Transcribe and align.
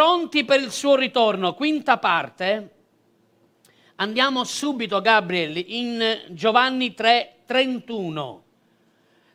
pronti 0.00 0.46
per 0.46 0.60
il 0.60 0.70
suo 0.70 0.96
ritorno. 0.96 1.52
Quinta 1.52 1.98
parte. 1.98 2.70
Andiamo 3.96 4.44
subito, 4.44 5.02
Gabriel, 5.02 5.62
in 5.66 6.22
Giovanni 6.30 6.94
3, 6.94 7.40
31, 7.44 8.44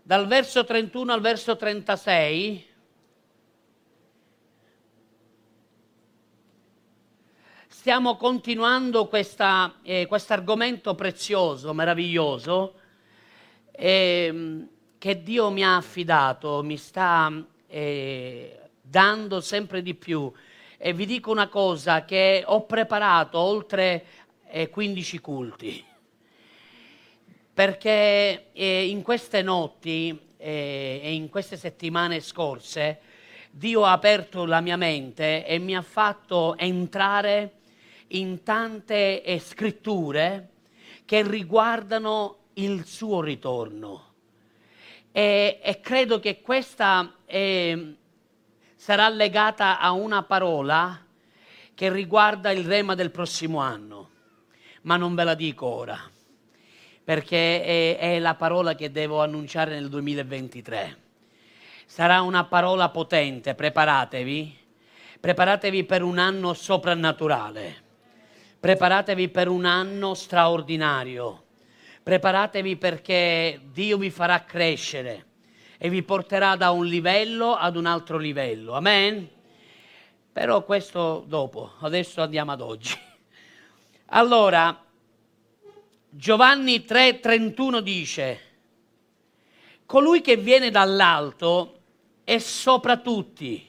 dal 0.01 0.25
verso 0.25 0.65
31 0.65 1.13
al 1.13 1.21
verso 1.21 1.55
36. 1.55 2.65
Stiamo 7.67 8.17
continuando 8.17 9.05
questo 9.05 9.75
eh, 9.83 10.07
argomento 10.29 10.95
prezioso, 10.95 11.75
meraviglioso, 11.75 12.73
eh, 13.69 14.65
che 14.97 15.21
Dio 15.21 15.51
mi 15.51 15.63
ha 15.63 15.75
affidato, 15.75 16.63
mi 16.63 16.77
sta 16.77 17.31
eh, 17.67 18.59
dando 18.81 19.41
sempre 19.41 19.83
di 19.83 19.93
più. 19.93 20.31
E 20.77 20.93
vi 20.93 21.05
dico 21.05 21.31
una 21.31 21.47
cosa, 21.47 22.05
che 22.05 22.43
ho 22.45 22.65
preparato 22.65 23.39
oltre 23.39 24.05
eh, 24.47 24.69
15 24.69 25.19
culti, 25.19 25.83
perché 27.53 28.51
eh, 28.51 28.87
in 28.87 29.01
queste 29.01 29.41
notti 29.41 30.19
eh, 30.37 30.99
e 31.01 31.13
in 31.13 31.29
queste 31.29 31.57
settimane 31.57 32.19
scorse 32.19 32.99
Dio 33.49 33.85
ha 33.85 33.93
aperto 33.93 34.43
la 34.45 34.59
mia 34.59 34.75
mente 34.75 35.45
e 35.45 35.59
mi 35.59 35.77
ha 35.77 35.81
fatto 35.81 36.57
entrare 36.57 37.53
in 38.07 38.43
tante 38.43 39.23
eh, 39.23 39.39
scritture 39.39 40.49
che 41.05 41.25
riguardano 41.25 42.37
il 42.55 42.85
suo 42.85 43.21
ritorno. 43.21 44.03
E, 45.13 45.59
e 45.63 45.79
credo 45.79 46.19
che 46.19 46.41
questa 46.41 47.15
eh, 47.25 47.95
sarà 48.85 49.09
legata 49.09 49.79
a 49.79 49.93
una 49.93 50.21
parola 50.21 51.03
che 51.73 51.91
riguarda 51.91 52.51
il 52.51 52.63
rema 52.67 52.93
del 52.93 53.09
prossimo 53.09 53.57
anno, 53.57 54.09
ma 54.83 54.95
non 54.95 55.15
ve 55.15 55.23
la 55.23 55.33
dico 55.33 55.65
ora, 55.65 55.99
perché 57.03 57.63
è, 57.63 57.97
è 57.97 58.19
la 58.19 58.35
parola 58.35 58.75
che 58.75 58.91
devo 58.91 59.23
annunciare 59.23 59.71
nel 59.73 59.89
2023. 59.89 60.97
Sarà 61.87 62.21
una 62.21 62.43
parola 62.43 62.89
potente, 62.89 63.55
preparatevi, 63.55 64.55
preparatevi 65.19 65.83
per 65.85 66.03
un 66.03 66.19
anno 66.19 66.53
soprannaturale 66.53 67.81
Preparatevi 68.59 69.29
per 69.29 69.47
un 69.47 69.65
anno 69.65 70.13
straordinario. 70.13 71.43
Preparatevi 72.03 72.75
perché 72.75 73.61
Dio 73.71 73.97
vi 73.97 74.11
farà 74.11 74.43
crescere 74.43 75.25
e 75.77 75.89
vi 75.89 76.03
porterà 76.03 76.55
da 76.55 76.71
un 76.71 76.85
livello 76.85 77.55
ad 77.55 77.75
un 77.75 77.85
altro 77.85 78.17
livello. 78.17 78.73
Amen? 78.73 79.29
Però 80.31 80.63
questo 80.63 81.23
dopo, 81.27 81.73
adesso 81.79 82.21
andiamo 82.21 82.51
ad 82.51 82.61
oggi. 82.61 82.97
Allora, 84.09 84.83
Giovanni 86.09 86.85
3:31 86.87 87.79
dice, 87.79 88.39
colui 89.87 90.21
che 90.21 90.37
viene 90.37 90.69
dall'alto 90.69 91.79
è 92.23 92.37
sopra 92.37 92.97
tutti. 92.97 93.67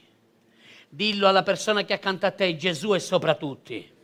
Dillo 0.89 1.27
alla 1.27 1.43
persona 1.43 1.85
che 1.85 1.95
accanto 1.95 2.27
a 2.27 2.31
te, 2.33 2.55
Gesù 2.57 2.91
è 2.91 2.99
sopra 2.99 3.35
tutti 3.35 3.95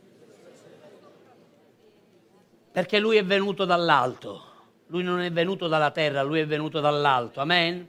perché 2.73 2.97
lui 2.97 3.17
è 3.17 3.23
venuto 3.23 3.65
dall'alto. 3.65 4.51
Lui 4.87 5.03
non 5.03 5.19
è 5.19 5.31
venuto 5.31 5.67
dalla 5.67 5.91
terra, 5.91 6.23
lui 6.23 6.39
è 6.39 6.47
venuto 6.47 6.79
dall'alto. 6.79 7.39
Amen? 7.39 7.87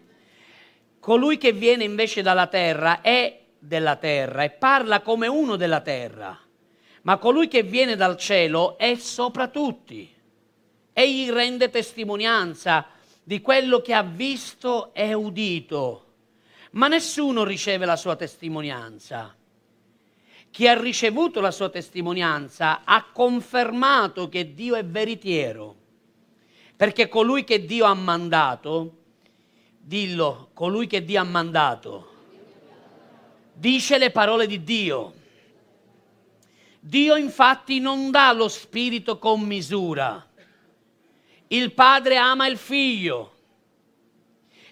Colui 1.04 1.36
che 1.36 1.52
viene 1.52 1.84
invece 1.84 2.22
dalla 2.22 2.46
terra 2.46 3.02
è 3.02 3.38
della 3.58 3.96
terra 3.96 4.42
e 4.42 4.48
parla 4.48 5.02
come 5.02 5.26
uno 5.26 5.56
della 5.56 5.82
terra, 5.82 6.34
ma 7.02 7.18
colui 7.18 7.46
che 7.46 7.62
viene 7.62 7.94
dal 7.94 8.16
cielo 8.16 8.78
è 8.78 8.94
sopra 8.94 9.48
tutti. 9.48 10.10
Egli 10.94 11.28
rende 11.28 11.68
testimonianza 11.68 12.86
di 13.22 13.42
quello 13.42 13.82
che 13.82 13.92
ha 13.92 14.02
visto 14.02 14.94
e 14.94 15.12
udito, 15.12 16.06
ma 16.70 16.88
nessuno 16.88 17.44
riceve 17.44 17.84
la 17.84 17.96
sua 17.96 18.16
testimonianza. 18.16 19.36
Chi 20.50 20.66
ha 20.66 20.80
ricevuto 20.80 21.42
la 21.42 21.50
sua 21.50 21.68
testimonianza 21.68 22.80
ha 22.82 23.10
confermato 23.12 24.30
che 24.30 24.54
Dio 24.54 24.74
è 24.74 24.82
veritiero, 24.82 25.76
perché 26.74 27.08
colui 27.08 27.44
che 27.44 27.66
Dio 27.66 27.84
ha 27.84 27.92
mandato, 27.92 29.00
dillo, 29.86 30.48
colui 30.54 30.86
che 30.86 31.04
Dio 31.04 31.20
ha 31.20 31.24
mandato, 31.24 32.12
dice 33.52 33.98
le 33.98 34.10
parole 34.10 34.46
di 34.46 34.64
Dio. 34.64 35.12
Dio 36.80 37.16
infatti 37.16 37.80
non 37.80 38.10
dà 38.10 38.32
lo 38.32 38.48
spirito 38.48 39.18
con 39.18 39.40
misura. 39.42 40.26
Il 41.48 41.72
padre 41.72 42.16
ama 42.16 42.46
il 42.46 42.56
figlio 42.56 43.32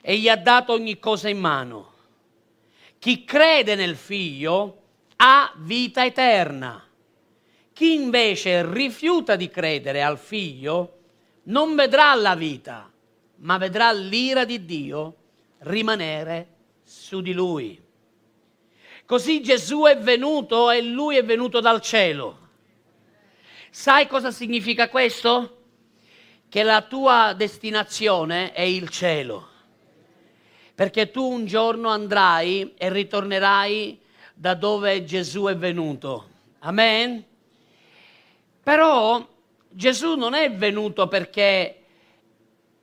e 0.00 0.16
gli 0.18 0.28
ha 0.28 0.36
dato 0.36 0.72
ogni 0.72 0.98
cosa 0.98 1.28
in 1.28 1.38
mano. 1.38 1.90
Chi 2.98 3.24
crede 3.24 3.74
nel 3.74 3.96
figlio 3.96 4.82
ha 5.16 5.52
vita 5.56 6.04
eterna. 6.04 6.86
Chi 7.72 7.94
invece 7.94 8.70
rifiuta 8.70 9.36
di 9.36 9.48
credere 9.48 10.02
al 10.02 10.18
figlio 10.18 10.98
non 11.44 11.74
vedrà 11.74 12.14
la 12.14 12.34
vita, 12.34 12.91
ma 13.42 13.58
vedrà 13.58 13.92
l'ira 13.92 14.44
di 14.44 14.64
Dio 14.64 15.16
rimanere 15.58 16.48
su 16.82 17.20
di 17.20 17.32
lui. 17.32 17.80
Così 19.04 19.42
Gesù 19.42 19.82
è 19.82 19.98
venuto 19.98 20.70
e 20.70 20.82
lui 20.82 21.16
è 21.16 21.24
venuto 21.24 21.60
dal 21.60 21.80
cielo. 21.80 22.38
Sai 23.70 24.06
cosa 24.06 24.30
significa 24.30 24.88
questo? 24.88 25.58
Che 26.48 26.62
la 26.62 26.82
tua 26.82 27.34
destinazione 27.36 28.52
è 28.52 28.62
il 28.62 28.88
cielo. 28.88 29.48
Perché 30.74 31.10
tu 31.10 31.22
un 31.22 31.46
giorno 31.46 31.88
andrai 31.88 32.74
e 32.76 32.90
ritornerai 32.90 34.00
da 34.34 34.54
dove 34.54 35.04
Gesù 35.04 35.44
è 35.44 35.56
venuto. 35.56 36.28
Amen? 36.60 37.24
Però 38.62 39.26
Gesù 39.68 40.14
non 40.14 40.34
è 40.34 40.52
venuto 40.52 41.08
perché 41.08 41.81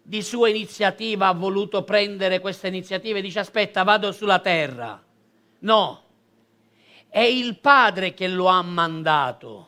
di 0.09 0.23
sua 0.23 0.49
iniziativa 0.49 1.27
ha 1.27 1.33
voluto 1.33 1.83
prendere 1.83 2.39
questa 2.39 2.65
iniziativa 2.65 3.19
e 3.19 3.21
dice 3.21 3.37
aspetta 3.37 3.83
vado 3.83 4.11
sulla 4.11 4.39
terra. 4.39 4.99
No, 5.59 6.03
è 7.07 7.19
il 7.19 7.59
Padre 7.59 8.15
che 8.15 8.27
lo 8.27 8.47
ha 8.47 8.63
mandato. 8.63 9.67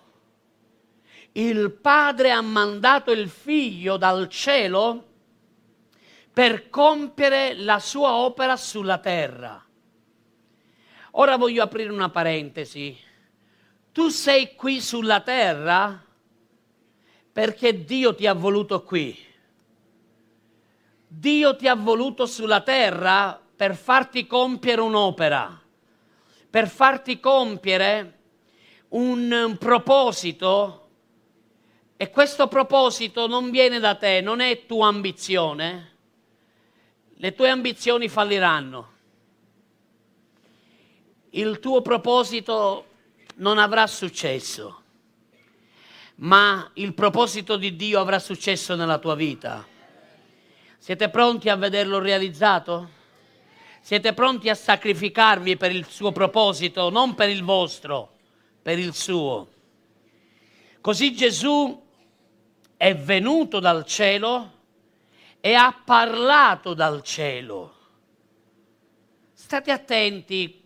Il 1.34 1.70
Padre 1.70 2.32
ha 2.32 2.42
mandato 2.42 3.12
il 3.12 3.30
Figlio 3.30 3.98
dal 3.98 4.28
cielo 4.30 5.10
per 6.34 6.70
compiere 6.70 7.54
la 7.54 7.78
sua 7.78 8.16
opera 8.16 8.58
sulla 8.58 8.98
terra. 8.98 9.64
Ora 11.12 11.38
voglio 11.38 11.62
aprire 11.62 11.92
una 11.92 12.10
parentesi. 12.10 12.98
Tu 13.92 14.08
sei 14.08 14.56
qui 14.56 14.82
sulla 14.82 15.22
terra 15.22 16.04
perché 17.32 17.84
Dio 17.84 18.16
ti 18.16 18.26
ha 18.26 18.34
voluto 18.34 18.82
qui. 18.82 19.30
Dio 21.14 21.58
ti 21.58 21.68
ha 21.68 21.76
voluto 21.76 22.26
sulla 22.26 22.62
terra 22.62 23.38
per 23.56 23.76
farti 23.76 24.26
compiere 24.26 24.80
un'opera, 24.80 25.62
per 26.50 26.70
farti 26.70 27.20
compiere 27.20 28.20
un 28.90 29.58
proposito 29.60 30.90
e 31.98 32.10
questo 32.10 32.48
proposito 32.48 33.28
non 33.28 33.52
viene 33.52 33.80
da 33.80 33.96
te, 33.96 34.22
non 34.22 34.40
è 34.40 34.66
tua 34.66 34.88
ambizione. 34.88 35.98
Le 37.16 37.36
tue 37.36 37.50
ambizioni 37.50 38.08
falliranno 38.08 38.92
il 41.32 41.60
tuo 41.60 41.82
proposito 41.82 42.86
non 43.36 43.58
avrà 43.58 43.88
successo, 43.88 44.82
ma 46.16 46.70
il 46.76 46.94
proposito 46.94 47.58
di 47.58 47.76
Dio 47.76 48.00
avrà 48.00 48.20
successo 48.20 48.76
nella 48.76 48.98
tua 48.98 49.16
vita. 49.16 49.66
Siete 50.82 51.10
pronti 51.10 51.48
a 51.48 51.56
vederlo 51.56 52.00
realizzato? 52.00 52.90
Siete 53.82 54.14
pronti 54.14 54.50
a 54.50 54.56
sacrificarvi 54.56 55.56
per 55.56 55.72
il 55.72 55.86
suo 55.86 56.12
proposito, 56.12 56.90
non 56.90 57.14
per 57.14 57.30
il 57.30 57.44
vostro, 57.44 58.14
per 58.64 58.80
il 58.80 58.96
suo. 58.96 59.48
Così 60.82 61.14
Gesù 61.14 61.80
è 62.76 62.96
venuto 62.96 63.60
dal 63.60 63.86
cielo 63.86 64.54
e 65.40 65.54
ha 65.54 65.72
parlato 65.86 66.74
dal 66.74 67.04
cielo. 67.04 67.76
State 69.34 69.70
attenti 69.70 70.64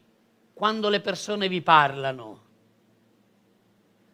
quando 0.54 0.88
le 0.88 1.02
persone 1.02 1.50
vi 1.50 1.62
parlano. 1.62 2.44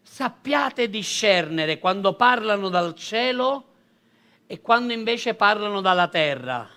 Sappiate 0.02 0.90
discernere 0.90 1.78
quando 1.78 2.16
parlano 2.16 2.70
dal 2.70 2.96
cielo 2.96 3.71
e 4.52 4.60
quando 4.60 4.92
invece 4.92 5.34
parlano 5.34 5.80
dalla 5.80 6.10
terra. 6.10 6.70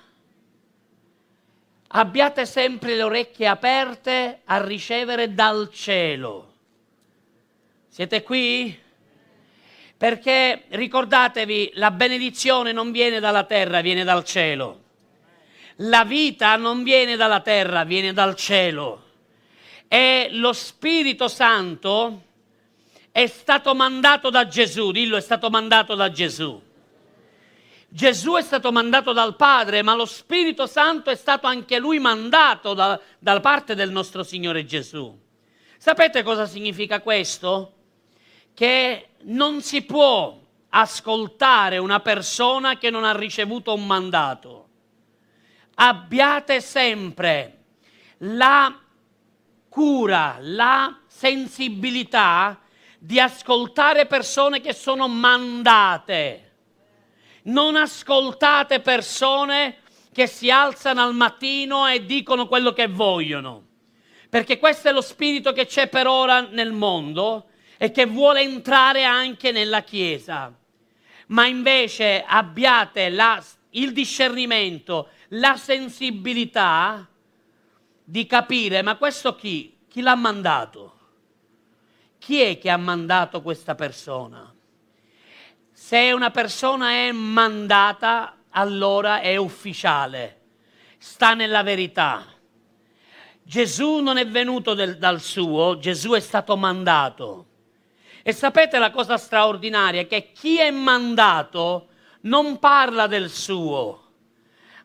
abbiate 1.88 2.46
sempre 2.46 2.94
le 2.94 3.02
orecchie 3.02 3.48
aperte 3.48 4.42
a 4.44 4.64
ricevere 4.64 5.34
dal 5.34 5.68
cielo. 5.72 6.52
Siete 7.88 8.22
qui? 8.22 8.78
Perché 9.96 10.66
ricordatevi, 10.68 11.72
la 11.74 11.90
benedizione 11.90 12.70
non 12.70 12.92
viene 12.92 13.18
dalla 13.18 13.42
terra, 13.42 13.80
viene 13.80 14.04
dal 14.04 14.24
cielo. 14.24 14.82
La 15.78 16.04
vita 16.04 16.54
non 16.54 16.84
viene 16.84 17.16
dalla 17.16 17.40
terra, 17.40 17.82
viene 17.82 18.12
dal 18.12 18.36
cielo. 18.36 19.02
E 19.88 20.28
lo 20.30 20.52
Spirito 20.52 21.26
Santo 21.26 22.22
è 23.10 23.26
stato 23.26 23.74
mandato 23.74 24.30
da 24.30 24.46
Gesù, 24.46 24.92
dillo 24.92 25.16
è 25.16 25.20
stato 25.20 25.50
mandato 25.50 25.96
da 25.96 26.08
Gesù. 26.12 26.63
Gesù 27.94 28.32
è 28.32 28.42
stato 28.42 28.72
mandato 28.72 29.12
dal 29.12 29.36
Padre, 29.36 29.82
ma 29.82 29.94
lo 29.94 30.04
Spirito 30.04 30.66
Santo 30.66 31.10
è 31.10 31.14
stato 31.14 31.46
anche 31.46 31.78
lui 31.78 32.00
mandato 32.00 32.74
da, 32.74 33.00
da 33.20 33.38
parte 33.38 33.76
del 33.76 33.92
nostro 33.92 34.24
Signore 34.24 34.64
Gesù. 34.64 35.16
Sapete 35.78 36.24
cosa 36.24 36.44
significa 36.44 37.00
questo? 37.00 37.72
Che 38.52 39.10
non 39.26 39.62
si 39.62 39.82
può 39.82 40.36
ascoltare 40.70 41.78
una 41.78 42.00
persona 42.00 42.78
che 42.78 42.90
non 42.90 43.04
ha 43.04 43.16
ricevuto 43.16 43.72
un 43.72 43.86
mandato. 43.86 44.68
Abbiate 45.76 46.60
sempre 46.60 47.58
la 48.18 48.76
cura, 49.68 50.38
la 50.40 50.98
sensibilità 51.06 52.58
di 52.98 53.20
ascoltare 53.20 54.06
persone 54.06 54.60
che 54.60 54.72
sono 54.72 55.06
mandate. 55.06 56.43
Non 57.46 57.76
ascoltate 57.76 58.80
persone 58.80 59.78
che 60.12 60.26
si 60.26 60.50
alzano 60.50 61.02
al 61.02 61.14
mattino 61.14 61.86
e 61.86 62.06
dicono 62.06 62.46
quello 62.46 62.72
che 62.72 62.86
vogliono, 62.86 63.66
perché 64.30 64.58
questo 64.58 64.88
è 64.88 64.92
lo 64.92 65.02
spirito 65.02 65.52
che 65.52 65.66
c'è 65.66 65.88
per 65.88 66.06
ora 66.06 66.40
nel 66.40 66.72
mondo 66.72 67.48
e 67.76 67.90
che 67.90 68.06
vuole 68.06 68.40
entrare 68.40 69.04
anche 69.04 69.50
nella 69.50 69.82
Chiesa. 69.82 70.56
Ma 71.26 71.46
invece 71.46 72.24
abbiate 72.26 73.10
la, 73.10 73.42
il 73.70 73.92
discernimento, 73.92 75.08
la 75.30 75.56
sensibilità 75.56 77.06
di 78.02 78.24
capire, 78.26 78.80
ma 78.82 78.96
questo 78.96 79.34
chi? 79.34 79.76
Chi 79.88 80.00
l'ha 80.00 80.14
mandato? 80.14 80.92
Chi 82.18 82.40
è 82.40 82.58
che 82.58 82.70
ha 82.70 82.76
mandato 82.78 83.42
questa 83.42 83.74
persona? 83.74 84.53
Se 85.86 86.12
una 86.12 86.30
persona 86.30 86.92
è 86.92 87.12
mandata, 87.12 88.38
allora 88.48 89.20
è 89.20 89.36
ufficiale, 89.36 90.40
sta 90.96 91.34
nella 91.34 91.62
verità. 91.62 92.24
Gesù 93.42 93.98
non 93.98 94.16
è 94.16 94.26
venuto 94.26 94.72
del, 94.72 94.96
dal 94.96 95.20
suo, 95.20 95.76
Gesù 95.76 96.12
è 96.12 96.20
stato 96.20 96.56
mandato. 96.56 97.46
E 98.22 98.32
sapete 98.32 98.78
la 98.78 98.90
cosa 98.90 99.18
straordinaria? 99.18 100.06
Che 100.06 100.32
chi 100.32 100.58
è 100.58 100.70
mandato 100.70 101.88
non 102.22 102.58
parla 102.58 103.06
del 103.06 103.28
suo, 103.28 104.04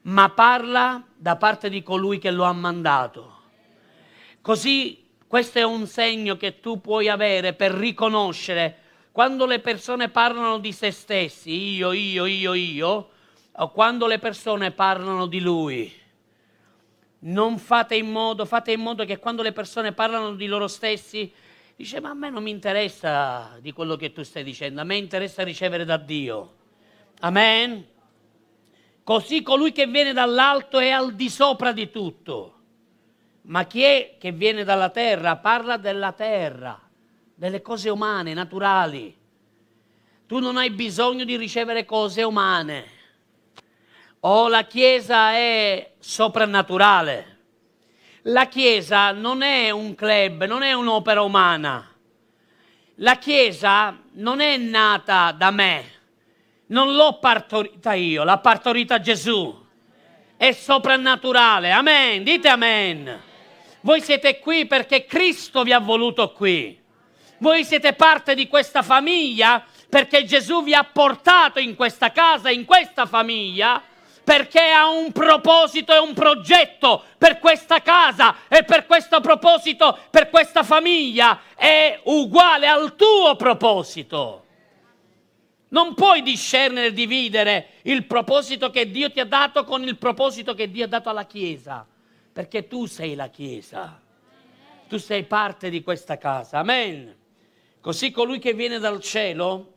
ma 0.01 0.27
parla 0.31 1.01
da 1.15 1.37
parte 1.37 1.69
di 1.69 1.81
colui 1.81 2.19
che 2.19 2.29
lo 2.29 2.43
ha 2.43 2.51
mandato. 2.51 3.43
Così 4.41 5.07
questo 5.25 5.59
è 5.59 5.63
un 5.63 5.87
segno 5.87 6.35
che 6.35 6.59
tu 6.59 6.81
puoi 6.81 7.07
avere 7.07 7.53
per 7.53 7.71
riconoscere 7.71 8.78
quando 9.11 9.45
le 9.45 9.59
persone 9.59 10.09
parlano 10.09 10.59
di 10.59 10.71
se 10.71 10.91
stessi, 10.91 11.51
io, 11.75 11.91
io, 11.91 12.25
io, 12.25 12.53
io, 12.53 13.09
o 13.51 13.71
quando 13.71 14.07
le 14.07 14.19
persone 14.19 14.71
parlano 14.71 15.25
di 15.25 15.39
lui. 15.39 15.93
Non 17.21 17.57
fate 17.57 17.95
in 17.95 18.09
modo, 18.09 18.45
fate 18.45 18.71
in 18.71 18.79
modo 18.79 19.03
che 19.03 19.17
quando 19.17 19.41
le 19.41 19.51
persone 19.51 19.91
parlano 19.91 20.35
di 20.35 20.45
loro 20.45 20.67
stessi, 20.67 21.31
dice 21.75 21.99
ma 21.99 22.11
a 22.11 22.13
me 22.13 22.29
non 22.29 22.43
mi 22.43 22.51
interessa 22.51 23.57
di 23.59 23.73
quello 23.73 23.97
che 23.97 24.13
tu 24.13 24.23
stai 24.23 24.43
dicendo, 24.43 24.79
a 24.79 24.85
me 24.85 24.95
interessa 24.95 25.43
ricevere 25.43 25.83
da 25.83 25.97
Dio. 25.97 26.55
Amen. 27.19 27.85
Così 29.03 29.41
colui 29.41 29.71
che 29.73 29.87
viene 29.87 30.13
dall'alto 30.13 30.79
è 30.79 30.89
al 30.91 31.13
di 31.15 31.29
sopra 31.29 31.73
di 31.73 31.89
tutto. 31.89 32.53
Ma 33.43 33.65
chi 33.65 33.81
è 33.81 34.15
che 34.17 34.31
viene 34.31 34.63
dalla 34.63 34.89
terra? 34.89 35.35
Parla 35.37 35.77
della 35.77 36.13
terra, 36.13 36.79
delle 37.39 37.61
cose 37.61 37.89
umane, 37.89 38.33
naturali. 38.33 39.17
Tu 40.27 40.39
non 40.39 40.57
hai 40.57 40.71
bisogno 40.71 41.23
di 41.23 41.37
ricevere 41.37 41.85
cose 41.85 42.21
umane. 42.21 42.85
O 44.21 44.49
la 44.49 44.63
Chiesa 44.65 45.31
è 45.31 45.93
soprannaturale. 45.99 47.37
La 48.23 48.49
Chiesa 48.49 49.13
non 49.13 49.41
è 49.41 49.69
un 49.69 49.95
club, 49.95 50.43
non 50.43 50.63
è 50.63 50.73
un'opera 50.73 51.21
umana. 51.21 51.89
La 52.95 53.15
Chiesa 53.15 53.97
non 54.15 54.41
è 54.41 54.57
nata 54.57 55.31
da 55.31 55.49
me, 55.51 55.85
non 56.67 56.93
l'ho 56.93 57.19
partorita 57.19 57.93
io, 57.93 58.25
l'ha 58.25 58.39
partorita 58.39 58.99
Gesù. 58.99 59.65
È 60.35 60.51
soprannaturale. 60.51 61.71
Amen. 61.71 62.21
Dite 62.23 62.49
amen. 62.49 63.21
Voi 63.79 64.01
siete 64.01 64.39
qui 64.39 64.65
perché 64.65 65.05
Cristo 65.05 65.63
vi 65.63 65.71
ha 65.71 65.79
voluto 65.79 66.33
qui. 66.33 66.78
Voi 67.39 67.63
siete 67.63 67.93
parte 67.93 68.35
di 68.35 68.47
questa 68.47 68.81
famiglia 68.81 69.63
perché 69.89 70.23
Gesù 70.23 70.63
vi 70.63 70.73
ha 70.73 70.83
portato 70.83 71.59
in 71.59 71.75
questa 71.75 72.11
casa, 72.11 72.49
in 72.49 72.65
questa 72.65 73.05
famiglia, 73.05 73.81
perché 74.23 74.69
ha 74.69 74.87
un 74.87 75.11
proposito 75.11 75.93
e 75.93 75.97
un 75.97 76.13
progetto 76.13 77.03
per 77.17 77.39
questa 77.39 77.81
casa 77.81 78.35
e 78.47 78.63
per 78.63 78.85
questo 78.85 79.19
proposito, 79.21 79.97
per 80.11 80.29
questa 80.29 80.63
famiglia, 80.63 81.39
è 81.55 81.99
uguale 82.03 82.67
al 82.67 82.95
tuo 82.95 83.35
proposito. 83.35 84.45
Non 85.69 85.95
puoi 85.95 86.21
discernere 86.21 86.87
e 86.87 86.93
dividere 86.93 87.67
il 87.83 88.05
proposito 88.05 88.69
che 88.69 88.91
Dio 88.91 89.11
ti 89.11 89.19
ha 89.19 89.25
dato 89.25 89.63
con 89.63 89.83
il 89.83 89.97
proposito 89.97 90.53
che 90.53 90.69
Dio 90.69 90.85
ha 90.85 90.87
dato 90.87 91.09
alla 91.09 91.25
Chiesa 91.25 91.85
perché 92.31 92.67
tu 92.67 92.85
sei 92.85 93.15
la 93.15 93.27
Chiesa, 93.27 93.99
tu 94.87 94.97
sei 94.97 95.23
parte 95.25 95.69
di 95.69 95.83
questa 95.83 96.17
casa. 96.17 96.59
Amen. 96.59 97.18
Così 97.81 98.11
colui 98.11 98.39
che 98.39 98.53
viene 98.53 98.77
dal 98.77 98.99
cielo, 98.99 99.73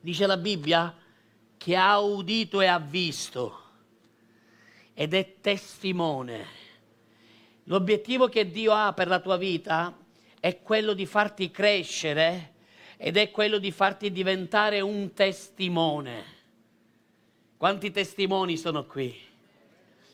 dice 0.00 0.26
la 0.26 0.36
Bibbia, 0.36 0.94
che 1.56 1.76
ha 1.76 1.98
udito 1.98 2.60
e 2.60 2.66
ha 2.66 2.78
visto 2.78 3.62
ed 4.94 5.14
è 5.14 5.34
testimone. 5.40 6.46
L'obiettivo 7.64 8.28
che 8.28 8.50
Dio 8.50 8.72
ha 8.72 8.92
per 8.92 9.08
la 9.08 9.20
tua 9.20 9.36
vita 9.36 9.96
è 10.40 10.60
quello 10.60 10.92
di 10.92 11.04
farti 11.04 11.50
crescere 11.50 12.54
ed 12.96 13.16
è 13.16 13.30
quello 13.30 13.58
di 13.58 13.70
farti 13.70 14.10
diventare 14.10 14.80
un 14.80 15.12
testimone. 15.12 16.24
Quanti 17.56 17.90
testimoni 17.90 18.56
sono 18.56 18.86
qui? 18.86 19.16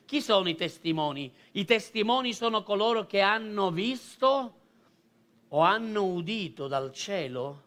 Chi 0.06 0.20
sono 0.20 0.48
i 0.48 0.54
testimoni? 0.54 1.32
I 1.52 1.64
testimoni 1.64 2.34
sono 2.34 2.62
coloro 2.62 3.06
che 3.06 3.20
hanno 3.20 3.70
visto 3.70 4.54
o 5.54 5.60
hanno 5.60 6.04
udito 6.04 6.66
dal 6.66 6.92
cielo 6.92 7.62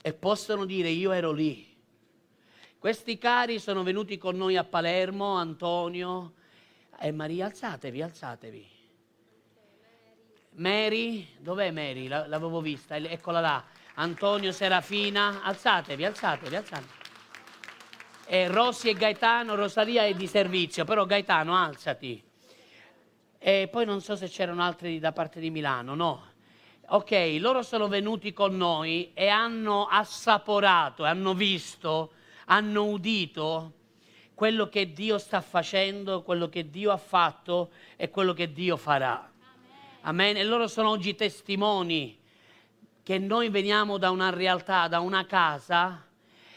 e 0.00 0.12
possono 0.12 0.64
dire 0.64 0.88
io 0.88 1.10
ero 1.10 1.32
lì. 1.32 1.74
Questi 2.78 3.18
cari 3.18 3.58
sono 3.58 3.82
venuti 3.82 4.18
con 4.18 4.36
noi 4.36 4.56
a 4.56 4.62
Palermo, 4.62 5.34
Antonio 5.34 6.34
e 7.00 7.10
Maria, 7.10 7.46
alzatevi, 7.46 8.02
alzatevi. 8.02 8.66
Mary, 10.52 11.26
dov'è 11.38 11.70
Mary? 11.70 12.06
L'avevo 12.06 12.60
vista, 12.60 12.96
eccola 12.96 13.40
là. 13.40 13.64
Antonio 13.94 14.52
Serafina, 14.52 15.42
alzatevi, 15.42 16.04
alzatevi, 16.04 16.54
alzatevi 16.54 17.04
eh, 18.26 18.48
Rossi 18.48 18.88
e 18.88 18.94
Gaetano, 18.94 19.54
Rosalia 19.54 20.04
è 20.04 20.14
di 20.14 20.26
servizio, 20.26 20.84
però 20.84 21.04
Gaetano 21.04 21.56
alzati. 21.56 22.22
E 23.38 23.68
poi 23.70 23.84
non 23.84 24.00
so 24.00 24.16
se 24.16 24.28
c'erano 24.28 24.62
altri 24.62 24.98
da 24.98 25.12
parte 25.12 25.38
di 25.38 25.50
Milano, 25.50 25.94
no. 25.94 26.34
Ok, 26.88 27.38
loro 27.40 27.62
sono 27.62 27.88
venuti 27.88 28.32
con 28.32 28.56
noi 28.56 29.10
e 29.12 29.26
hanno 29.26 29.86
assaporato, 29.86 31.02
hanno 31.02 31.34
visto, 31.34 32.12
hanno 32.44 32.84
udito 32.84 33.72
quello 34.34 34.68
che 34.68 34.92
Dio 34.92 35.18
sta 35.18 35.40
facendo, 35.40 36.22
quello 36.22 36.48
che 36.48 36.70
Dio 36.70 36.92
ha 36.92 36.96
fatto 36.96 37.70
e 37.96 38.08
quello 38.08 38.32
che 38.34 38.52
Dio 38.52 38.76
farà. 38.76 39.28
Amen. 40.02 40.36
E 40.36 40.44
loro 40.44 40.68
sono 40.68 40.90
oggi 40.90 41.16
testimoni 41.16 42.16
che 43.02 43.18
noi 43.18 43.48
veniamo 43.48 43.98
da 43.98 44.10
una 44.10 44.30
realtà, 44.30 44.86
da 44.86 45.00
una 45.00 45.26
casa 45.26 46.06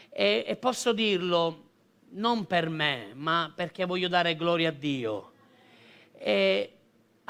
e, 0.08 0.44
e 0.46 0.56
posso 0.56 0.92
dirlo 0.92 1.64
non 2.10 2.46
per 2.46 2.68
me, 2.68 3.10
ma 3.14 3.52
perché 3.52 3.84
voglio 3.84 4.08
dare 4.08 4.36
gloria 4.36 4.68
a 4.68 4.72
Dio. 4.72 5.32
E 6.12 6.79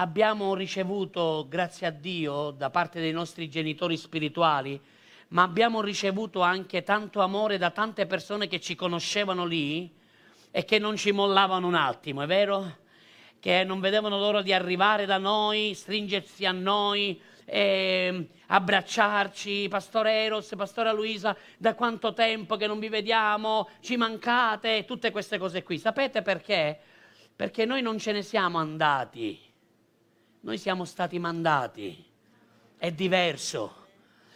abbiamo 0.01 0.55
ricevuto, 0.55 1.47
grazie 1.47 1.87
a 1.87 1.91
Dio, 1.91 2.53
da 2.53 2.71
parte 2.71 3.01
dei 3.01 3.13
nostri 3.13 3.51
genitori 3.51 3.99
spirituali, 3.99 4.81
ma 5.29 5.43
abbiamo 5.43 5.83
ricevuto 5.83 6.41
anche 6.41 6.83
tanto 6.83 7.21
amore 7.21 7.59
da 7.59 7.71
tante 7.71 8.07
persone 8.07 8.49
che 8.49 8.61
ci 8.61 8.75
conoscevano 8.75 9.45
lì 9.45 9.93
e 10.51 10.65
che 10.65 10.79
non 10.79 10.97
ci 10.97 11.13
mollavano 11.13 11.67
un 11.67 11.75
attimo, 11.75 12.23
è 12.23 12.27
vero? 12.27 12.79
che 13.41 13.65
non 13.65 13.81
vedevano 13.81 14.19
l'ora 14.19 14.43
di 14.43 14.53
arrivare 14.53 15.07
da 15.07 15.17
noi, 15.17 15.73
stringersi 15.73 16.45
a 16.45 16.53
noi, 16.53 17.19
eh, 17.47 18.29
abbracciarci, 18.49 19.67
Pastore 19.67 20.25
Eros, 20.25 20.53
Pastore 20.55 20.93
Luisa, 20.93 21.35
da 21.57 21.75
quanto 21.75 22.13
tempo 22.13 22.57
che 22.57 22.67
non 22.67 22.79
vi 22.79 22.91
vediamo, 22.91 23.71
ci 23.81 23.97
mancate, 23.97 24.85
tutte 24.85 25.11
queste 25.11 25.39
cose 25.39 25.63
qui. 25.63 25.79
Sapete 25.79 26.21
perché? 26.21 26.79
Perché 27.35 27.65
noi 27.65 27.81
non 27.81 27.99
ce 27.99 28.13
ne 28.13 28.21
siamo 28.21 28.59
andati, 28.59 29.50
noi 30.41 30.59
siamo 30.59 30.85
stati 30.85 31.19
mandati, 31.19 32.05
è 32.77 32.91
diverso. 32.93 33.77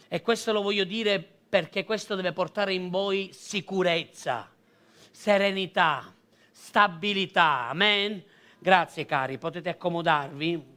E 0.07 0.21
questo 0.21 0.51
lo 0.51 0.61
voglio 0.61 0.83
dire 0.83 1.19
perché 1.49 1.83
questo 1.83 2.15
deve 2.15 2.31
portare 2.31 2.73
in 2.73 2.89
voi 2.89 3.31
sicurezza, 3.33 4.49
serenità, 5.11 6.13
stabilità. 6.51 7.69
Amen? 7.69 8.23
Grazie 8.59 9.05
cari, 9.05 9.37
potete 9.37 9.69
accomodarvi 9.69 10.73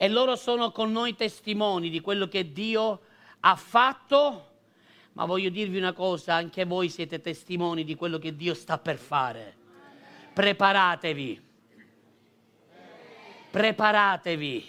e 0.00 0.08
loro 0.08 0.36
sono 0.36 0.70
con 0.70 0.92
noi 0.92 1.16
testimoni 1.16 1.90
di 1.90 2.00
quello 2.00 2.28
che 2.28 2.52
Dio 2.52 3.00
ha 3.40 3.56
fatto, 3.56 4.50
ma 5.14 5.24
voglio 5.24 5.50
dirvi 5.50 5.76
una 5.76 5.92
cosa, 5.92 6.34
anche 6.34 6.64
voi 6.64 6.88
siete 6.88 7.20
testimoni 7.20 7.82
di 7.82 7.96
quello 7.96 8.18
che 8.18 8.36
Dio 8.36 8.54
sta 8.54 8.78
per 8.78 8.96
fare. 8.96 9.56
Preparatevi, 10.32 11.47
preparatevi, 13.50 14.66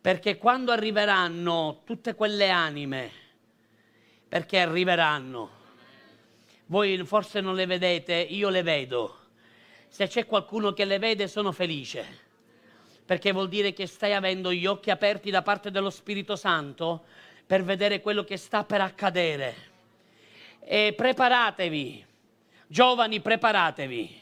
perché 0.00 0.36
quando 0.38 0.72
arriveranno 0.72 1.82
tutte 1.84 2.14
quelle 2.14 2.50
anime, 2.50 3.10
perché 4.28 4.60
arriveranno, 4.60 5.50
voi 6.66 7.04
forse 7.04 7.40
non 7.40 7.54
le 7.54 7.66
vedete, 7.66 8.14
io 8.14 8.48
le 8.48 8.62
vedo. 8.62 9.16
Se 9.88 10.06
c'è 10.06 10.26
qualcuno 10.26 10.72
che 10.72 10.84
le 10.84 10.98
vede 10.98 11.28
sono 11.28 11.50
felice 11.50 12.26
perché 13.08 13.32
vuol 13.32 13.48
dire 13.48 13.72
che 13.72 13.86
stai 13.86 14.12
avendo 14.12 14.52
gli 14.52 14.66
occhi 14.66 14.90
aperti 14.90 15.30
da 15.30 15.40
parte 15.40 15.70
dello 15.70 15.88
Spirito 15.88 16.36
Santo 16.36 17.06
per 17.46 17.64
vedere 17.64 18.02
quello 18.02 18.22
che 18.22 18.36
sta 18.36 18.64
per 18.64 18.82
accadere. 18.82 19.54
E 20.60 20.92
preparatevi, 20.94 22.04
giovani, 22.66 23.20
preparatevi, 23.20 24.20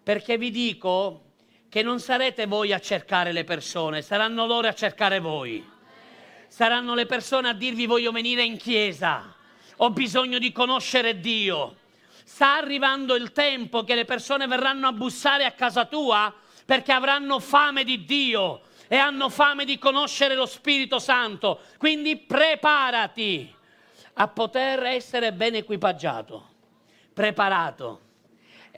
perché 0.00 0.38
vi 0.38 0.52
dico 0.52 1.27
che 1.68 1.82
non 1.82 2.00
sarete 2.00 2.46
voi 2.46 2.72
a 2.72 2.80
cercare 2.80 3.32
le 3.32 3.44
persone, 3.44 4.02
saranno 4.02 4.46
loro 4.46 4.68
a 4.68 4.74
cercare 4.74 5.20
voi. 5.20 5.76
Saranno 6.48 6.94
le 6.94 7.04
persone 7.04 7.48
a 7.48 7.52
dirvi 7.52 7.86
voglio 7.86 8.10
venire 8.10 8.42
in 8.42 8.56
chiesa, 8.56 9.34
ho 9.76 9.90
bisogno 9.90 10.38
di 10.38 10.50
conoscere 10.50 11.20
Dio. 11.20 11.76
Sta 12.24 12.54
arrivando 12.56 13.14
il 13.14 13.32
tempo 13.32 13.84
che 13.84 13.94
le 13.94 14.04
persone 14.04 14.46
verranno 14.46 14.88
a 14.88 14.92
bussare 14.92 15.44
a 15.44 15.52
casa 15.52 15.84
tua 15.84 16.34
perché 16.64 16.92
avranno 16.92 17.38
fame 17.38 17.84
di 17.84 18.04
Dio 18.04 18.62
e 18.88 18.96
hanno 18.96 19.28
fame 19.28 19.64
di 19.64 19.78
conoscere 19.78 20.34
lo 20.34 20.46
Spirito 20.46 20.98
Santo. 20.98 21.60
Quindi 21.76 22.16
preparati 22.16 23.54
a 24.14 24.28
poter 24.28 24.84
essere 24.84 25.32
ben 25.32 25.54
equipaggiato, 25.54 26.48
preparato 27.12 28.07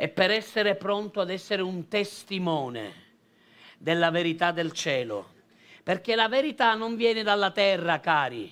e 0.00 0.08
per 0.08 0.30
essere 0.30 0.76
pronto 0.76 1.20
ad 1.20 1.28
essere 1.28 1.60
un 1.60 1.86
testimone 1.86 3.08
della 3.76 4.08
verità 4.08 4.50
del 4.50 4.72
cielo. 4.72 5.32
Perché 5.82 6.14
la 6.14 6.26
verità 6.26 6.72
non 6.72 6.96
viene 6.96 7.22
dalla 7.22 7.50
terra, 7.50 8.00
cari, 8.00 8.50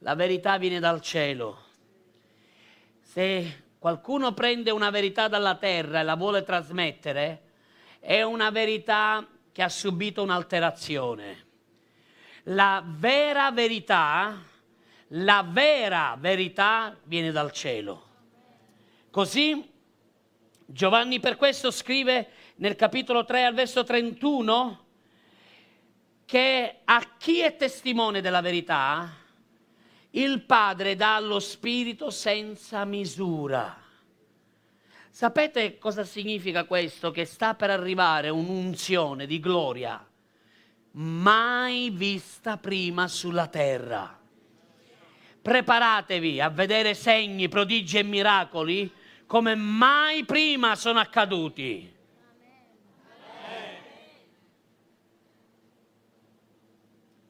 la 0.00 0.14
verità 0.14 0.58
viene 0.58 0.78
dal 0.78 1.00
cielo. 1.00 1.58
Se 3.00 3.62
qualcuno 3.78 4.34
prende 4.34 4.70
una 4.70 4.90
verità 4.90 5.26
dalla 5.26 5.54
terra 5.54 6.00
e 6.00 6.02
la 6.02 6.16
vuole 6.16 6.42
trasmettere, 6.42 7.44
è 7.98 8.20
una 8.20 8.50
verità 8.50 9.26
che 9.52 9.62
ha 9.62 9.70
subito 9.70 10.22
un'alterazione. 10.22 11.46
La 12.42 12.84
vera 12.86 13.50
verità, 13.52 14.38
la 15.08 15.46
vera 15.48 16.14
verità 16.20 16.94
viene 17.04 17.32
dal 17.32 17.52
cielo. 17.52 18.08
Così 19.10 19.71
Giovanni 20.72 21.20
per 21.20 21.36
questo 21.36 21.70
scrive 21.70 22.28
nel 22.56 22.76
capitolo 22.76 23.26
3 23.26 23.44
al 23.44 23.52
verso 23.52 23.84
31 23.84 24.84
che 26.24 26.76
a 26.82 27.08
chi 27.18 27.40
è 27.40 27.56
testimone 27.56 28.22
della 28.22 28.40
verità, 28.40 29.06
il 30.12 30.40
Padre 30.40 30.96
dà 30.96 31.20
lo 31.20 31.40
Spirito 31.40 32.08
senza 32.08 32.86
misura. 32.86 33.76
Sapete 35.10 35.76
cosa 35.76 36.04
significa 36.04 36.64
questo? 36.64 37.10
Che 37.10 37.26
sta 37.26 37.54
per 37.54 37.68
arrivare 37.68 38.30
un'unzione 38.30 39.26
di 39.26 39.40
gloria 39.40 40.02
mai 40.92 41.90
vista 41.90 42.56
prima 42.56 43.08
sulla 43.08 43.46
terra. 43.46 44.18
Preparatevi 45.42 46.40
a 46.40 46.48
vedere 46.48 46.94
segni, 46.94 47.48
prodigi 47.48 47.98
e 47.98 48.02
miracoli 48.04 48.90
come 49.32 49.54
mai 49.54 50.26
prima 50.26 50.74
sono 50.74 50.98
accaduti. 50.98 51.90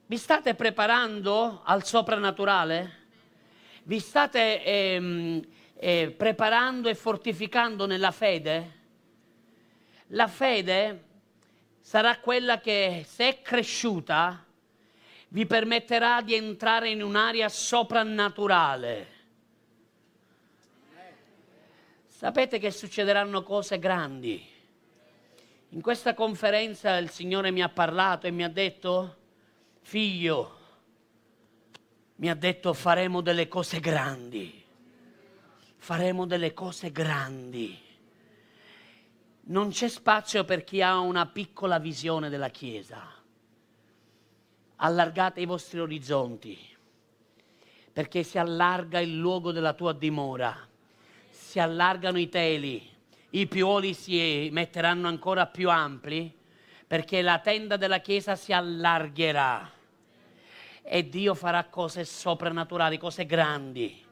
Vi 0.07 0.17
state 0.17 0.53
preparando 0.53 1.61
al 1.63 1.85
soprannaturale? 1.85 3.05
Vi 3.83 3.99
state 3.99 4.65
ehm, 4.65 5.47
eh, 5.75 6.13
preparando 6.17 6.89
e 6.89 6.95
fortificando 6.95 7.85
nella 7.85 8.11
fede, 8.11 8.79
la 10.07 10.27
fede 10.27 11.03
sarà 11.79 12.19
quella 12.19 12.59
che 12.59 13.05
se 13.07 13.29
è 13.29 13.41
cresciuta 13.41 14.45
vi 15.29 15.45
permetterà 15.45 16.21
di 16.21 16.35
entrare 16.35 16.89
in 16.89 17.01
un'area 17.01 17.47
soprannaturale. 17.47 19.12
Sapete 22.23 22.57
che 22.57 22.71
succederanno 22.71 23.43
cose 23.43 23.79
grandi. 23.79 24.41
In 25.71 25.81
questa 25.81 26.13
conferenza 26.13 26.95
il 26.95 27.09
Signore 27.09 27.51
mi 27.51 27.61
ha 27.61 27.67
parlato 27.67 28.27
e 28.27 28.31
mi 28.31 28.45
ha 28.45 28.47
detto, 28.47 29.17
figlio, 29.81 30.57
mi 32.15 32.29
ha 32.29 32.33
detto 32.33 32.71
faremo 32.71 33.19
delle 33.19 33.49
cose 33.49 33.81
grandi 33.81 34.61
faremo 35.75 36.25
delle 36.25 36.53
cose 36.53 36.93
grandi. 36.93 37.77
Non 39.47 39.71
c'è 39.71 39.89
spazio 39.89 40.45
per 40.45 40.63
chi 40.63 40.81
ha 40.81 40.99
una 40.99 41.25
piccola 41.25 41.77
visione 41.77 42.29
della 42.29 42.47
Chiesa. 42.47 43.05
Allargate 44.77 45.41
i 45.41 45.45
vostri 45.45 45.81
orizzonti, 45.81 46.57
perché 47.91 48.23
si 48.23 48.37
allarga 48.37 49.01
il 49.01 49.17
luogo 49.17 49.51
della 49.51 49.73
tua 49.73 49.91
dimora, 49.91 50.71
si 51.53 51.59
allargano 51.59 52.17
i 52.17 52.29
teli, 52.29 52.89
i 53.29 53.45
piuoli 53.45 53.93
si 53.93 54.49
metteranno 54.51 55.07
ancora 55.07 55.45
più 55.45 55.69
ampli, 55.69 56.35
perché 56.87 57.21
la 57.21 57.37
tenda 57.37 57.77
della 57.77 57.99
Chiesa 57.99 58.35
si 58.35 58.51
allargherà 58.51 59.69
e 60.81 61.09
Dio 61.09 61.35
farà 61.35 61.65
cose 61.65 62.05
soprannaturali, 62.05 62.97
cose 62.97 63.27
grandi 63.27 64.03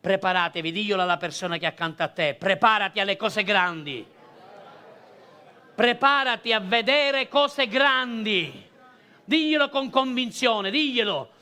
preparatevi, 0.00 0.72
diglielo 0.72 1.00
alla 1.00 1.16
persona 1.16 1.58
che 1.58 1.64
è 1.64 1.68
accanto 1.68 2.02
a 2.02 2.08
te, 2.08 2.34
preparati 2.34 2.98
alle 2.98 3.16
cose 3.16 3.44
grandi. 3.44 4.04
Preparati 5.76 6.52
a 6.52 6.58
vedere 6.58 7.28
cose 7.28 7.68
grandi. 7.68 8.68
Diglielo 9.24 9.68
con 9.68 9.90
convinzione, 9.90 10.72
diglielo. 10.72 11.33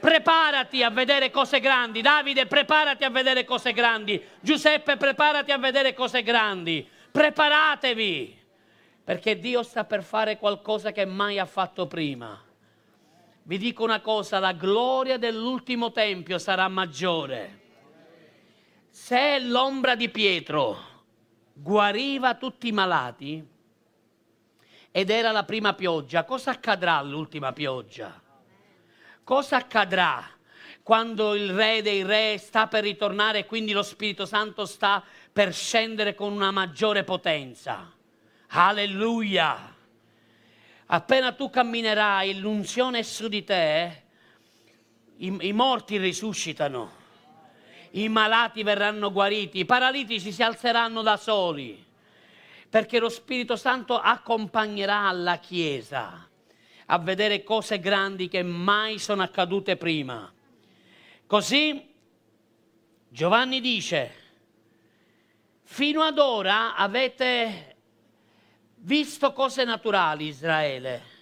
Preparati 0.00 0.82
a 0.82 0.90
vedere 0.90 1.30
cose 1.30 1.60
grandi. 1.60 2.00
Davide, 2.00 2.46
preparati 2.46 3.04
a 3.04 3.10
vedere 3.10 3.44
cose 3.44 3.72
grandi. 3.72 4.22
Giuseppe, 4.40 4.96
preparati 4.96 5.50
a 5.50 5.58
vedere 5.58 5.94
cose 5.94 6.22
grandi. 6.22 6.88
Preparatevi, 7.10 8.38
perché 9.04 9.38
Dio 9.38 9.62
sta 9.62 9.84
per 9.84 10.02
fare 10.02 10.38
qualcosa 10.38 10.92
che 10.92 11.04
mai 11.04 11.38
ha 11.38 11.46
fatto 11.46 11.86
prima. 11.86 12.40
Vi 13.42 13.58
dico 13.58 13.82
una 13.82 14.00
cosa, 14.00 14.38
la 14.38 14.52
gloria 14.52 15.16
dell'ultimo 15.16 15.90
tempio 15.90 16.38
sarà 16.38 16.68
maggiore 16.68 17.66
se 18.98 19.38
l'ombra 19.38 19.94
di 19.94 20.08
Pietro 20.08 20.76
guariva 21.52 22.34
tutti 22.34 22.66
i 22.66 22.72
malati 22.72 23.46
ed 24.90 25.08
era 25.08 25.30
la 25.30 25.44
prima 25.44 25.72
pioggia, 25.74 26.24
cosa 26.24 26.50
accadrà 26.50 26.96
all'ultima 26.96 27.52
pioggia? 27.52 28.27
Cosa 29.28 29.56
accadrà 29.56 30.26
quando 30.82 31.34
il 31.34 31.50
re 31.50 31.82
dei 31.82 32.02
re 32.02 32.38
sta 32.38 32.66
per 32.66 32.82
ritornare 32.82 33.40
e 33.40 33.44
quindi 33.44 33.72
lo 33.72 33.82
Spirito 33.82 34.24
Santo 34.24 34.64
sta 34.64 35.04
per 35.30 35.52
scendere 35.52 36.14
con 36.14 36.32
una 36.32 36.50
maggiore 36.50 37.04
potenza? 37.04 37.92
Alleluia! 38.46 39.76
Appena 40.86 41.32
tu 41.32 41.50
camminerai, 41.50 42.38
l'unzione 42.38 43.00
è 43.00 43.02
su 43.02 43.28
di 43.28 43.44
te, 43.44 44.02
i, 45.18 45.36
i 45.40 45.52
morti 45.52 45.98
risuscitano 45.98 46.92
i 47.90 48.08
malati 48.08 48.62
verranno 48.62 49.12
guariti, 49.12 49.58
i 49.58 49.66
paralitici 49.66 50.32
si 50.32 50.42
alzeranno 50.42 51.02
da 51.02 51.18
soli. 51.18 51.84
perché 52.70 52.98
lo 52.98 53.10
Spirito 53.10 53.56
Santo 53.56 53.98
accompagnerà 53.98 55.12
la 55.12 55.36
Chiesa 55.36 56.27
a 56.90 56.98
vedere 56.98 57.42
cose 57.42 57.80
grandi 57.80 58.28
che 58.28 58.42
mai 58.42 58.98
sono 58.98 59.22
accadute 59.22 59.76
prima. 59.76 60.32
Così 61.26 61.94
Giovanni 63.08 63.60
dice, 63.60 64.12
fino 65.64 66.02
ad 66.02 66.18
ora 66.18 66.74
avete 66.76 67.76
visto 68.76 69.32
cose 69.32 69.64
naturali 69.64 70.26
Israele. 70.26 71.16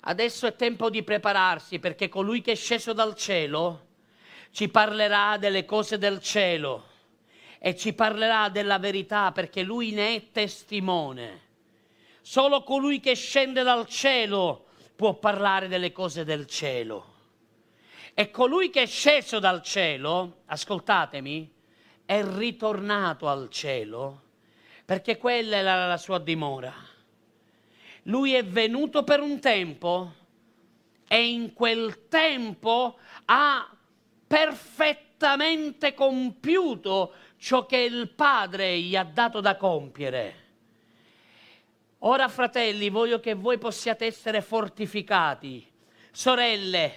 Adesso 0.00 0.46
è 0.46 0.54
tempo 0.54 0.90
di 0.90 1.02
prepararsi 1.02 1.78
perché 1.78 2.08
colui 2.08 2.40
che 2.40 2.52
è 2.52 2.56
sceso 2.56 2.92
dal 2.92 3.16
cielo 3.16 3.86
ci 4.50 4.68
parlerà 4.68 5.36
delle 5.36 5.64
cose 5.64 5.98
del 5.98 6.20
cielo 6.20 6.90
e 7.58 7.74
ci 7.74 7.92
parlerà 7.92 8.50
della 8.50 8.78
verità 8.78 9.32
perché 9.32 9.62
lui 9.62 9.90
ne 9.90 10.14
è 10.14 10.30
testimone. 10.30 11.40
Solo 12.26 12.62
colui 12.62 13.00
che 13.00 13.14
scende 13.14 13.62
dal 13.62 13.86
cielo 13.86 14.68
può 14.96 15.12
parlare 15.12 15.68
delle 15.68 15.92
cose 15.92 16.24
del 16.24 16.46
cielo. 16.46 17.12
E 18.14 18.30
colui 18.30 18.70
che 18.70 18.84
è 18.84 18.86
sceso 18.86 19.38
dal 19.38 19.60
cielo, 19.60 20.38
ascoltatemi, 20.46 21.52
è 22.06 22.24
ritornato 22.24 23.28
al 23.28 23.50
cielo 23.50 24.22
perché 24.86 25.18
quella 25.18 25.56
era 25.56 25.86
la 25.86 25.98
sua 25.98 26.18
dimora. 26.18 26.72
Lui 28.04 28.32
è 28.32 28.42
venuto 28.42 29.04
per 29.04 29.20
un 29.20 29.38
tempo 29.38 30.14
e 31.06 31.28
in 31.28 31.52
quel 31.52 32.08
tempo 32.08 32.96
ha 33.26 33.70
perfettamente 34.26 35.92
compiuto 35.92 37.12
ciò 37.36 37.66
che 37.66 37.80
il 37.80 38.08
Padre 38.08 38.80
gli 38.80 38.96
ha 38.96 39.04
dato 39.04 39.42
da 39.42 39.56
compiere. 39.56 40.43
Ora, 42.06 42.28
fratelli, 42.28 42.90
voglio 42.90 43.18
che 43.18 43.32
voi 43.32 43.56
possiate 43.56 44.04
essere 44.04 44.42
fortificati. 44.42 45.66
Sorelle, 46.10 46.94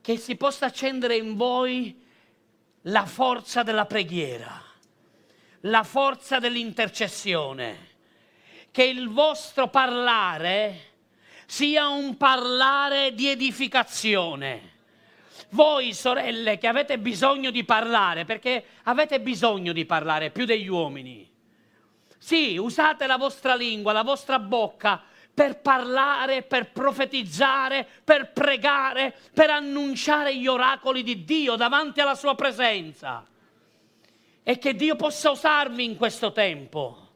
che 0.00 0.16
si 0.16 0.36
possa 0.36 0.66
accendere 0.66 1.16
in 1.16 1.36
voi 1.36 2.02
la 2.82 3.04
forza 3.04 3.62
della 3.62 3.84
preghiera, 3.84 4.62
la 5.60 5.82
forza 5.82 6.38
dell'intercessione, 6.38 7.88
che 8.70 8.84
il 8.84 9.10
vostro 9.10 9.68
parlare 9.68 10.94
sia 11.44 11.88
un 11.88 12.16
parlare 12.16 13.14
di 13.14 13.28
edificazione 13.28 14.74
voi 15.50 15.92
sorelle 15.92 16.58
che 16.58 16.66
avete 16.66 16.98
bisogno 16.98 17.50
di 17.50 17.62
parlare, 17.64 18.24
perché 18.24 18.64
avete 18.84 19.20
bisogno 19.20 19.72
di 19.72 19.84
parlare 19.84 20.30
più 20.30 20.44
degli 20.44 20.66
uomini. 20.66 21.35
Sì, 22.26 22.56
usate 22.56 23.06
la 23.06 23.18
vostra 23.18 23.54
lingua, 23.54 23.92
la 23.92 24.02
vostra 24.02 24.40
bocca 24.40 25.00
per 25.32 25.60
parlare, 25.60 26.42
per 26.42 26.72
profetizzare, 26.72 27.86
per 28.02 28.32
pregare, 28.32 29.14
per 29.32 29.48
annunciare 29.48 30.36
gli 30.36 30.48
oracoli 30.48 31.04
di 31.04 31.22
Dio 31.22 31.54
davanti 31.54 32.00
alla 32.00 32.16
sua 32.16 32.34
presenza. 32.34 33.24
E 34.42 34.58
che 34.58 34.74
Dio 34.74 34.96
possa 34.96 35.30
usarvi 35.30 35.84
in 35.84 35.96
questo 35.96 36.32
tempo 36.32 37.10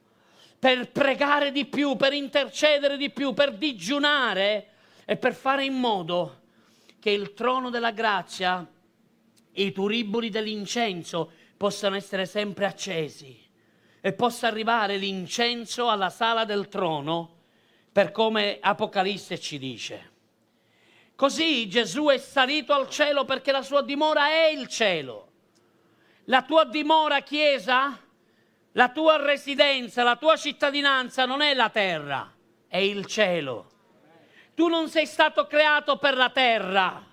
per 0.57 0.93
pregare 0.93 1.50
di 1.50 1.64
più, 1.64 1.97
per 1.97 2.12
intercedere 2.12 2.97
di 2.97 3.11
più, 3.11 3.35
per 3.35 3.55
digiunare 3.55 4.69
e 5.05 5.17
per 5.17 5.35
fare 5.35 5.64
in 5.64 5.75
modo 5.75 6.43
che 7.00 7.11
il 7.11 7.35
trono 7.35 7.69
della 7.69 7.90
grazia 7.90 8.64
i 9.55 9.73
turiboli 9.73 10.31
dell'incenso 10.31 11.33
possano 11.57 11.97
essere 11.97 12.26
sempre 12.26 12.67
accesi 12.67 13.39
e 14.00 14.12
possa 14.12 14.47
arrivare 14.47 14.97
l'incenso 14.97 15.88
alla 15.88 16.11
sala 16.11 16.45
del 16.45 16.69
trono 16.69 17.38
per 17.92 18.12
come 18.12 18.59
Apocalisse 18.61 19.38
ci 19.38 19.59
dice. 19.59 20.09
Così 21.14 21.69
Gesù 21.69 22.07
è 22.07 22.16
salito 22.16 22.73
al 22.73 22.88
cielo 22.88 23.25
perché 23.25 23.52
la 23.52 23.62
sua 23.62 23.83
dimora 23.83 24.29
è 24.29 24.46
il 24.46 24.68
cielo. 24.68 25.29
La 26.25 26.42
tua 26.42 26.64
dimora, 26.64 27.20
Chiesa, 27.20 27.98
la 28.72 28.88
tua 28.88 29.16
residenza, 29.16 30.03
la 30.03 30.16
tua 30.16 30.37
cittadinanza 30.37 31.27
non 31.27 31.42
è 31.42 31.53
la 31.53 31.68
terra, 31.68 32.33
è 32.68 32.79
il 32.79 33.05
cielo. 33.05 33.68
Tu 34.55 34.68
non 34.68 34.88
sei 34.88 35.07
stato 35.07 35.46
creato 35.46 35.98
per 35.98 36.16
la 36.16 36.31
terra. 36.31 37.05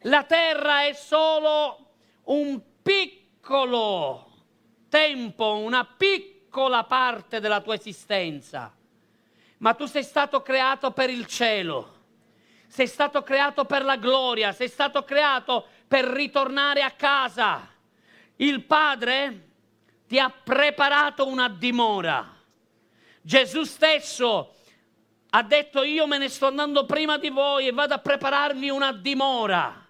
La 0.00 0.24
terra 0.24 0.84
è 0.86 0.92
solo 0.94 1.90
un 2.24 2.60
piccolo 2.82 4.31
tempo, 4.92 5.56
una 5.56 5.86
piccola 5.86 6.84
parte 6.84 7.40
della 7.40 7.62
tua 7.62 7.72
esistenza. 7.72 8.70
Ma 9.56 9.72
tu 9.72 9.86
sei 9.86 10.02
stato 10.02 10.42
creato 10.42 10.90
per 10.90 11.08
il 11.08 11.24
cielo. 11.24 12.00
Sei 12.66 12.86
stato 12.86 13.22
creato 13.22 13.64
per 13.64 13.84
la 13.84 13.96
gloria, 13.96 14.52
sei 14.52 14.68
stato 14.68 15.02
creato 15.02 15.66
per 15.88 16.04
ritornare 16.04 16.82
a 16.82 16.90
casa. 16.90 17.66
Il 18.36 18.64
Padre 18.64 19.48
ti 20.06 20.18
ha 20.18 20.28
preparato 20.28 21.26
una 21.26 21.48
dimora. 21.48 22.30
Gesù 23.22 23.62
stesso 23.64 24.56
ha 25.30 25.42
detto 25.42 25.84
io 25.84 26.06
me 26.06 26.18
ne 26.18 26.28
sto 26.28 26.48
andando 26.48 26.84
prima 26.84 27.16
di 27.16 27.30
voi 27.30 27.66
e 27.66 27.72
vado 27.72 27.94
a 27.94 27.98
prepararvi 27.98 28.68
una 28.68 28.92
dimora. 28.92 29.86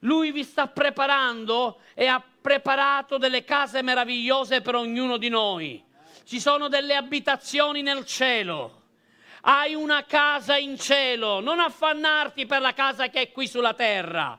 Lui 0.00 0.30
vi 0.30 0.44
sta 0.44 0.68
preparando 0.68 1.80
e 1.94 2.06
ha 2.06 2.22
preparato 2.42 3.16
delle 3.16 3.44
case 3.44 3.80
meravigliose 3.80 4.60
per 4.60 4.74
ognuno 4.74 5.16
di 5.16 5.30
noi. 5.30 5.82
Ci 6.24 6.40
sono 6.40 6.68
delle 6.68 6.94
abitazioni 6.94 7.80
nel 7.80 8.04
cielo. 8.04 8.80
Hai 9.42 9.74
una 9.74 10.04
casa 10.04 10.58
in 10.58 10.78
cielo. 10.78 11.40
Non 11.40 11.60
affannarti 11.60 12.44
per 12.44 12.60
la 12.60 12.74
casa 12.74 13.08
che 13.08 13.22
è 13.22 13.32
qui 13.32 13.46
sulla 13.46 13.72
terra. 13.72 14.38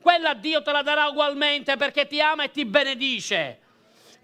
Quella 0.00 0.34
Dio 0.34 0.60
te 0.60 0.72
la 0.72 0.82
darà 0.82 1.06
ugualmente 1.06 1.76
perché 1.76 2.06
ti 2.06 2.20
ama 2.20 2.44
e 2.44 2.50
ti 2.50 2.66
benedice 2.66 3.60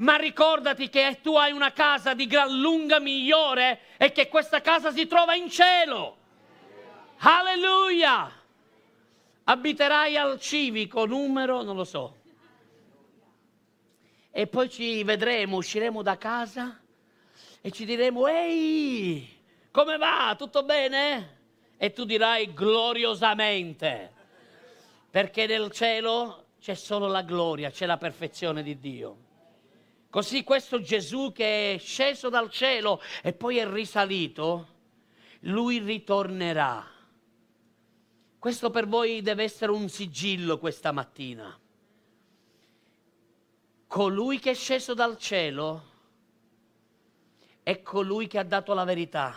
ma 0.00 0.16
ricordati 0.16 0.88
che 0.88 1.18
tu 1.22 1.36
hai 1.36 1.52
una 1.52 1.72
casa 1.72 2.14
di 2.14 2.26
gran 2.26 2.58
lunga 2.58 2.98
migliore 3.00 3.80
e 3.96 4.12
che 4.12 4.28
questa 4.28 4.60
casa 4.60 4.92
si 4.92 5.06
trova 5.06 5.34
in 5.34 5.50
cielo. 5.50 6.16
Alleluia! 7.18 8.32
Abiterai 9.44 10.16
al 10.16 10.40
civico 10.40 11.04
numero, 11.04 11.62
non 11.62 11.76
lo 11.76 11.84
so. 11.84 12.19
E 14.32 14.46
poi 14.46 14.70
ci 14.70 15.02
vedremo, 15.02 15.56
usciremo 15.56 16.02
da 16.02 16.16
casa 16.16 16.80
e 17.60 17.70
ci 17.70 17.84
diremo, 17.84 18.26
ehi, 18.26 19.28
come 19.70 19.96
va? 19.96 20.34
Tutto 20.38 20.62
bene? 20.62 21.38
E 21.76 21.92
tu 21.92 22.04
dirai 22.04 22.52
gloriosamente, 22.52 24.12
perché 25.10 25.46
nel 25.46 25.70
cielo 25.70 26.46
c'è 26.60 26.74
solo 26.74 27.06
la 27.06 27.22
gloria, 27.22 27.70
c'è 27.70 27.86
la 27.86 27.96
perfezione 27.96 28.62
di 28.62 28.78
Dio. 28.78 29.16
Così 30.10 30.42
questo 30.42 30.80
Gesù 30.80 31.32
che 31.32 31.74
è 31.74 31.78
sceso 31.78 32.28
dal 32.28 32.50
cielo 32.50 33.00
e 33.22 33.32
poi 33.32 33.58
è 33.58 33.68
risalito, 33.68 34.68
lui 35.40 35.78
ritornerà. 35.78 36.84
Questo 38.38 38.70
per 38.70 38.88
voi 38.88 39.20
deve 39.20 39.42
essere 39.42 39.70
un 39.70 39.88
sigillo 39.88 40.58
questa 40.58 40.92
mattina. 40.92 41.59
Colui 43.90 44.38
che 44.38 44.52
è 44.52 44.54
sceso 44.54 44.94
dal 44.94 45.18
cielo 45.18 45.88
è 47.64 47.82
colui 47.82 48.28
che 48.28 48.38
ha 48.38 48.44
dato 48.44 48.72
la 48.72 48.84
verità, 48.84 49.34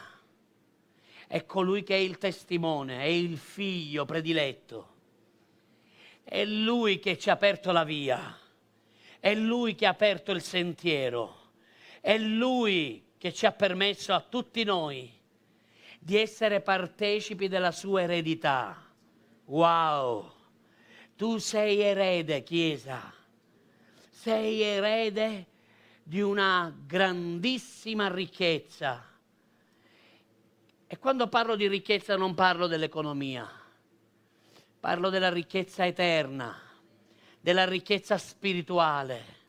è 1.28 1.44
colui 1.48 1.82
che 1.82 1.96
è 1.96 1.98
il 1.98 2.20
testimone, 2.20 3.00
è 3.00 3.06
il 3.06 3.40
figlio 3.40 4.06
prediletto, 4.06 4.90
è 6.24 6.46
lui 6.46 7.00
che 7.00 7.18
ci 7.18 7.32
ha 7.32 7.34
aperto 7.34 7.72
la 7.72 7.84
via 7.84 8.38
è 9.24 9.34
Lui 9.36 9.74
che 9.74 9.86
ha 9.86 9.92
aperto 9.92 10.34
il 10.34 10.42
sentiero, 10.42 11.52
è 12.02 12.18
Lui 12.18 13.12
che 13.18 13.32
ci 13.32 13.46
ha 13.46 13.54
permesso 13.54 14.14
a 14.14 14.20
tutti 14.20 14.66
noi 14.66 15.10
di 15.98 16.18
essere 16.18 16.60
partecipi 16.60 17.48
della 17.48 17.72
sua 17.72 18.02
eredità. 18.02 18.86
Wow! 19.46 20.30
Tu 21.16 21.38
sei 21.38 21.80
erede, 21.80 22.44
Chiesa, 22.44 23.14
sei 24.24 24.62
erede 24.62 25.48
di 26.02 26.22
una 26.22 26.74
grandissima 26.86 28.08
ricchezza. 28.08 29.06
E 30.88 30.98
quando 30.98 31.28
parlo 31.28 31.58
di 31.58 31.68
ricchezza 31.68 32.16
non 32.16 32.34
parlo 32.34 32.68
dell'economia, 32.68 33.46
parlo 34.80 35.10
della 35.10 35.30
ricchezza 35.30 35.86
eterna 35.86 36.58
della 37.42 37.66
ricchezza 37.66 38.18
spirituale 38.18 39.42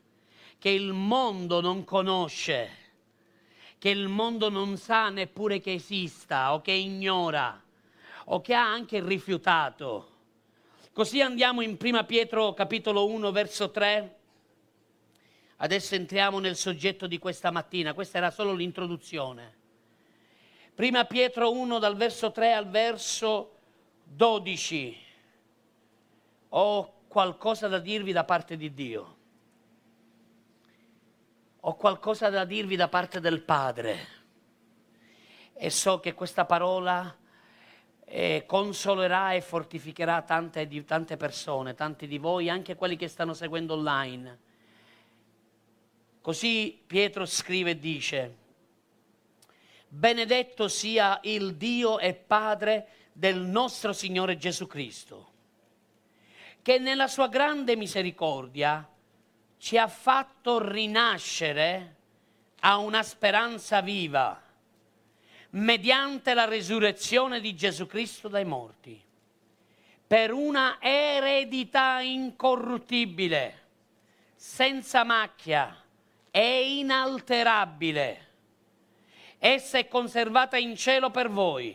che 0.57 0.67
il 0.67 0.91
mondo 0.91 1.61
non 1.61 1.85
conosce, 1.85 2.69
che 3.77 3.87
il 3.87 4.09
mondo 4.09 4.49
non 4.49 4.75
sa 4.75 5.07
neppure 5.07 5.61
che 5.61 5.75
esista 5.75 6.53
o 6.53 6.59
che 6.59 6.73
ignora 6.73 7.63
o 8.25 8.41
che 8.41 8.53
ha 8.53 8.69
anche 8.69 9.01
rifiutato. 9.01 10.09
Così 10.91 11.21
andiamo 11.21 11.61
in 11.61 11.77
1 11.81 12.03
Pietro 12.03 12.53
capitolo 12.53 13.07
1 13.07 13.31
verso 13.31 13.71
3. 13.71 14.23
Adesso 15.57 15.95
entriamo 15.95 16.39
nel 16.39 16.57
soggetto 16.57 17.07
di 17.07 17.17
questa 17.17 17.49
mattina, 17.49 17.93
questa 17.93 18.17
era 18.17 18.29
solo 18.29 18.53
l'introduzione. 18.53 19.63
Prima 20.75 21.05
Pietro 21.05 21.51
1 21.51 21.79
dal 21.79 21.95
verso 21.95 22.31
3 22.31 22.53
al 22.53 22.67
verso 22.67 23.55
12. 24.03 24.97
Ho 26.49 26.93
qualcosa 27.07 27.69
da 27.69 27.79
dirvi 27.79 28.11
da 28.11 28.25
parte 28.25 28.57
di 28.57 28.73
Dio. 28.73 29.17
Ho 31.61 31.75
qualcosa 31.75 32.29
da 32.29 32.43
dirvi 32.43 32.75
da 32.75 32.89
parte 32.89 33.21
del 33.21 33.41
Padre. 33.41 34.07
E 35.53 35.69
so 35.69 36.01
che 36.01 36.13
questa 36.13 36.43
parola 36.43 37.15
eh, 38.03 38.43
consolerà 38.45 39.31
e 39.31 39.39
fortificherà 39.39 40.21
tante, 40.23 40.83
tante 40.83 41.15
persone, 41.15 41.73
tanti 41.73 42.07
di 42.07 42.17
voi, 42.17 42.49
anche 42.49 42.75
quelli 42.75 42.97
che 42.97 43.07
stanno 43.07 43.33
seguendo 43.33 43.75
online. 43.75 44.39
Così 46.25 46.81
Pietro 46.87 47.27
scrive 47.27 47.69
e 47.69 47.77
dice, 47.77 48.35
benedetto 49.87 50.67
sia 50.67 51.19
il 51.21 51.53
Dio 51.53 51.99
e 51.99 52.15
Padre 52.15 52.87
del 53.13 53.41
nostro 53.41 53.93
Signore 53.93 54.35
Gesù 54.35 54.65
Cristo, 54.65 55.33
che 56.63 56.79
nella 56.79 57.07
sua 57.07 57.27
grande 57.27 57.75
misericordia 57.75 58.89
ci 59.59 59.77
ha 59.77 59.87
fatto 59.87 60.67
rinascere 60.67 61.95
a 62.61 62.77
una 62.77 63.03
speranza 63.03 63.81
viva 63.81 64.41
mediante 65.51 66.33
la 66.33 66.45
resurrezione 66.45 67.39
di 67.39 67.53
Gesù 67.53 67.85
Cristo 67.85 68.29
dai 68.29 68.45
morti, 68.45 68.99
per 70.07 70.33
una 70.33 70.79
eredità 70.81 71.99
incorruttibile, 71.99 73.61
senza 74.33 75.03
macchia 75.03 75.83
e 76.35 76.79
inalterabile. 76.79 78.27
Essa 79.37 79.77
è 79.77 79.87
conservata 79.87 80.57
in 80.57 80.75
cielo 80.75 81.09
per 81.09 81.29
voi, 81.29 81.73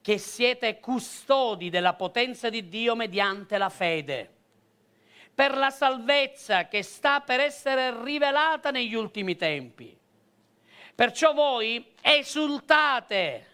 che 0.00 0.16
siete 0.16 0.80
custodi 0.80 1.68
della 1.68 1.92
potenza 1.92 2.48
di 2.48 2.66
Dio 2.68 2.96
mediante 2.96 3.58
la 3.58 3.68
fede, 3.68 4.32
per 5.34 5.54
la 5.54 5.70
salvezza 5.70 6.68
che 6.68 6.82
sta 6.82 7.20
per 7.20 7.40
essere 7.40 8.02
rivelata 8.02 8.70
negli 8.70 8.94
ultimi 8.94 9.36
tempi 9.36 9.96
Perciò 10.98 11.32
voi 11.32 11.94
esultate, 12.00 13.46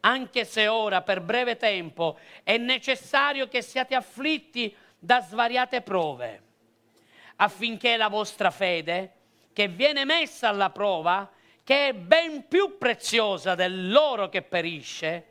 anche 0.00 0.44
se 0.44 0.68
ora 0.68 1.00
per 1.00 1.22
breve 1.22 1.56
tempo 1.56 2.18
è 2.42 2.58
necessario 2.58 3.48
che 3.48 3.62
siate 3.62 3.94
afflitti 3.94 4.76
da 4.98 5.22
svariate 5.22 5.80
prove, 5.80 6.42
affinché 7.36 7.96
la 7.96 8.08
vostra 8.08 8.50
fede, 8.50 9.12
che 9.52 9.68
viene 9.68 10.04
messa 10.04 10.48
alla 10.48 10.70
prova, 10.70 11.30
che 11.62 11.88
è 11.88 11.94
ben 11.94 12.46
più 12.46 12.76
preziosa 12.78 13.54
dell'oro 13.54 14.28
che 14.28 14.42
perisce, 14.42 15.26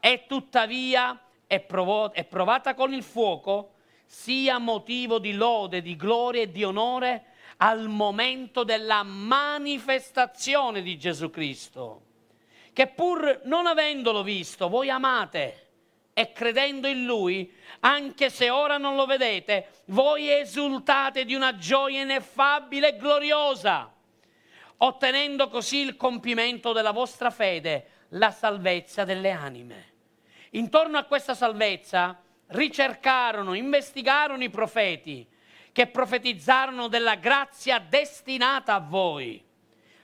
e 0.00 0.24
tuttavia 0.26 1.18
è, 1.46 1.60
provo- 1.60 2.12
è 2.12 2.24
provata 2.24 2.74
con 2.74 2.92
il 2.92 3.02
fuoco, 3.02 3.74
sia 4.04 4.58
motivo 4.58 5.18
di 5.18 5.32
lode, 5.32 5.80
di 5.80 5.96
gloria 5.96 6.42
e 6.42 6.50
di 6.50 6.64
onore 6.64 7.24
al 7.58 7.88
momento 7.88 8.64
della 8.64 9.02
manifestazione 9.02 10.82
di 10.82 10.98
Gesù 10.98 11.30
Cristo, 11.30 12.02
che 12.72 12.88
pur 12.88 13.40
non 13.44 13.66
avendolo 13.66 14.22
visto, 14.22 14.68
voi 14.68 14.90
amate 14.90 15.71
e 16.14 16.32
credendo 16.32 16.86
in 16.88 17.04
Lui, 17.04 17.52
anche 17.80 18.28
se 18.28 18.50
ora 18.50 18.76
non 18.76 18.96
lo 18.96 19.06
vedete, 19.06 19.68
voi 19.86 20.30
esultate 20.30 21.24
di 21.24 21.34
una 21.34 21.56
gioia 21.56 22.02
ineffabile 22.02 22.88
e 22.88 22.96
gloriosa, 22.96 23.92
ottenendo 24.78 25.48
così 25.48 25.78
il 25.78 25.96
compimento 25.96 26.72
della 26.72 26.90
vostra 26.90 27.30
fede, 27.30 27.86
la 28.10 28.30
salvezza 28.30 29.04
delle 29.04 29.30
anime. 29.30 29.90
Intorno 30.50 30.98
a 30.98 31.04
questa 31.04 31.34
salvezza 31.34 32.20
ricercarono, 32.48 33.54
investigarono 33.54 34.42
i 34.42 34.50
profeti, 34.50 35.26
che 35.72 35.86
profetizzarono 35.86 36.88
della 36.88 37.14
grazia 37.14 37.78
destinata 37.78 38.74
a 38.74 38.80
voi, 38.80 39.42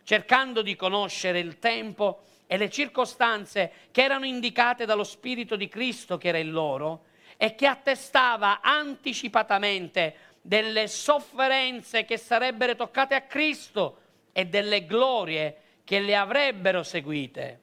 cercando 0.03 0.63
di 0.63 0.75
conoscere 0.75 1.41
il 1.41 1.59
tempo 1.59 2.23
e 2.51 2.57
le 2.57 2.71
circostanze 2.71 3.71
che 3.93 4.03
erano 4.03 4.25
indicate 4.25 4.87
dallo 4.87 5.05
Spirito 5.05 5.55
di 5.55 5.69
Cristo 5.69 6.17
che 6.17 6.29
era 6.29 6.39
in 6.39 6.51
loro 6.51 7.05
e 7.37 7.55
che 7.55 7.67
attestava 7.67 8.61
anticipatamente 8.63 10.15
delle 10.41 10.89
sofferenze 10.89 12.07
che 12.07 12.17
sarebbero 12.17 12.75
toccate 12.75 13.15
a 13.15 13.21
Cristo 13.21 13.99
e 14.33 14.47
delle 14.47 14.87
glorie 14.87 15.57
che 15.85 16.01
le 16.01 16.17
avrebbero 16.17 16.83
seguite. 16.83 17.61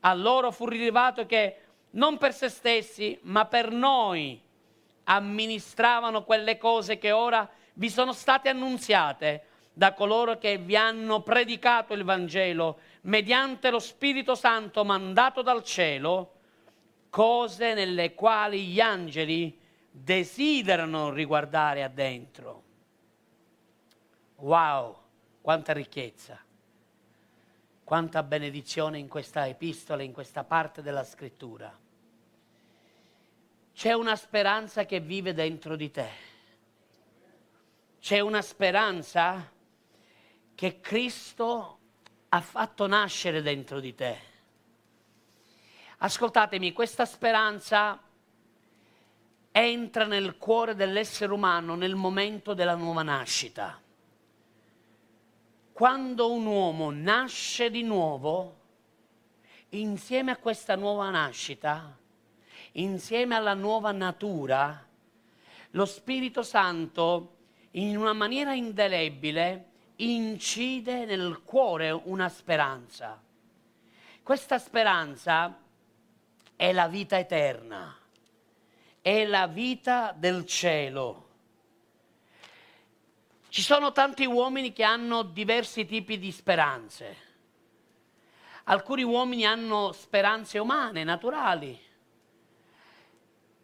A 0.00 0.12
loro 0.12 0.52
fu 0.52 0.66
rilevato 0.66 1.24
che 1.24 1.56
non 1.92 2.18
per 2.18 2.34
se 2.34 2.50
stessi, 2.50 3.18
ma 3.22 3.46
per 3.46 3.72
noi 3.72 4.40
amministravano 5.04 6.22
quelle 6.24 6.58
cose 6.58 6.98
che 6.98 7.12
ora 7.12 7.48
vi 7.74 7.88
sono 7.88 8.12
state 8.12 8.50
annunziate 8.50 9.42
da 9.78 9.92
coloro 9.92 10.38
che 10.38 10.58
vi 10.58 10.74
hanno 10.74 11.22
predicato 11.22 11.94
il 11.94 12.02
Vangelo 12.02 12.80
mediante 13.02 13.70
lo 13.70 13.78
Spirito 13.78 14.34
Santo 14.34 14.84
mandato 14.84 15.40
dal 15.40 15.62
cielo, 15.62 16.32
cose 17.08 17.74
nelle 17.74 18.12
quali 18.12 18.66
gli 18.66 18.80
angeli 18.80 19.56
desiderano 19.88 21.12
riguardare 21.12 21.84
addentro. 21.84 22.62
Wow, 24.38 24.96
quanta 25.40 25.72
ricchezza, 25.74 26.42
quanta 27.84 28.24
benedizione 28.24 28.98
in 28.98 29.06
questa 29.06 29.46
epistola, 29.46 30.02
in 30.02 30.12
questa 30.12 30.42
parte 30.42 30.82
della 30.82 31.04
scrittura. 31.04 31.72
C'è 33.74 33.92
una 33.92 34.16
speranza 34.16 34.84
che 34.86 34.98
vive 34.98 35.34
dentro 35.34 35.76
di 35.76 35.88
te. 35.92 36.08
C'è 38.00 38.18
una 38.18 38.42
speranza 38.42 39.52
che 40.58 40.80
Cristo 40.80 41.78
ha 42.30 42.40
fatto 42.40 42.88
nascere 42.88 43.42
dentro 43.42 43.78
di 43.78 43.94
te. 43.94 44.18
Ascoltatemi, 45.98 46.72
questa 46.72 47.04
speranza 47.04 48.02
entra 49.52 50.04
nel 50.04 50.36
cuore 50.36 50.74
dell'essere 50.74 51.32
umano 51.32 51.76
nel 51.76 51.94
momento 51.94 52.54
della 52.54 52.74
nuova 52.74 53.04
nascita. 53.04 53.80
Quando 55.70 56.32
un 56.32 56.46
uomo 56.46 56.90
nasce 56.90 57.70
di 57.70 57.84
nuovo, 57.84 58.56
insieme 59.68 60.32
a 60.32 60.38
questa 60.38 60.74
nuova 60.74 61.08
nascita, 61.10 61.96
insieme 62.72 63.36
alla 63.36 63.54
nuova 63.54 63.92
natura, 63.92 64.84
lo 65.70 65.84
Spirito 65.84 66.42
Santo 66.42 67.36
in 67.72 67.96
una 67.96 68.12
maniera 68.12 68.54
indelebile 68.54 69.67
incide 70.00 71.04
nel 71.04 71.42
cuore 71.44 71.90
una 71.90 72.28
speranza. 72.28 73.20
Questa 74.22 74.58
speranza 74.58 75.58
è 76.54 76.72
la 76.72 76.88
vita 76.88 77.18
eterna, 77.18 77.96
è 79.00 79.24
la 79.24 79.46
vita 79.46 80.14
del 80.16 80.44
cielo. 80.44 81.26
Ci 83.48 83.62
sono 83.62 83.92
tanti 83.92 84.26
uomini 84.26 84.72
che 84.72 84.82
hanno 84.82 85.22
diversi 85.22 85.86
tipi 85.86 86.18
di 86.18 86.30
speranze. 86.30 87.26
Alcuni 88.64 89.02
uomini 89.02 89.46
hanno 89.46 89.92
speranze 89.92 90.58
umane, 90.58 91.02
naturali, 91.02 91.86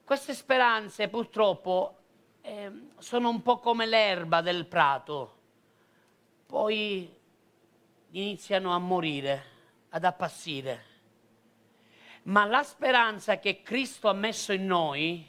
queste 0.05 0.35
speranze 0.35 1.09
purtroppo 1.09 1.97
eh, 2.42 2.70
sono 2.99 3.31
un 3.31 3.40
po' 3.40 3.59
come 3.59 3.87
l'erba 3.87 4.42
del 4.42 4.66
prato, 4.66 5.38
poi 6.55 7.12
iniziano 8.12 8.73
a 8.73 8.79
morire, 8.79 9.45
ad 9.88 10.05
appassire. 10.05 10.85
Ma 12.27 12.45
la 12.45 12.62
speranza 12.62 13.40
che 13.40 13.61
Cristo 13.62 14.09
ha 14.09 14.12
messo 14.12 14.53
in 14.53 14.64
noi 14.64 15.29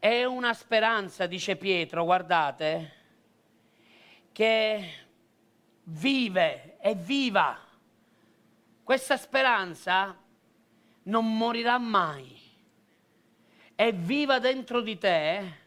è 0.00 0.24
una 0.24 0.54
speranza, 0.54 1.26
dice 1.26 1.54
Pietro, 1.54 2.02
guardate, 2.02 2.92
che 4.32 4.92
vive, 5.84 6.78
è 6.78 6.96
viva. 6.96 7.56
Questa 8.82 9.16
speranza 9.16 10.18
non 11.04 11.36
morirà 11.36 11.78
mai 11.78 12.40
è 13.76 13.92
viva 13.92 14.40
dentro 14.40 14.80
di 14.80 14.98
te, 14.98 15.58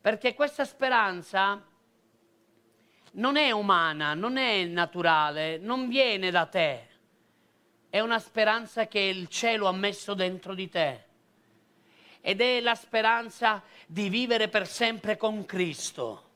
perché 0.00 0.34
questa 0.34 0.64
speranza 0.64 1.68
non 3.12 3.36
è 3.36 3.50
umana, 3.50 4.14
non 4.14 4.36
è 4.36 4.64
naturale, 4.64 5.58
non 5.58 5.88
viene 5.88 6.30
da 6.30 6.46
te, 6.46 6.88
è 7.90 8.00
una 8.00 8.18
speranza 8.18 8.86
che 8.86 9.00
il 9.00 9.28
cielo 9.28 9.66
ha 9.66 9.72
messo 9.72 10.14
dentro 10.14 10.54
di 10.54 10.68
te 10.68 11.04
ed 12.20 12.40
è 12.40 12.60
la 12.60 12.74
speranza 12.74 13.62
di 13.86 14.08
vivere 14.08 14.48
per 14.48 14.66
sempre 14.66 15.16
con 15.16 15.44
Cristo. 15.44 16.28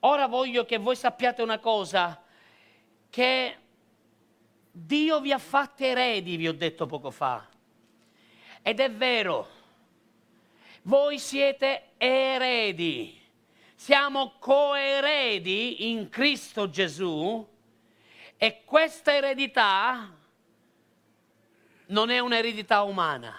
ora 0.00 0.26
voglio 0.26 0.64
che 0.66 0.76
voi 0.76 0.96
sappiate 0.96 1.40
una 1.42 1.58
cosa, 1.58 2.22
che 3.08 3.56
Dio 4.70 5.20
vi 5.20 5.32
ha 5.32 5.38
fatti 5.38 5.84
eredi, 5.84 6.36
vi 6.36 6.48
ho 6.48 6.52
detto 6.52 6.84
poco 6.84 7.10
fa. 7.10 7.48
Ed 8.60 8.80
è 8.80 8.90
vero, 8.90 9.48
voi 10.82 11.18
siete 11.18 11.92
eredi, 11.96 13.23
siamo 13.84 14.36
coeredi 14.38 15.90
in 15.90 16.08
Cristo 16.08 16.70
Gesù 16.70 17.46
e 18.38 18.62
questa 18.64 19.14
eredità 19.14 20.10
non 21.88 22.08
è 22.08 22.18
un'eredità 22.18 22.80
umana, 22.80 23.38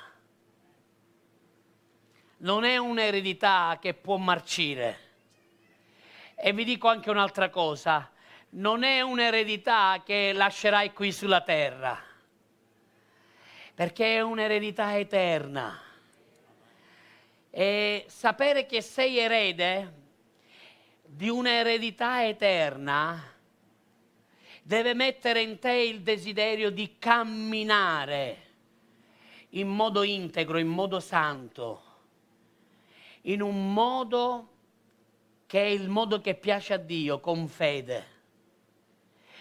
non 2.37 2.63
è 2.63 2.77
un'eredità 2.77 3.79
che 3.81 3.95
può 3.95 4.17
marcire. 4.17 4.99
E 6.35 6.53
vi 6.53 6.63
dico 6.63 6.89
anche 6.89 7.09
un'altra 7.09 7.49
cosa, 7.49 8.11
non 8.49 8.83
è 8.83 9.01
un'eredità 9.01 10.03
che 10.05 10.31
lascerai 10.31 10.93
qui 10.93 11.11
sulla 11.11 11.41
terra, 11.41 11.99
perché 13.73 14.17
è 14.17 14.21
un'eredità 14.21 14.95
eterna. 14.95 15.81
E 17.49 18.05
sapere 18.07 18.67
che 18.67 18.83
sei 18.83 19.17
erede 19.17 20.03
di 21.15 21.29
un'eredità 21.29 22.27
eterna 22.27 23.23
deve 24.61 24.93
mettere 24.93 25.41
in 25.41 25.59
te 25.59 25.71
il 25.71 26.01
desiderio 26.01 26.69
di 26.71 26.97
camminare 26.99 28.43
in 29.51 29.69
modo 29.69 30.03
integro, 30.03 30.57
in 30.57 30.67
modo 30.67 30.99
santo, 30.99 31.83
in 33.21 33.41
un 33.41 33.71
modo 33.71 34.49
che 35.45 35.61
è 35.61 35.67
il 35.67 35.87
modo 35.87 36.19
che 36.19 36.35
piace 36.35 36.73
a 36.73 36.77
Dio, 36.77 37.21
con 37.21 37.47
fede. 37.47 38.13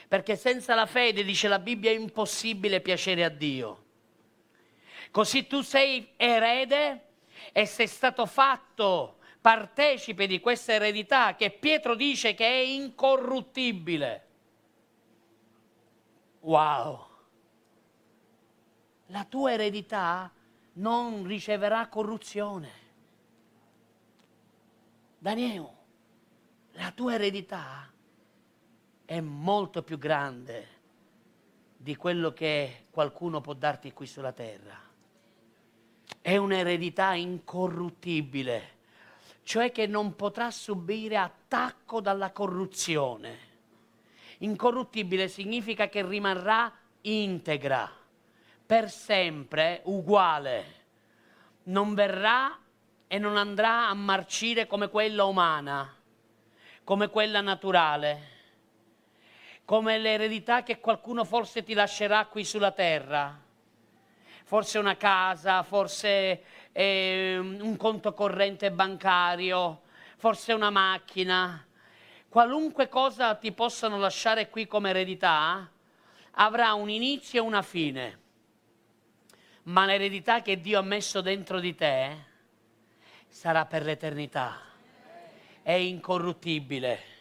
Perché 0.06 0.36
senza 0.36 0.76
la 0.76 0.86
fede, 0.86 1.24
dice 1.24 1.48
la 1.48 1.58
Bibbia, 1.58 1.90
è 1.90 1.94
impossibile 1.94 2.80
piacere 2.80 3.24
a 3.24 3.30
Dio. 3.30 3.84
Così 5.10 5.48
tu 5.48 5.60
sei 5.60 6.10
erede 6.16 7.06
e 7.50 7.66
sei 7.66 7.88
stato 7.88 8.26
fatto 8.26 9.16
partecipe 9.44 10.26
di 10.26 10.40
questa 10.40 10.72
eredità 10.72 11.36
che 11.36 11.50
Pietro 11.50 11.94
dice 11.94 12.32
che 12.32 12.46
è 12.46 12.60
incorruttibile. 12.60 14.26
Wow! 16.40 17.06
La 19.08 19.26
tua 19.26 19.52
eredità 19.52 20.32
non 20.74 21.26
riceverà 21.26 21.88
corruzione. 21.88 22.70
Daniele, 25.18 25.72
la 26.70 26.90
tua 26.92 27.12
eredità 27.12 27.92
è 29.04 29.20
molto 29.20 29.82
più 29.82 29.98
grande 29.98 30.68
di 31.76 31.94
quello 31.96 32.32
che 32.32 32.86
qualcuno 32.90 33.42
può 33.42 33.52
darti 33.52 33.92
qui 33.92 34.06
sulla 34.06 34.32
terra. 34.32 34.80
È 36.22 36.34
un'eredità 36.34 37.12
incorruttibile, 37.12 38.73
cioè 39.44 39.70
che 39.70 39.86
non 39.86 40.16
potrà 40.16 40.50
subire 40.50 41.16
attacco 41.16 42.00
dalla 42.00 42.32
corruzione. 42.32 43.52
Incorruttibile 44.38 45.28
significa 45.28 45.88
che 45.88 46.04
rimarrà 46.04 46.72
integra, 47.02 47.90
per 48.66 48.90
sempre 48.90 49.82
uguale. 49.84 50.82
Non 51.64 51.94
verrà 51.94 52.58
e 53.06 53.18
non 53.18 53.36
andrà 53.36 53.88
a 53.88 53.94
marcire 53.94 54.66
come 54.66 54.88
quella 54.88 55.24
umana, 55.24 55.94
come 56.82 57.08
quella 57.08 57.40
naturale, 57.42 58.32
come 59.64 59.98
l'eredità 59.98 60.62
che 60.62 60.80
qualcuno 60.80 61.24
forse 61.24 61.62
ti 61.62 61.74
lascerà 61.74 62.24
qui 62.26 62.44
sulla 62.44 62.72
terra. 62.72 63.40
Forse 64.46 64.78
una 64.78 64.96
casa, 64.96 65.62
forse 65.62 66.42
eh, 66.76 67.38
un 67.38 67.76
conto 67.76 68.12
corrente 68.14 68.72
bancario, 68.72 69.82
forse 70.16 70.52
una 70.52 70.70
macchina, 70.70 71.64
qualunque 72.28 72.88
cosa 72.88 73.36
ti 73.36 73.52
possano 73.52 73.96
lasciare 73.96 74.50
qui 74.50 74.66
come 74.66 74.90
eredità, 74.90 75.70
avrà 76.32 76.74
un 76.74 76.90
inizio 76.90 77.42
e 77.42 77.46
una 77.46 77.62
fine. 77.62 78.18
Ma 79.64 79.86
l'eredità 79.86 80.42
che 80.42 80.60
Dio 80.60 80.80
ha 80.80 80.82
messo 80.82 81.20
dentro 81.20 81.60
di 81.60 81.74
te 81.76 82.16
sarà 83.28 83.66
per 83.66 83.84
l'eternità. 83.84 84.60
È 85.62 85.72
incorruttibile. 85.72 87.12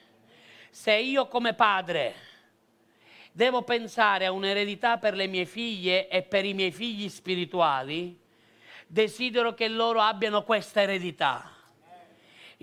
Se 0.72 0.94
io 0.96 1.28
come 1.28 1.54
padre 1.54 2.16
devo 3.32 3.62
pensare 3.62 4.26
a 4.26 4.32
un'eredità 4.32 4.98
per 4.98 5.14
le 5.14 5.28
mie 5.28 5.46
figlie 5.46 6.08
e 6.08 6.24
per 6.24 6.44
i 6.44 6.56
miei 6.56 6.72
figli 6.72 7.08
spirituali, 7.08 8.20
desidero 8.94 9.54
che 9.54 9.68
loro 9.68 10.00
abbiano 10.00 10.44
questa 10.44 10.82
eredità 10.82 11.54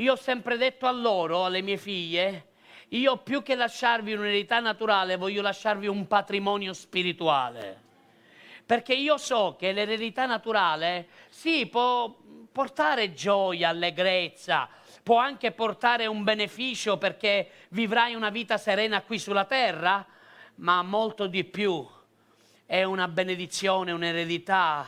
io 0.01 0.13
ho 0.13 0.17
sempre 0.17 0.57
detto 0.57 0.87
a 0.87 0.93
loro, 0.93 1.45
alle 1.45 1.61
mie 1.61 1.77
figlie, 1.77 2.47
io 2.89 3.19
più 3.19 3.43
che 3.43 3.55
lasciarvi 3.55 4.15
un'eredità 4.15 4.59
naturale, 4.59 5.17
voglio 5.17 5.43
lasciarvi 5.43 5.87
un 5.87 6.07
patrimonio 6.07 6.73
spirituale. 6.73 7.89
Perché 8.65 8.95
io 8.95 9.19
so 9.19 9.57
che 9.59 9.73
l'eredità 9.73 10.25
naturale, 10.25 11.09
sì, 11.29 11.67
può 11.67 12.17
portare 12.51 13.13
gioia, 13.13 13.69
allegrezza, 13.69 14.69
può 15.03 15.19
anche 15.19 15.53
portare 15.53 16.07
un 16.07 16.25
beneficio 16.25 16.97
perché 16.97 17.51
vivrai 17.71 18.15
una 18.15 18.31
vita 18.31 18.57
serena 18.57 19.03
qui 19.03 19.19
sulla 19.19 19.45
terra, 19.45 20.07
ma 20.57 20.83
molto 20.83 21.27
di 21.27 21.45
più 21.45 21.87
è 22.65 22.85
una 22.85 23.07
benedizione, 23.07 23.93
un'eredità 23.93 24.87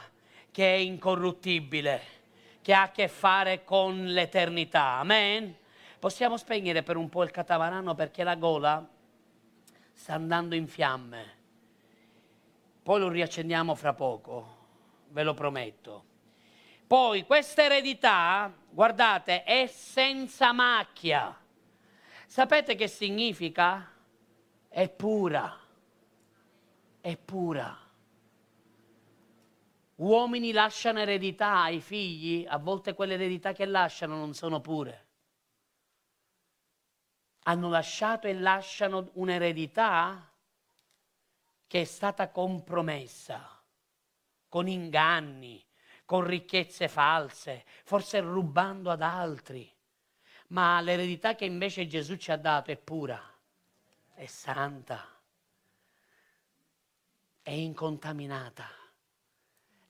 che 0.53 0.75
è 0.75 0.79
incorruttibile 0.79 2.21
che 2.63 2.73
ha 2.73 2.83
a 2.83 2.91
che 2.91 3.09
fare 3.09 3.65
con 3.65 4.07
l'eternità. 4.07 4.99
Amen? 5.01 5.55
Possiamo 5.99 6.37
spegnere 6.37 6.83
per 6.83 6.97
un 6.97 7.09
po' 7.09 7.25
il 7.25 7.31
catamarano 7.31 7.95
perché 7.95 8.23
la 8.23 8.37
gola 8.37 8.89
sta 9.93 10.15
andando 10.15 10.55
in 10.55 10.69
fiamme. 10.69 11.41
Poi 12.83 13.01
lo 13.01 13.09
riaccendiamo 13.09 13.75
fra 13.75 13.93
poco, 13.93 14.57
ve 15.09 15.23
lo 15.23 15.35
prometto. 15.35 16.05
Poi 16.87 17.25
questa 17.25 17.65
eredità, 17.65 18.53
guardate, 18.71 19.45
è 19.45 19.67
senza 19.67 20.53
macchia. 20.53 21.37
Sapete 22.27 22.75
che 22.75 22.89
significa? 22.89 23.91
È 24.69 24.89
pura. 24.89 25.59
È 27.01 27.17
pura. 27.17 27.82
Uomini 30.03 30.51
lasciano 30.51 30.99
eredità 30.99 31.63
ai 31.63 31.81
figli, 31.81 32.45
a 32.49 32.59
volte 32.59 32.93
quelle 32.93 33.15
eredità 33.15 33.53
che 33.53 33.67
lasciano 33.67 34.17
non 34.17 34.35
sono 34.35 34.61
pure. 34.61 35.07
Hanno 37.45 37.69
lasciato 37.69 38.27
e 38.27 38.35
lasciano 38.35 39.11
un'eredità 39.13 40.29
che 41.69 41.81
è 41.81 41.85
stata 41.85 42.31
compromessa 42.31 43.63
con 44.49 44.67
inganni, 44.67 45.65
con 46.05 46.25
ricchezze 46.25 46.89
false, 46.89 47.65
forse 47.85 48.19
rubando 48.19 48.91
ad 48.91 49.03
altri. 49.03 49.73
Ma 50.49 50.81
l'eredità 50.81 51.37
che 51.37 51.45
invece 51.45 51.87
Gesù 51.87 52.17
ci 52.17 52.33
ha 52.33 52.37
dato 52.37 52.73
è 52.73 52.77
pura, 52.77 53.23
è 54.15 54.27
santa, 54.27 55.07
è 57.41 57.51
incontaminata 57.51 58.82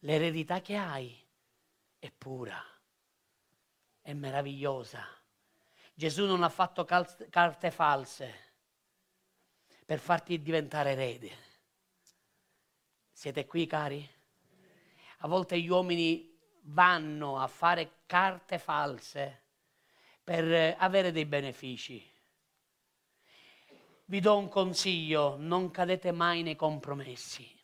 l'eredità 0.04 0.60
che 0.60 0.76
hai 0.76 1.16
è 1.98 2.10
pura, 2.10 2.60
è 4.00 4.12
meravigliosa. 4.12 5.04
Gesù 5.94 6.26
non 6.26 6.42
ha 6.42 6.48
fatto 6.48 6.84
cal- 6.84 7.28
carte 7.28 7.70
false 7.70 8.54
per 9.84 9.98
farti 9.98 10.40
diventare 10.42 10.92
erede. 10.92 11.30
Siete 13.12 13.46
qui, 13.46 13.66
cari? 13.66 14.08
A 15.18 15.28
volte 15.28 15.60
gli 15.60 15.68
uomini 15.68 16.36
vanno 16.62 17.38
a 17.38 17.46
fare 17.46 18.02
carte 18.06 18.58
false 18.58 19.42
per 20.24 20.74
avere 20.78 21.12
dei 21.12 21.26
benefici. 21.26 22.10
Vi 24.06 24.20
do 24.20 24.36
un 24.36 24.48
consiglio, 24.48 25.36
non 25.38 25.70
cadete 25.70 26.10
mai 26.10 26.42
nei 26.42 26.56
compromessi 26.56 27.60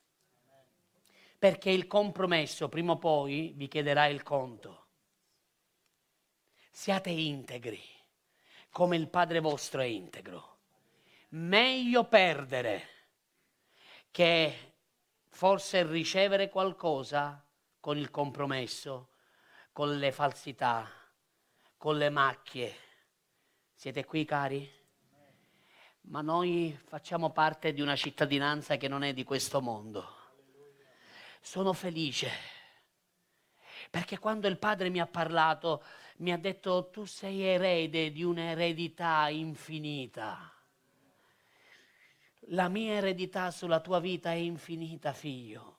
perché 1.39 1.71
il 1.71 1.87
compromesso 1.87 2.69
prima 2.69 2.93
o 2.93 2.99
poi 2.99 3.53
vi 3.55 3.69
chiederà 3.69 4.07
il 4.07 4.23
conto. 4.23 4.87
Siate 6.71 7.11
integri, 7.11 7.81
come 8.71 8.97
il 8.97 9.09
Padre 9.09 9.41
vostro 9.41 9.81
è 9.81 9.85
integro. 9.85 10.57
Meglio 11.31 12.05
perdere 12.05 12.89
che 14.11 14.75
forse 15.29 15.87
ricevere 15.87 16.49
qualcosa 16.49 17.45
con 17.79 17.97
il 17.97 18.11
compromesso, 18.11 19.11
con 19.73 19.97
le 19.97 20.11
falsità, 20.11 20.91
con 21.77 21.97
le 21.97 22.11
macchie. 22.11 22.75
Siete 23.75 24.05
qui, 24.05 24.25
cari? 24.25 24.77
ma 26.09 26.23
noi 26.23 26.79
facciamo 26.87 27.31
parte 27.31 27.73
di 27.73 27.81
una 27.81 27.97
cittadinanza 27.97 28.77
che 28.77 28.89
non 28.89 29.03
è 29.03 29.13
di 29.13 29.25
questo 29.25 29.61
mondo. 29.61 30.18
Sono 31.49 31.73
felice 31.73 32.29
perché 33.89 34.19
quando 34.19 34.49
il 34.49 34.59
padre 34.59 34.91
mi 34.91 35.01
ha 35.01 35.07
parlato 35.07 35.83
mi 36.19 36.31
ha 36.31 36.37
detto 36.37 36.91
tu 36.91 37.07
sei 37.07 37.41
erede 37.41 38.13
di 38.13 38.23
un'eredità 38.23 39.31
infinita. 39.31 40.53
La 42.51 42.69
mia 42.69 42.93
eredità 42.97 43.51
sulla 43.51 43.81
tua 43.81 43.99
vita 43.99 44.31
è 44.31 44.35
infinita, 44.35 45.15
figlio. 45.15 45.79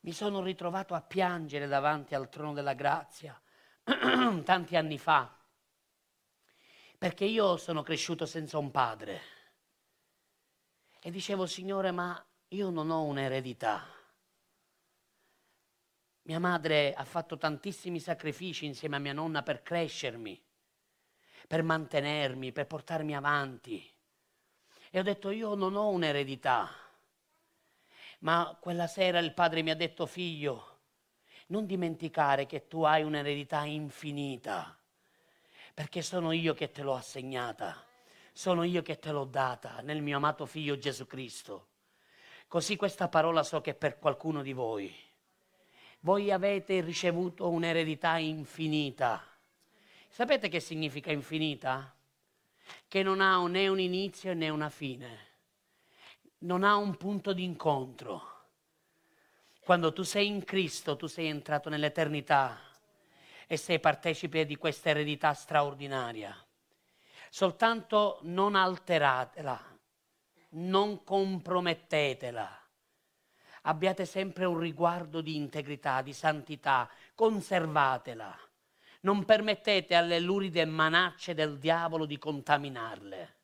Mi 0.00 0.10
sono 0.10 0.42
ritrovato 0.42 0.94
a 0.94 1.02
piangere 1.02 1.68
davanti 1.68 2.16
al 2.16 2.28
trono 2.28 2.54
della 2.54 2.74
grazia 2.74 3.40
tanti 4.42 4.74
anni 4.74 4.98
fa, 4.98 5.32
perché 6.98 7.24
io 7.24 7.56
sono 7.56 7.84
cresciuto 7.84 8.26
senza 8.26 8.58
un 8.58 8.72
padre. 8.72 9.35
E 11.06 11.10
dicevo, 11.12 11.46
Signore, 11.46 11.92
ma 11.92 12.20
io 12.48 12.68
non 12.70 12.90
ho 12.90 13.04
un'eredità. 13.04 13.86
Mia 16.22 16.40
madre 16.40 16.94
ha 16.94 17.04
fatto 17.04 17.38
tantissimi 17.38 18.00
sacrifici 18.00 18.66
insieme 18.66 18.96
a 18.96 18.98
mia 18.98 19.12
nonna 19.12 19.44
per 19.44 19.62
crescermi, 19.62 20.44
per 21.46 21.62
mantenermi, 21.62 22.50
per 22.50 22.66
portarmi 22.66 23.14
avanti. 23.14 23.88
E 24.90 24.98
ho 24.98 25.04
detto, 25.04 25.30
io 25.30 25.54
non 25.54 25.76
ho 25.76 25.90
un'eredità. 25.90 26.68
Ma 28.22 28.58
quella 28.60 28.88
sera 28.88 29.20
il 29.20 29.32
padre 29.32 29.62
mi 29.62 29.70
ha 29.70 29.76
detto, 29.76 30.06
figlio, 30.06 30.80
non 31.46 31.66
dimenticare 31.66 32.46
che 32.46 32.66
tu 32.66 32.82
hai 32.82 33.04
un'eredità 33.04 33.62
infinita, 33.62 34.76
perché 35.72 36.02
sono 36.02 36.32
io 36.32 36.52
che 36.52 36.72
te 36.72 36.82
l'ho 36.82 36.96
assegnata, 36.96 37.85
sono 38.36 38.64
io 38.64 38.82
che 38.82 38.98
te 38.98 39.12
l'ho 39.12 39.24
data 39.24 39.80
nel 39.80 40.02
mio 40.02 40.18
amato 40.18 40.44
figlio 40.44 40.76
Gesù 40.76 41.06
Cristo. 41.06 41.68
Così 42.46 42.76
questa 42.76 43.08
parola 43.08 43.42
so 43.42 43.62
che 43.62 43.72
per 43.72 43.98
qualcuno 43.98 44.42
di 44.42 44.52
voi, 44.52 44.94
voi 46.00 46.30
avete 46.30 46.82
ricevuto 46.82 47.48
un'eredità 47.48 48.18
infinita. 48.18 49.24
Sapete 50.10 50.48
che 50.48 50.60
significa 50.60 51.10
infinita? 51.10 51.94
Che 52.86 53.02
non 53.02 53.22
ha 53.22 53.42
né 53.46 53.68
un 53.68 53.80
inizio 53.80 54.34
né 54.34 54.50
una 54.50 54.68
fine, 54.68 55.18
non 56.40 56.62
ha 56.62 56.76
un 56.76 56.94
punto 56.98 57.32
d'incontro 57.32 58.34
quando 59.60 59.94
tu 59.94 60.02
sei 60.02 60.26
in 60.26 60.44
Cristo, 60.44 60.94
tu 60.94 61.06
sei 61.06 61.28
entrato 61.28 61.70
nell'eternità 61.70 62.60
e 63.46 63.56
sei 63.56 63.80
partecipe 63.80 64.44
di 64.44 64.56
questa 64.56 64.90
eredità 64.90 65.32
straordinaria. 65.32 66.45
Soltanto 67.30 68.18
non 68.22 68.54
alteratela, 68.54 69.60
non 70.50 71.04
compromettetela. 71.04 72.60
Abbiate 73.62 74.04
sempre 74.04 74.44
un 74.44 74.58
riguardo 74.58 75.20
di 75.20 75.36
integrità, 75.36 76.02
di 76.02 76.12
santità, 76.12 76.88
conservatela. 77.14 78.36
Non 79.00 79.24
permettete 79.24 79.94
alle 79.94 80.20
luride 80.20 80.64
manacce 80.64 81.34
del 81.34 81.58
diavolo 81.58 82.06
di 82.06 82.18
contaminarle, 82.18 83.36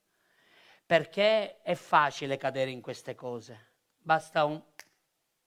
perché 0.86 1.60
è 1.62 1.74
facile 1.74 2.36
cadere 2.36 2.70
in 2.70 2.80
queste 2.80 3.14
cose. 3.14 3.70
Basta 3.98 4.44
un 4.44 4.60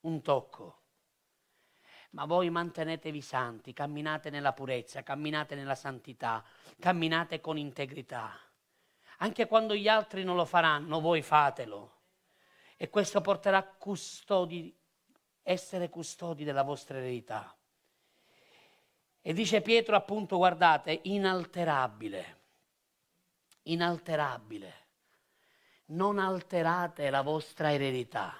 un 0.05 0.21
tocco. 0.21 0.84
Ma 2.15 2.23
voi 2.25 2.49
mantenetevi 2.49 3.19
santi, 3.19 3.73
camminate 3.73 4.29
nella 4.29 4.53
purezza, 4.53 5.03
camminate 5.03 5.53
nella 5.53 5.75
santità, 5.75 6.41
camminate 6.79 7.41
con 7.41 7.57
integrità. 7.57 8.39
Anche 9.17 9.47
quando 9.47 9.75
gli 9.75 9.89
altri 9.89 10.23
non 10.23 10.37
lo 10.37 10.45
faranno, 10.45 11.01
voi 11.01 11.21
fatelo. 11.21 11.91
E 12.77 12.89
questo 12.89 13.19
porterà 13.19 13.63
custodi, 13.63 14.73
essere 15.43 15.89
custodi 15.89 16.45
della 16.45 16.63
vostra 16.63 16.97
eredità. 16.97 17.53
E 19.21 19.33
dice 19.33 19.61
Pietro 19.61 19.97
appunto, 19.97 20.37
guardate, 20.37 21.01
inalterabile, 21.03 22.39
inalterabile. 23.63 24.73
Non 25.87 26.17
alterate 26.17 27.09
la 27.09 27.21
vostra 27.21 27.73
eredità 27.73 28.39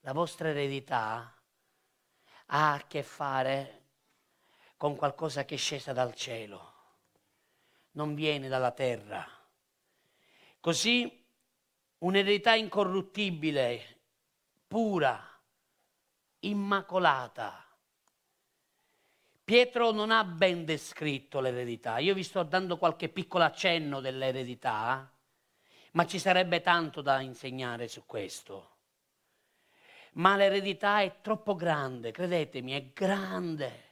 la 0.00 0.12
vostra 0.12 0.48
eredità 0.48 1.34
ha 2.52 2.74
a 2.74 2.86
che 2.86 3.02
fare 3.02 3.78
con 4.76 4.96
qualcosa 4.96 5.44
che 5.44 5.54
è 5.56 5.58
scesa 5.58 5.92
dal 5.92 6.14
cielo, 6.14 6.72
non 7.92 8.14
viene 8.14 8.48
dalla 8.48 8.72
terra. 8.72 9.26
Così 10.58 11.24
un'eredità 11.98 12.54
incorruttibile, 12.54 13.98
pura, 14.66 15.22
immacolata. 16.40 17.64
Pietro 19.44 19.90
non 19.90 20.10
ha 20.10 20.24
ben 20.24 20.64
descritto 20.64 21.40
l'eredità. 21.40 21.98
Io 21.98 22.14
vi 22.14 22.22
sto 22.22 22.42
dando 22.42 22.78
qualche 22.78 23.08
piccolo 23.08 23.44
accenno 23.44 24.00
dell'eredità, 24.00 25.12
ma 25.92 26.06
ci 26.06 26.18
sarebbe 26.18 26.60
tanto 26.62 27.00
da 27.00 27.20
insegnare 27.20 27.86
su 27.88 28.06
questo 28.06 28.69
ma 30.12 30.36
l'eredità 30.36 31.02
è 31.02 31.20
troppo 31.20 31.54
grande, 31.54 32.10
credetemi, 32.10 32.72
è 32.72 32.84
grande. 32.92 33.88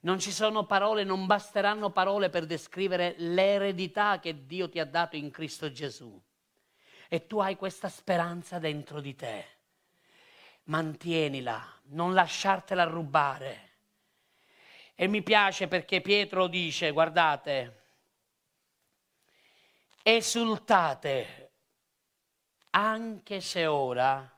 Non 0.00 0.18
ci 0.18 0.32
sono 0.32 0.66
parole, 0.66 1.04
non 1.04 1.26
basteranno 1.26 1.90
parole 1.90 2.28
per 2.28 2.44
descrivere 2.44 3.14
l'eredità 3.18 4.18
che 4.18 4.46
Dio 4.46 4.68
ti 4.68 4.78
ha 4.80 4.84
dato 4.84 5.16
in 5.16 5.30
Cristo 5.30 5.70
Gesù. 5.70 6.20
E 7.08 7.26
tu 7.26 7.38
hai 7.38 7.56
questa 7.56 7.88
speranza 7.88 8.58
dentro 8.58 9.00
di 9.00 9.14
te. 9.14 9.46
Mantienila, 10.64 11.64
non 11.90 12.14
lasciartela 12.14 12.84
rubare. 12.84 13.70
E 14.94 15.06
mi 15.06 15.22
piace 15.22 15.68
perché 15.68 16.00
Pietro 16.00 16.46
dice, 16.46 16.90
guardate, 16.90 17.82
esultate, 20.02 21.50
anche 22.70 23.40
se 23.40 23.66
ora 23.66 24.31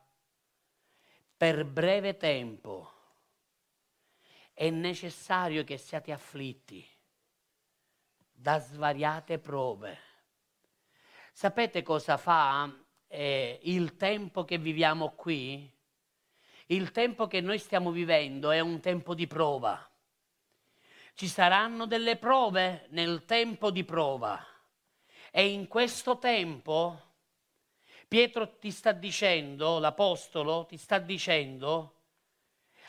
per 1.44 1.66
breve 1.66 2.16
tempo 2.16 2.90
è 4.54 4.70
necessario 4.70 5.62
che 5.62 5.76
siate 5.76 6.11
afflitti 6.11 6.83
da 8.33 8.59
svariate 8.59 9.38
prove. 9.38 9.98
Sapete 11.35 11.83
cosa 11.83 12.16
fa 12.16 12.74
eh, 13.09 13.61
il 13.64 13.94
tempo 13.96 14.46
che 14.46 14.57
viviamo 14.57 15.11
qui? 15.11 15.70
Il 16.68 16.92
tempo 16.92 17.26
che 17.26 17.42
noi 17.42 17.59
stiamo 17.59 17.90
vivendo 17.90 18.50
è 18.50 18.61
un 18.61 18.80
tempo 18.80 19.14
di 19.14 19.26
prova. 19.26 19.87
Ci 21.12 21.28
saranno 21.28 21.85
delle 21.85 22.16
prove 22.16 22.87
nel 22.88 23.26
tempo 23.26 23.70
di 23.70 23.85
prova 23.85 24.42
e 25.30 25.46
in 25.46 25.68
questo 25.68 26.16
tempo 26.16 27.03
Pietro 28.14 28.59
ti 28.59 28.70
sta 28.70 28.92
dicendo, 28.92 29.81
l'Apostolo 29.81 30.66
ti 30.66 30.77
sta 30.77 31.00
dicendo, 31.00 32.03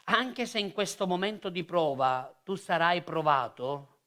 anche 0.04 0.46
se 0.46 0.60
in 0.60 0.72
questo 0.72 1.08
momento 1.08 1.50
di 1.50 1.64
prova 1.64 2.32
tu 2.44 2.54
sarai 2.54 3.02
provato, 3.02 4.02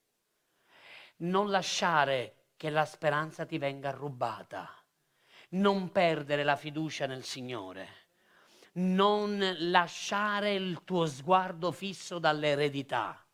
non 1.17 1.51
lasciare 1.51 2.51
che 2.57 2.71
la 2.71 2.85
speranza 2.85 3.45
ti 3.45 3.59
venga 3.59 3.91
rubata, 3.91 4.73
non 5.49 5.91
perdere 5.91 6.45
la 6.45 6.55
fiducia 6.55 7.07
nel 7.07 7.25
Signore, 7.25 7.89
non 8.75 9.57
lasciare 9.73 10.55
il 10.55 10.85
tuo 10.85 11.05
sguardo 11.07 11.73
fisso 11.73 12.21
dall'eredità. 12.21 13.27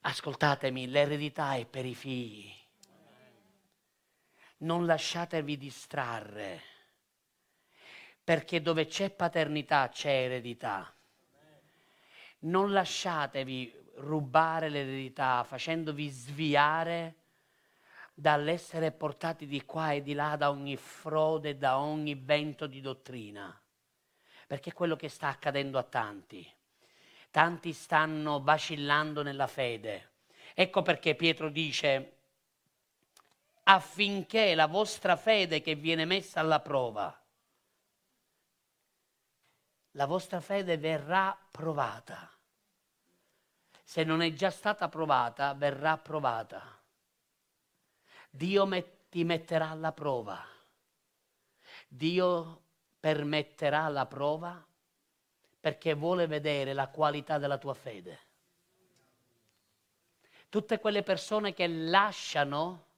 Ascoltatemi, 0.00 0.88
l'eredità 0.88 1.54
è 1.54 1.66
per 1.66 1.86
i 1.86 1.94
figli 1.94 2.61
non 4.62 4.86
lasciatevi 4.86 5.56
distrarre, 5.56 6.62
perché 8.22 8.60
dove 8.60 8.86
c'è 8.86 9.10
paternità 9.10 9.88
c'è 9.88 10.24
eredità. 10.24 10.94
Non 12.40 12.72
lasciatevi 12.72 13.80
rubare 13.96 14.68
l'eredità 14.68 15.44
facendovi 15.44 16.08
sviare 16.08 17.14
dall'essere 18.14 18.92
portati 18.92 19.46
di 19.46 19.64
qua 19.64 19.92
e 19.92 20.02
di 20.02 20.12
là 20.12 20.36
da 20.36 20.50
ogni 20.50 20.76
frode, 20.76 21.56
da 21.56 21.78
ogni 21.78 22.14
vento 22.14 22.66
di 22.66 22.80
dottrina, 22.80 23.60
perché 24.46 24.70
è 24.70 24.74
quello 24.74 24.96
che 24.96 25.08
sta 25.08 25.28
accadendo 25.28 25.78
a 25.78 25.84
tanti. 25.84 26.48
Tanti 27.30 27.72
stanno 27.72 28.42
vacillando 28.42 29.22
nella 29.22 29.46
fede. 29.46 30.10
Ecco 30.54 30.82
perché 30.82 31.14
Pietro 31.14 31.48
dice 31.48 32.21
affinché 33.64 34.54
la 34.54 34.66
vostra 34.66 35.16
fede 35.16 35.60
che 35.60 35.74
viene 35.74 36.04
messa 36.04 36.40
alla 36.40 36.60
prova, 36.60 37.16
la 39.92 40.06
vostra 40.06 40.40
fede 40.40 40.78
verrà 40.78 41.36
provata. 41.50 42.30
Se 43.84 44.04
non 44.04 44.22
è 44.22 44.32
già 44.32 44.50
stata 44.50 44.88
provata, 44.88 45.52
verrà 45.54 45.98
provata. 45.98 46.80
Dio 48.30 48.64
met- 48.64 49.08
ti 49.10 49.24
metterà 49.24 49.68
alla 49.68 49.92
prova. 49.92 50.42
Dio 51.86 52.62
permetterà 52.98 53.88
la 53.88 54.06
prova 54.06 54.66
perché 55.60 55.92
vuole 55.92 56.26
vedere 56.26 56.72
la 56.72 56.88
qualità 56.88 57.36
della 57.36 57.58
tua 57.58 57.74
fede. 57.74 58.20
Tutte 60.48 60.78
quelle 60.78 61.02
persone 61.02 61.52
che 61.52 61.66
lasciano 61.68 62.91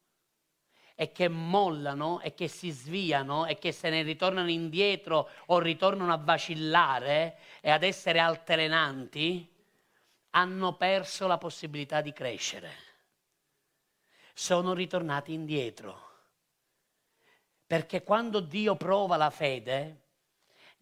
e 0.94 1.10
che 1.12 1.28
mollano 1.28 2.20
e 2.20 2.34
che 2.34 2.46
si 2.48 2.70
sviano 2.70 3.46
e 3.46 3.58
che 3.58 3.72
se 3.72 3.90
ne 3.90 4.02
ritornano 4.02 4.48
indietro 4.48 5.28
o 5.46 5.58
ritornano 5.58 6.12
a 6.12 6.18
vacillare 6.18 7.38
e 7.60 7.70
ad 7.70 7.82
essere 7.82 8.20
altalenanti, 8.20 9.50
hanno 10.30 10.76
perso 10.76 11.26
la 11.26 11.38
possibilità 11.38 12.00
di 12.00 12.12
crescere. 12.12 12.72
Sono 14.32 14.72
ritornati 14.72 15.32
indietro. 15.32 16.12
Perché 17.66 18.02
quando 18.02 18.40
Dio 18.40 18.76
prova 18.76 19.16
la 19.16 19.30
fede, 19.30 20.03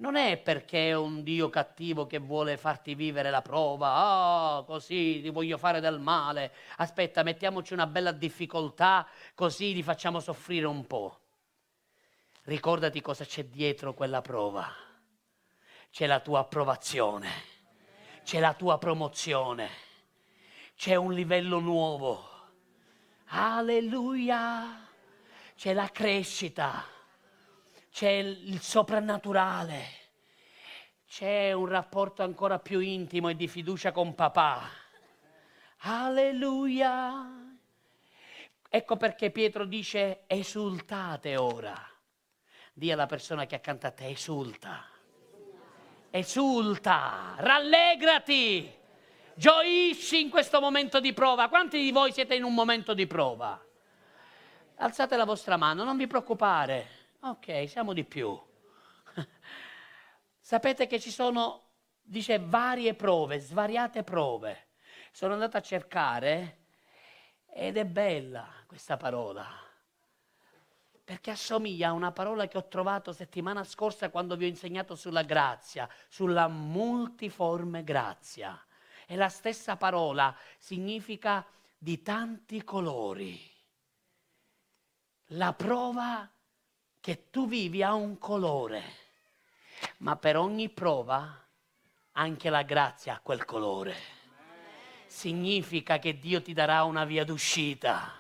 non 0.03 0.16
è 0.16 0.36
perché 0.36 0.88
è 0.88 0.96
un 0.96 1.22
Dio 1.22 1.48
cattivo 1.48 2.09
che 2.09 2.18
vuole 2.18 2.57
farti 2.57 2.96
vivere 2.96 3.30
la 3.30 3.40
prova, 3.40 3.94
ah, 3.94 4.59
oh, 4.59 4.64
così 4.64 5.20
ti 5.22 5.30
voglio 5.30 5.57
fare 5.59 5.78
del 5.78 6.00
male, 6.00 6.53
aspetta, 6.78 7.22
mettiamoci 7.22 7.72
una 7.72 7.86
bella 7.86 8.11
difficoltà, 8.11 9.07
così 9.32 9.72
li 9.72 9.82
facciamo 9.84 10.18
soffrire 10.18 10.66
un 10.66 10.88
po'. 10.88 11.20
Ricordati 12.42 13.00
cosa 13.00 13.24
c'è 13.24 13.44
dietro 13.44 13.94
quella 13.94 14.20
prova. 14.20 14.68
C'è 15.92 16.07
la 16.07 16.18
tua 16.18 16.40
approvazione, 16.40 17.30
c'è 18.24 18.40
la 18.40 18.55
tua 18.55 18.78
promozione, 18.78 19.68
c'è 20.74 20.96
un 20.96 21.12
livello 21.12 21.61
nuovo. 21.61 22.28
Alleluia! 23.26 24.88
C'è 25.55 25.72
la 25.74 25.88
crescita 25.90 26.84
c'è 27.93 28.09
il 28.09 28.61
soprannaturale, 28.61 29.84
c'è 31.07 31.53
un 31.53 31.66
rapporto 31.66 32.22
ancora 32.22 32.59
più 32.59 32.80
intimo 32.80 33.28
e 33.28 33.36
di 33.36 33.47
fiducia 33.47 33.93
con 33.93 34.14
papà. 34.14 34.62
Alleluia! 35.80 37.59
Ecco 38.66 38.97
perché 38.97 39.30
Pietro 39.30 39.66
dice 39.66 40.22
esultate 40.26 41.36
ora. 41.36 41.76
Dì 42.72 42.90
alla 42.90 43.05
persona 43.05 43.45
che 43.45 43.57
accanto 43.57 43.86
a 43.86 43.90
te 43.90 44.09
esulta. 44.09 44.86
Esulta, 46.09 47.34
rallegrati, 47.36 48.72
gioisci 49.34 50.22
in 50.22 50.30
questo 50.30 50.61
momento 50.61 50.99
di 50.99 51.12
prova. 51.12 51.49
Quanti 51.49 51.78
di 51.78 51.93
voi 51.93 52.11
siete 52.12 52.34
in 52.34 52.45
un 52.45 52.55
momento 52.55 52.95
di 52.95 53.07
prova? 53.07 53.62
Alzate 54.76 55.16
la 55.16 55.26
vostra 55.26 55.59
mano, 55.59 55.84
non 55.84 55.99
vi 55.99 56.07
preoccupare. 56.07 57.01
Ok, 57.25 57.68
siamo 57.68 57.93
di 57.93 58.03
più. 58.03 58.37
Sapete 60.41 60.89
che 60.89 60.99
ci 60.99 61.12
sono, 61.12 61.75
dice, 62.01 62.41
varie 62.41 62.95
prove, 62.95 63.39
svariate 63.39 64.03
prove. 64.03 64.70
Sono 65.12 65.35
andato 65.35 65.57
a 65.57 65.61
cercare 65.62 66.64
ed 67.47 67.77
è 67.77 67.85
bella 67.85 68.49
questa 68.66 68.97
parola. 68.97 69.47
Perché 71.05 71.31
assomiglia 71.31 71.91
a 71.91 71.93
una 71.93 72.11
parola 72.11 72.49
che 72.49 72.59
ho 72.59 72.66
trovato 72.66 73.12
settimana 73.12 73.62
scorsa 73.62 74.11
quando 74.11 74.35
vi 74.35 74.47
ho 74.47 74.49
insegnato 74.49 74.97
sulla 74.97 75.23
grazia, 75.23 75.89
sulla 76.09 76.49
multiforme 76.49 77.85
grazia. 77.85 78.61
E 79.07 79.14
la 79.14 79.29
stessa 79.29 79.77
parola 79.77 80.37
significa 80.59 81.47
di 81.79 82.03
tanti 82.03 82.64
colori. 82.64 83.41
La 85.27 85.53
prova 85.53 86.29
che 87.03 87.30
tu 87.30 87.48
vivi 87.48 87.82
ha 87.82 87.94
un 87.94 88.16
colore, 88.16 88.82
ma 89.98 90.14
per 90.14 90.36
ogni 90.36 90.68
prova 90.68 91.36
anche 92.12 92.48
la 92.48 92.62
grazia 92.62 93.14
ha 93.14 93.20
quel 93.20 93.44
colore. 93.44 93.96
Significa 95.07 95.98
che 95.98 96.20
Dio 96.20 96.40
ti 96.40 96.53
darà 96.53 96.84
una 96.84 97.05
via 97.05 97.24
d'uscita. 97.24 98.14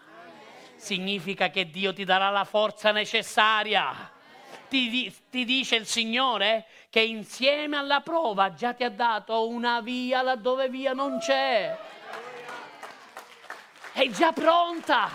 Significa 0.74 1.48
che 1.48 1.70
Dio 1.70 1.92
ti 1.92 2.02
darà 2.02 2.30
la 2.30 2.42
forza 2.42 2.90
necessaria. 2.90 4.10
Ti, 4.68 5.14
ti, 5.30 5.44
dice 5.44 5.76
il 5.76 5.86
Signore 5.86 6.66
che 6.90 7.02
insieme 7.02 7.76
alla 7.76 8.00
prova 8.00 8.52
già 8.52 8.74
ti 8.74 8.82
ha 8.82 8.90
dato 8.90 9.46
una 9.46 9.80
via 9.80 10.22
laddove 10.22 10.68
via 10.68 10.92
non 10.92 11.18
c'è. 11.20 11.78
È 13.92 14.08
già 14.08 14.32
pronta. 14.32 15.08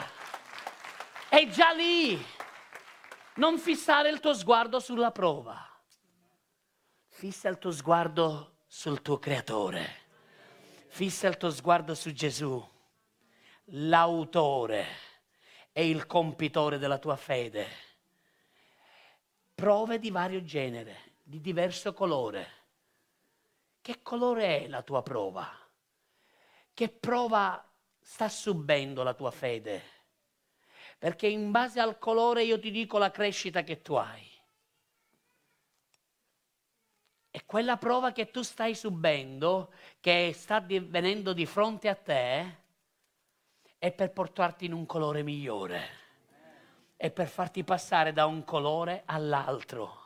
È 1.28 1.46
già 1.50 1.72
lì. 1.72 2.36
Non 3.38 3.60
fissare 3.60 4.10
il 4.10 4.20
tuo 4.20 4.34
sguardo 4.34 4.80
sulla 4.80 5.12
prova. 5.12 5.56
Fissa 7.06 7.50
il 7.50 7.60
tuo 7.60 7.70
sguardo 7.70 8.62
sul 8.66 9.04
tuo 9.04 9.20
creatore. 9.20 10.06
Fissa 10.88 11.28
il 11.28 11.38
tuo 11.38 11.52
sguardo 11.52 11.94
su 11.94 12.12
Gesù, 12.14 12.68
l'autore 13.66 14.88
e 15.72 15.88
il 15.88 16.08
compitore 16.08 16.80
della 16.80 16.98
tua 16.98 17.16
fede. 17.16 17.68
Prove 19.54 20.00
di 20.00 20.10
vario 20.10 20.42
genere, 20.42 21.18
di 21.22 21.40
diverso 21.40 21.94
colore. 21.94 22.50
Che 23.82 24.02
colore 24.02 24.64
è 24.64 24.68
la 24.68 24.82
tua 24.82 25.04
prova? 25.04 25.48
Che 26.74 26.90
prova 26.90 27.64
sta 28.02 28.30
subendo 28.30 29.04
la 29.04 29.14
tua 29.14 29.30
fede? 29.30 29.97
Perché 30.98 31.28
in 31.28 31.52
base 31.52 31.80
al 31.80 32.00
colore 32.00 32.44
io 32.44 32.60
ti 32.60 32.72
dico 32.72 32.98
la 32.98 33.12
crescita 33.12 33.64
che 33.64 33.82
tu 33.82 33.94
hai. 33.94 34.26
E 37.30 37.46
quella 37.46 37.78
prova 37.78 38.12
che 38.12 38.32
tu 38.32 38.42
stai 38.42 38.74
subendo, 38.74 39.72
che 40.00 40.32
sta 40.34 40.60
venendo 40.60 41.34
di 41.34 41.46
fronte 41.46 41.88
a 41.88 41.94
te, 41.94 42.66
è 43.78 43.92
per 43.92 44.12
portarti 44.12 44.66
in 44.66 44.74
un 44.74 44.88
colore 44.88 45.22
migliore. 45.22 46.06
È 46.96 47.12
per 47.12 47.28
farti 47.28 47.64
passare 47.64 48.12
da 48.12 48.26
un 48.26 48.44
colore 48.44 49.04
all'altro. 49.06 50.06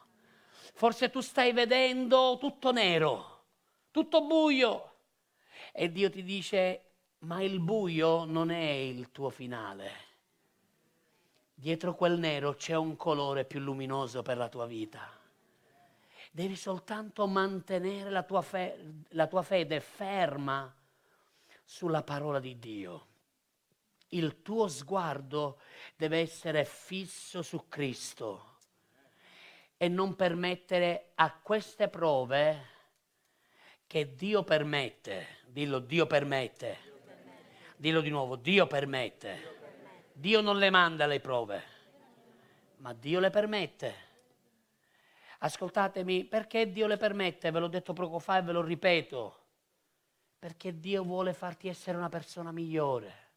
Forse 0.74 1.10
tu 1.10 1.22
stai 1.22 1.54
vedendo 1.54 2.38
tutto 2.38 2.74
nero, 2.74 3.46
tutto 3.92 4.26
buio. 4.26 4.90
E 5.72 5.90
Dio 5.90 6.10
ti 6.10 6.22
dice, 6.22 6.96
ma 7.20 7.42
il 7.42 7.62
buio 7.62 8.26
non 8.26 8.52
è 8.52 8.62
il 8.62 9.10
tuo 9.12 9.30
finale 9.30 10.10
Dietro 11.62 11.94
quel 11.94 12.18
nero 12.18 12.56
c'è 12.56 12.76
un 12.76 12.96
colore 12.96 13.46
più 13.46 13.60
luminoso 13.60 14.24
per 14.24 14.36
la 14.36 14.50
tua 14.50 14.66
vita. 14.66 15.08
Devi 16.32 16.56
soltanto 16.56 17.28
mantenere 17.28 18.10
la 18.10 18.24
tua, 18.24 18.42
fe- 18.42 19.04
la 19.10 19.28
tua 19.28 19.44
fede 19.44 19.80
ferma 19.80 20.76
sulla 21.64 22.02
parola 22.02 22.40
di 22.40 22.58
Dio. 22.58 23.06
Il 24.10 24.42
tuo 24.42 24.68
sguardo 24.70 25.60
deve 25.96 26.18
essere 26.18 26.66
fisso 26.66 27.44
su 27.44 27.68
Cristo 27.68 28.58
e 29.78 29.88
non 29.88 30.16
permettere 30.16 31.12
a 31.14 31.32
queste 31.32 31.90
prove 31.90 32.70
che 33.86 34.16
Dio 34.16 34.44
permette, 34.44 35.28
dillo 35.46 35.78
Dio 35.78 36.08
permette, 36.08 36.78
dillo 37.78 38.02
di 38.02 38.10
nuovo, 38.10 38.36
Dio 38.36 38.66
permette 38.66 39.60
Dio 40.14 40.42
non 40.42 40.58
le 40.58 40.70
manda 40.70 41.08
le 41.08 41.20
prove, 41.20 41.64
ma 42.78 42.94
Dio 42.94 43.20
le 43.20 43.30
permette. 43.30 44.10
Ascoltatemi, 45.40 46.26
perché 46.26 46.72
Dio 46.72 46.86
le 46.86 46.98
permette? 46.98 47.50
Ve 47.50 47.60
l'ho 47.60 47.68
detto 47.68 47.94
poco 47.94 48.20
fa 48.20 48.38
e 48.38 48.42
ve 48.44 48.52
lo 48.52 48.62
ripeto. 48.62 49.40
Perché 50.38 50.80
Dio 50.80 51.04
vuole 51.04 51.34
farti 51.34 51.68
essere 51.68 51.98
una 51.98 52.10
persona 52.10 52.52
migliore. 52.52 53.30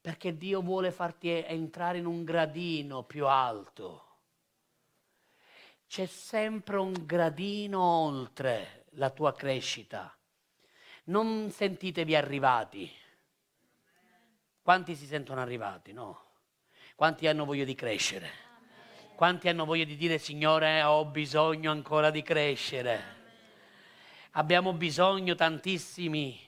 Perché 0.00 0.36
Dio 0.36 0.60
vuole 0.60 0.90
farti 0.90 1.30
entrare 1.30 1.98
in 1.98 2.06
un 2.06 2.24
gradino 2.24 3.02
più 3.04 3.26
alto. 3.26 4.06
C'è 5.86 6.06
sempre 6.06 6.76
un 6.76 6.92
gradino 6.92 7.80
oltre 7.80 8.84
la 8.90 9.10
tua 9.10 9.32
crescita. 9.34 10.14
Non 11.04 11.50
sentitevi 11.50 12.14
arrivati 12.14 12.99
quanti 14.62 14.94
si 14.94 15.06
sentono 15.06 15.40
arrivati? 15.40 15.92
No. 15.92 16.28
Quanti 16.94 17.26
hanno 17.26 17.44
voglia 17.44 17.64
di 17.64 17.74
crescere? 17.74 18.30
Quanti 19.14 19.48
hanno 19.48 19.64
voglia 19.64 19.84
di 19.84 19.96
dire 19.96 20.18
Signore 20.18 20.82
ho 20.82 21.04
bisogno 21.04 21.70
ancora 21.70 22.10
di 22.10 22.22
crescere? 22.22 23.18
Abbiamo 24.32 24.72
bisogno 24.72 25.34
tantissimi, 25.34 26.40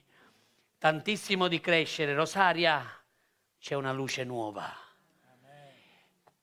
tantissimo 0.79 1.49
di 1.49 1.61
crescere. 1.61 2.15
Rosaria, 2.15 2.85
c'è 3.59 3.75
una 3.75 3.93
luce 3.93 4.25
nuova. 4.25 4.71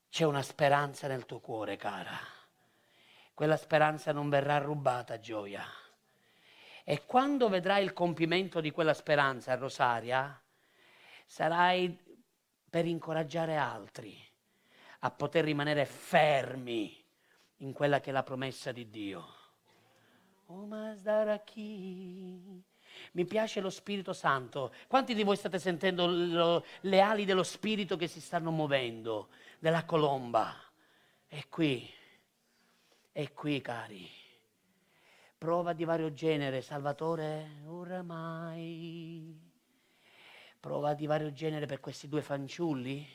C'è 0.10 0.24
una 0.24 0.42
speranza 0.42 1.08
nel 1.08 1.26
tuo 1.26 1.40
cuore, 1.40 1.78
cara. 1.78 2.18
Quella 3.34 3.58
speranza 3.58 4.12
non 4.12 4.28
verrà 4.28 4.58
rubata, 4.58 5.20
gioia. 5.20 5.66
E 6.84 7.06
quando 7.06 7.48
vedrai 7.48 7.84
il 7.84 7.94
compimento 7.94 8.60
di 8.60 8.72
quella 8.72 8.94
speranza, 8.94 9.56
Rosaria, 9.56 10.42
sarai 11.30 11.96
per 12.68 12.88
incoraggiare 12.88 13.56
altri 13.56 14.18
a 15.02 15.12
poter 15.12 15.44
rimanere 15.46 15.86
fermi 15.86 17.06
in 17.58 17.72
quella 17.72 18.00
che 18.00 18.10
è 18.10 18.14
la 18.14 18.24
promessa 18.24 18.72
di 18.72 18.90
Dio. 18.90 19.26
Mi 23.12 23.26
piace 23.26 23.62
lo 23.62 23.70
Spirito 23.70 24.12
Santo. 24.12 24.74
Quanti 24.88 25.14
di 25.14 25.24
voi 25.24 25.36
state 25.36 25.60
sentendo 25.60 26.08
lo, 26.08 26.66
le 26.82 27.00
ali 27.00 27.26
dello 27.26 27.44
Spirito 27.44 27.96
che 27.96 28.08
si 28.08 28.20
stanno 28.20 28.50
muovendo, 28.50 29.30
della 29.60 29.86
colomba? 29.86 30.56
È 31.28 31.48
qui, 31.48 31.88
è 33.12 33.32
qui, 33.34 33.62
cari. 33.62 34.10
Prova 35.38 35.74
di 35.74 35.84
vario 35.84 36.12
genere, 36.12 36.62
Salvatore, 36.62 37.62
oramai. 37.68 39.49
Prova 40.60 40.94
di 40.94 41.06
vario 41.06 41.32
genere 41.32 41.66
per 41.66 41.80
questi 41.80 42.08
due 42.08 42.22
fanciulli, 42.22 43.08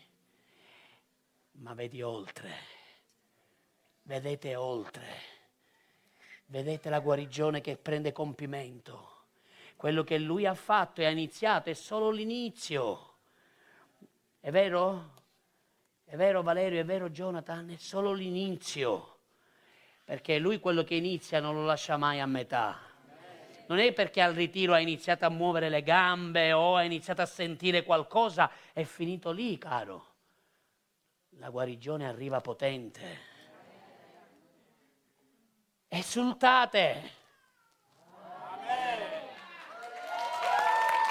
ma 1.52 1.74
vedi 1.74 2.02
oltre. 2.02 2.50
Vedete 4.02 4.54
oltre 4.56 5.34
Vedete 6.46 6.90
la 6.90 7.00
guarigione 7.00 7.60
che 7.60 7.76
prende 7.76 8.12
compimento. 8.12 9.12
Quello 9.76 10.04
che 10.04 10.18
lui 10.18 10.46
ha 10.46 10.54
fatto 10.54 11.00
e 11.00 11.06
ha 11.06 11.10
iniziato 11.10 11.70
è 11.70 11.74
solo 11.74 12.10
l'inizio. 12.10 13.14
È 14.38 14.50
vero? 14.50 15.12
È 16.04 16.16
vero 16.16 16.42
Valerio, 16.42 16.80
è 16.80 16.84
vero 16.84 17.08
Jonathan, 17.08 17.70
è 17.70 17.76
solo 17.76 18.12
l'inizio. 18.12 19.18
Perché 20.04 20.38
lui 20.38 20.60
quello 20.60 20.84
che 20.84 20.94
inizia 20.94 21.40
non 21.40 21.54
lo 21.54 21.64
lascia 21.64 21.96
mai 21.96 22.20
a 22.20 22.26
metà. 22.26 22.78
Non 23.66 23.78
è 23.78 23.92
perché 23.92 24.20
al 24.20 24.34
ritiro 24.34 24.74
ha 24.74 24.80
iniziato 24.80 25.24
a 25.24 25.30
muovere 25.30 25.68
le 25.68 25.82
gambe 25.82 26.52
o 26.52 26.76
ha 26.76 26.82
iniziato 26.82 27.22
a 27.22 27.26
sentire 27.26 27.82
qualcosa, 27.82 28.50
è 28.72 28.84
finito 28.84 29.30
lì, 29.30 29.56
caro. 29.58 30.12
La 31.38 31.50
guarigione 31.50 32.06
arriva 32.06 32.40
potente 32.40 33.32
Esultate. 35.94 37.10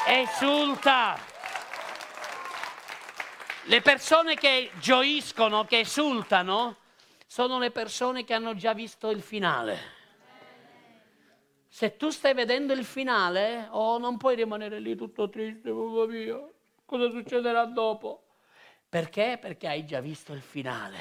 Esulta. 0.05 1.17
Le 3.63 3.81
persone 3.81 4.35
che 4.35 4.71
gioiscono, 4.79 5.63
che 5.63 5.79
esultano, 5.79 6.75
sono 7.25 7.59
le 7.59 7.71
persone 7.71 8.25
che 8.25 8.33
hanno 8.33 8.55
già 8.55 8.73
visto 8.73 9.09
il 9.09 9.21
finale. 9.21 10.02
Se 11.75 11.97
tu 11.97 12.11
stai 12.11 12.35
vedendo 12.35 12.71
il 12.73 12.85
finale, 12.85 13.67
oh, 13.71 13.97
non 13.97 14.17
puoi 14.17 14.35
rimanere 14.35 14.79
lì 14.79 14.95
tutto 14.95 15.27
triste, 15.27 15.71
mamma 15.71 16.05
mia, 16.05 16.39
cosa 16.85 17.09
succederà 17.09 17.65
dopo? 17.65 18.25
Perché? 18.87 19.39
Perché 19.41 19.67
hai 19.67 19.83
già 19.83 19.99
visto 19.99 20.33
il 20.33 20.41
finale. 20.41 20.97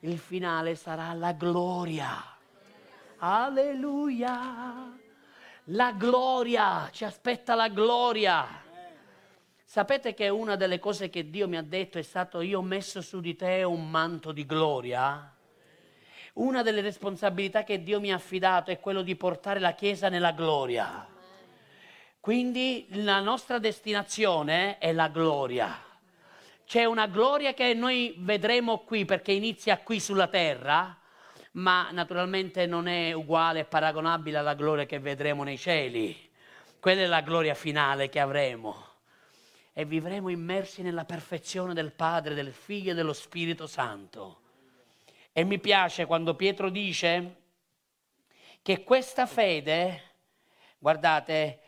Il 0.00 0.16
finale 0.16 0.74
sarà 0.74 1.12
la 1.12 1.32
gloria. 1.32 2.34
Alleluia. 3.18 4.98
La 5.64 5.92
gloria, 5.92 6.88
ci 6.90 7.04
aspetta 7.04 7.54
la 7.54 7.68
gloria. 7.68 8.46
Sapete 9.66 10.14
che 10.14 10.30
una 10.30 10.56
delle 10.56 10.78
cose 10.78 11.10
che 11.10 11.28
Dio 11.28 11.46
mi 11.46 11.58
ha 11.58 11.62
detto 11.62 11.98
è 11.98 12.02
stato 12.02 12.40
io 12.40 12.60
ho 12.60 12.62
messo 12.62 13.02
su 13.02 13.20
di 13.20 13.36
te 13.36 13.64
un 13.64 13.90
manto 13.90 14.32
di 14.32 14.46
gloria? 14.46 15.31
Una 16.34 16.62
delle 16.62 16.80
responsabilità 16.80 17.62
che 17.62 17.82
Dio 17.82 18.00
mi 18.00 18.10
ha 18.10 18.14
affidato 18.14 18.70
è 18.70 18.80
quello 18.80 19.02
di 19.02 19.16
portare 19.16 19.60
la 19.60 19.74
Chiesa 19.74 20.08
nella 20.08 20.32
gloria. 20.32 21.06
Quindi 22.18 22.86
la 22.90 23.20
nostra 23.20 23.58
destinazione 23.58 24.78
è 24.78 24.92
la 24.92 25.08
gloria. 25.08 25.78
C'è 26.64 26.84
una 26.84 27.06
gloria 27.06 27.52
che 27.52 27.74
noi 27.74 28.14
vedremo 28.16 28.78
qui 28.78 29.04
perché 29.04 29.32
inizia 29.32 29.76
qui 29.78 30.00
sulla 30.00 30.28
terra, 30.28 30.96
ma 31.52 31.90
naturalmente 31.90 32.64
non 32.64 32.88
è 32.88 33.12
uguale 33.12 33.60
e 33.60 33.64
paragonabile 33.64 34.38
alla 34.38 34.54
gloria 34.54 34.86
che 34.86 35.00
vedremo 35.00 35.42
nei 35.42 35.58
cieli. 35.58 36.30
Quella 36.80 37.02
è 37.02 37.06
la 37.06 37.20
gloria 37.20 37.52
finale 37.52 38.08
che 38.08 38.20
avremo. 38.20 38.86
E 39.74 39.84
vivremo 39.84 40.30
immersi 40.30 40.80
nella 40.80 41.04
perfezione 41.04 41.74
del 41.74 41.92
Padre, 41.92 42.32
del 42.32 42.54
Figlio 42.54 42.92
e 42.92 42.94
dello 42.94 43.12
Spirito 43.12 43.66
Santo. 43.66 44.41
E 45.32 45.44
mi 45.44 45.58
piace 45.58 46.04
quando 46.04 46.36
Pietro 46.36 46.68
dice 46.68 47.36
che 48.60 48.84
questa 48.84 49.26
fede, 49.26 50.16
guardate, 50.78 51.60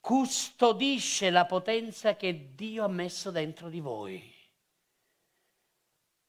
custodisce 0.00 1.30
la 1.30 1.44
potenza 1.44 2.16
che 2.16 2.54
Dio 2.54 2.84
ha 2.84 2.88
messo 2.88 3.30
dentro 3.30 3.68
di 3.68 3.80
voi. 3.80 4.32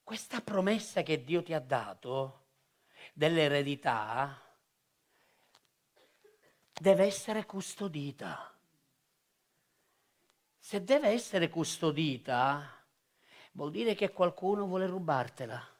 Questa 0.03 0.41
promessa 0.41 1.03
che 1.03 1.23
Dio 1.23 1.43
ti 1.43 1.53
ha 1.53 1.59
dato 1.59 2.47
dell'eredità 3.13 4.41
deve 6.73 7.05
essere 7.05 7.45
custodita. 7.45 8.51
Se 10.57 10.84
deve 10.84 11.09
essere 11.09 11.47
custodita, 11.49 12.84
vuol 13.51 13.71
dire 13.71 13.93
che 13.93 14.11
qualcuno 14.11 14.65
vuole 14.65 14.88
rubartela. 14.88 15.70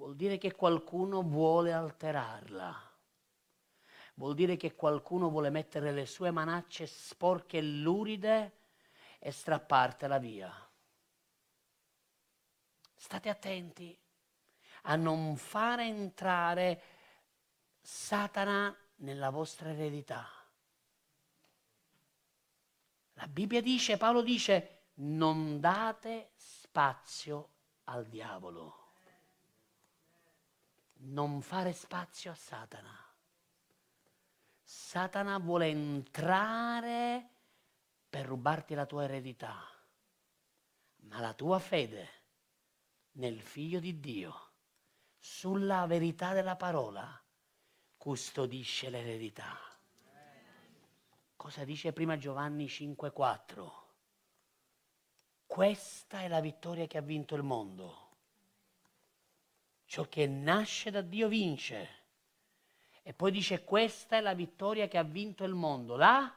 Vuol 0.00 0.16
dire 0.16 0.38
che 0.38 0.54
qualcuno 0.54 1.20
vuole 1.20 1.74
alterarla. 1.74 2.74
Vuol 4.14 4.32
dire 4.34 4.56
che 4.56 4.74
qualcuno 4.74 5.28
vuole 5.28 5.50
mettere 5.50 5.92
le 5.92 6.06
sue 6.06 6.30
manacce 6.30 6.86
sporche 6.86 7.58
e 7.58 7.62
luride 7.62 8.60
e 9.18 9.30
strappartela 9.30 10.16
via. 10.16 10.50
State 12.94 13.28
attenti 13.28 13.94
a 14.84 14.96
non 14.96 15.36
fare 15.36 15.84
entrare 15.84 16.82
Satana 17.78 18.74
nella 18.96 19.28
vostra 19.28 19.68
eredità. 19.68 20.26
La 23.12 23.26
Bibbia 23.26 23.60
dice, 23.60 23.98
Paolo 23.98 24.22
dice, 24.22 24.84
non 24.94 25.60
date 25.60 26.30
spazio 26.36 27.50
al 27.84 28.06
diavolo. 28.06 28.79
Non 31.02 31.40
fare 31.40 31.72
spazio 31.72 32.30
a 32.30 32.34
Satana. 32.34 32.94
Satana 34.62 35.38
vuole 35.38 35.66
entrare 35.66 37.28
per 38.08 38.26
rubarti 38.26 38.74
la 38.74 38.84
tua 38.84 39.04
eredità, 39.04 39.56
ma 41.04 41.20
la 41.20 41.32
tua 41.32 41.58
fede 41.58 42.08
nel 43.12 43.40
figlio 43.40 43.80
di 43.80 43.98
Dio 43.98 44.50
sulla 45.18 45.86
verità 45.86 46.32
della 46.34 46.56
parola 46.56 47.20
custodisce 47.96 48.90
l'eredità. 48.90 49.58
Cosa 51.34 51.64
dice 51.64 51.92
prima 51.94 52.18
Giovanni 52.18 52.66
5:4? 52.68 53.72
Questa 55.46 56.20
è 56.20 56.28
la 56.28 56.40
vittoria 56.40 56.86
che 56.86 56.98
ha 56.98 57.02
vinto 57.02 57.34
il 57.34 57.42
mondo. 57.42 58.08
Ciò 59.90 60.04
che 60.08 60.28
nasce 60.28 60.92
da 60.92 61.00
Dio 61.00 61.26
vince. 61.26 61.88
E 63.02 63.12
poi 63.12 63.32
dice 63.32 63.64
questa 63.64 64.16
è 64.16 64.20
la 64.20 64.34
vittoria 64.34 64.86
che 64.86 64.98
ha 64.98 65.02
vinto 65.02 65.42
il 65.42 65.54
mondo. 65.54 65.96
La? 65.96 66.32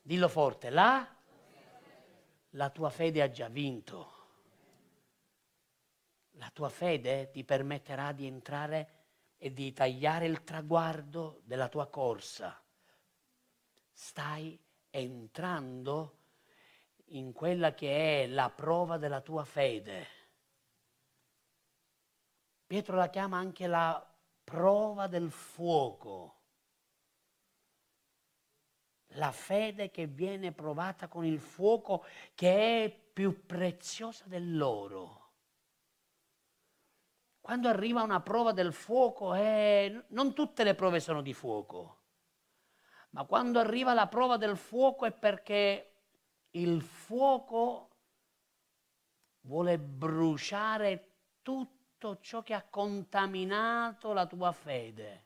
Dillo 0.00 0.28
forte, 0.28 0.70
la? 0.70 1.16
La 2.50 2.70
tua 2.70 2.90
fede 2.90 3.22
ha 3.22 3.30
già 3.30 3.48
vinto 3.48 4.18
la 6.40 6.50
tua 6.52 6.70
fede 6.70 7.30
ti 7.30 7.44
permetterà 7.44 8.12
di 8.12 8.26
entrare 8.26 8.88
e 9.36 9.52
di 9.52 9.72
tagliare 9.72 10.26
il 10.26 10.42
traguardo 10.42 11.42
della 11.44 11.68
tua 11.68 11.86
corsa. 11.86 12.58
Stai 13.92 14.58
entrando 14.88 16.18
in 17.08 17.32
quella 17.32 17.74
che 17.74 18.22
è 18.22 18.26
la 18.26 18.48
prova 18.48 18.96
della 18.96 19.20
tua 19.20 19.44
fede. 19.44 20.19
Pietro 22.70 22.94
la 22.94 23.10
chiama 23.10 23.36
anche 23.36 23.66
la 23.66 24.00
prova 24.44 25.08
del 25.08 25.32
fuoco. 25.32 26.36
La 29.14 29.32
fede 29.32 29.90
che 29.90 30.06
viene 30.06 30.52
provata 30.52 31.08
con 31.08 31.24
il 31.24 31.40
fuoco 31.40 32.04
che 32.32 32.84
è 32.84 32.88
più 32.88 33.44
preziosa 33.44 34.22
dell'oro. 34.28 35.32
Quando 37.40 37.66
arriva 37.66 38.04
una 38.04 38.20
prova 38.20 38.52
del 38.52 38.72
fuoco, 38.72 39.34
eh, 39.34 40.04
non 40.10 40.32
tutte 40.32 40.62
le 40.62 40.76
prove 40.76 41.00
sono 41.00 41.22
di 41.22 41.34
fuoco, 41.34 42.02
ma 43.10 43.24
quando 43.24 43.58
arriva 43.58 43.94
la 43.94 44.06
prova 44.06 44.36
del 44.36 44.56
fuoco 44.56 45.06
è 45.06 45.10
perché 45.10 46.04
il 46.50 46.80
fuoco 46.82 47.96
vuole 49.40 49.76
bruciare 49.76 51.14
tutto 51.42 51.78
ciò 52.20 52.42
che 52.42 52.54
ha 52.54 52.62
contaminato 52.62 54.12
la 54.12 54.26
tua 54.26 54.52
fede. 54.52 55.24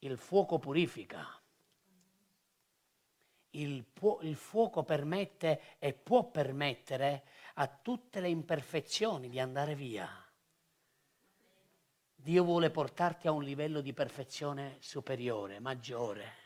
Il 0.00 0.16
fuoco 0.18 0.58
purifica. 0.58 1.40
il, 3.54 3.84
pu- 3.84 4.18
il 4.22 4.36
fuoco 4.36 4.82
permette 4.82 5.78
e 5.78 5.92
può 5.92 6.30
permettere 6.30 7.24
a 7.54 7.68
tutte 7.68 8.20
le 8.20 8.28
imperfezioni 8.28 9.28
di 9.28 9.38
andare 9.38 9.74
via. 9.74 10.08
Dio 12.14 12.44
vuole 12.44 12.70
portarti 12.70 13.26
a 13.26 13.32
un 13.32 13.42
livello 13.42 13.80
di 13.80 13.92
perfezione 13.92 14.76
superiore, 14.80 15.60
maggiore. 15.60 16.43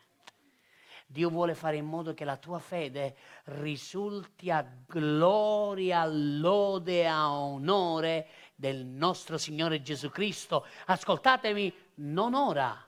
Dio 1.11 1.31
vuole 1.31 1.55
fare 1.55 1.77
in 1.77 1.87
modo 1.87 2.13
che 2.13 2.27
la 2.27 2.37
tua 2.37 2.59
fede 2.59 3.17
risulti 3.45 4.51
a 4.51 4.63
gloria, 4.87 6.05
lode, 6.05 7.09
a 7.09 7.33
onore 7.33 8.29
del 8.55 8.85
nostro 8.85 9.39
Signore 9.39 9.81
Gesù 9.81 10.11
Cristo. 10.11 10.67
Ascoltatemi, 10.85 11.75
non 11.95 12.35
ora, 12.35 12.87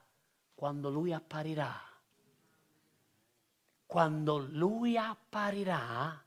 quando 0.53 0.91
Lui 0.91 1.11
apparirà. 1.11 1.81
Quando 3.87 4.37
Lui 4.37 4.97
apparirà, 4.97 6.23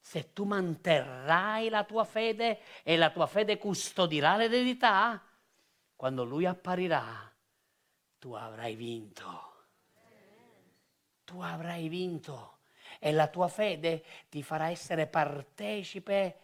se 0.00 0.32
tu 0.32 0.44
manterrai 0.44 1.68
la 1.68 1.84
tua 1.84 2.04
fede 2.04 2.60
e 2.82 2.96
la 2.96 3.10
tua 3.10 3.26
fede 3.26 3.58
custodirà 3.58 4.36
l'eredità, 4.36 5.22
quando 5.94 6.24
Lui 6.24 6.46
apparirà, 6.46 7.30
tu 8.18 8.32
avrai 8.32 8.74
vinto. 8.74 9.47
Tu 11.28 11.42
avrai 11.42 11.88
vinto 11.88 12.60
e 12.98 13.12
la 13.12 13.26
tua 13.26 13.48
fede 13.48 14.02
ti 14.30 14.42
farà 14.42 14.70
essere 14.70 15.06
partecipe 15.06 16.36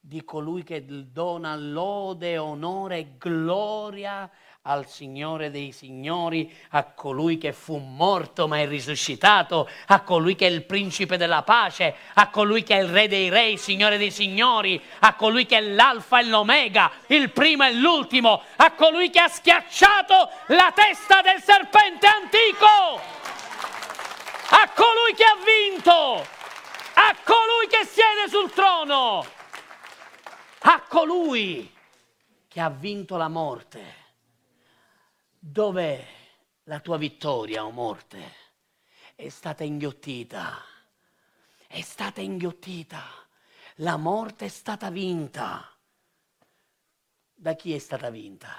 di 0.00 0.24
colui 0.24 0.62
che 0.62 0.82
dona 1.12 1.54
lode, 1.56 2.38
onore 2.38 2.96
e 2.96 3.06
gloria 3.18 4.30
al 4.62 4.88
Signore 4.88 5.50
dei 5.50 5.72
Signori, 5.72 6.50
a 6.70 6.84
colui 6.84 7.36
che 7.36 7.52
fu 7.52 7.76
morto 7.76 8.48
ma 8.48 8.56
è 8.60 8.66
risuscitato, 8.66 9.68
a 9.88 10.00
colui 10.00 10.34
che 10.36 10.46
è 10.46 10.50
il 10.50 10.64
principe 10.64 11.18
della 11.18 11.42
pace, 11.42 11.94
a 12.14 12.30
colui 12.30 12.62
che 12.62 12.78
è 12.78 12.80
il 12.80 12.88
re 12.88 13.08
dei 13.08 13.28
re, 13.28 13.58
Signore 13.58 13.98
dei 13.98 14.10
Signori, 14.10 14.82
a 15.00 15.16
colui 15.16 15.44
che 15.44 15.58
è 15.58 15.60
l'alfa 15.60 16.18
e 16.18 16.24
l'omega, 16.24 16.90
il 17.08 17.30
primo 17.30 17.64
e 17.64 17.74
l'ultimo, 17.74 18.40
a 18.56 18.72
colui 18.72 19.10
che 19.10 19.20
ha 19.20 19.28
schiacciato 19.28 20.30
la 20.46 20.72
testa 20.74 21.20
del 21.20 21.42
serpente 21.42 22.06
antico, 22.06 23.19
a 24.50 24.70
colui 24.74 25.14
che 25.14 25.24
ha 25.24 25.36
vinto, 25.44 26.26
a 26.94 27.16
colui 27.24 27.66
che 27.68 27.84
siede 27.84 28.28
sul 28.28 28.50
trono, 28.52 29.24
a 30.60 30.82
colui 30.88 31.72
che 32.48 32.60
ha 32.60 32.70
vinto 32.70 33.16
la 33.16 33.28
morte 33.28 34.00
Dov'è 35.42 36.06
la 36.64 36.80
tua 36.80 36.98
vittoria, 36.98 37.64
o 37.64 37.68
oh 37.68 37.70
morte? 37.70 38.34
È 39.14 39.30
stata 39.30 39.64
inghiottita, 39.64 40.62
è 41.66 41.80
stata 41.80 42.20
inghiottita, 42.20 43.02
la 43.76 43.96
morte 43.96 44.44
è 44.44 44.48
stata 44.48 44.90
vinta. 44.90 45.66
Da 47.34 47.54
chi 47.54 47.74
è 47.74 47.78
stata 47.78 48.10
vinta? 48.10 48.54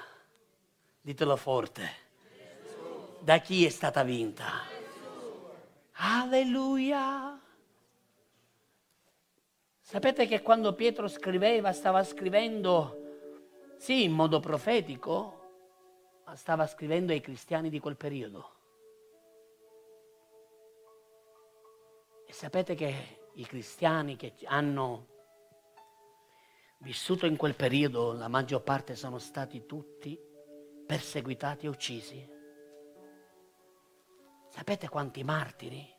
Ditelo 0.99 1.35
forte. 1.35 1.95
Da 3.19 3.37
chi 3.37 3.63
è 3.63 3.69
stata 3.69 4.01
vinta? 4.01 4.80
Alleluia. 6.03 7.39
Sapete 9.79 10.25
che 10.25 10.41
quando 10.41 10.73
Pietro 10.73 11.07
scriveva, 11.07 11.73
stava 11.73 12.03
scrivendo, 12.03 13.75
sì, 13.77 14.05
in 14.05 14.11
modo 14.11 14.39
profetico, 14.39 16.23
stava 16.33 16.65
scrivendo 16.65 17.11
ai 17.11 17.21
cristiani 17.21 17.69
di 17.69 17.79
quel 17.79 17.97
periodo. 17.97 18.49
E 22.25 22.33
sapete 22.33 22.73
che 22.73 23.29
i 23.33 23.45
cristiani 23.45 24.15
che 24.15 24.33
hanno 24.45 25.07
vissuto 26.79 27.27
in 27.27 27.35
quel 27.35 27.55
periodo, 27.55 28.13
la 28.13 28.27
maggior 28.27 28.63
parte 28.63 28.95
sono 28.95 29.19
stati 29.19 29.67
tutti 29.67 30.17
perseguitati 30.87 31.67
e 31.67 31.69
uccisi. 31.69 32.39
Sapete 34.61 34.89
quanti 34.89 35.23
martiri? 35.23 35.91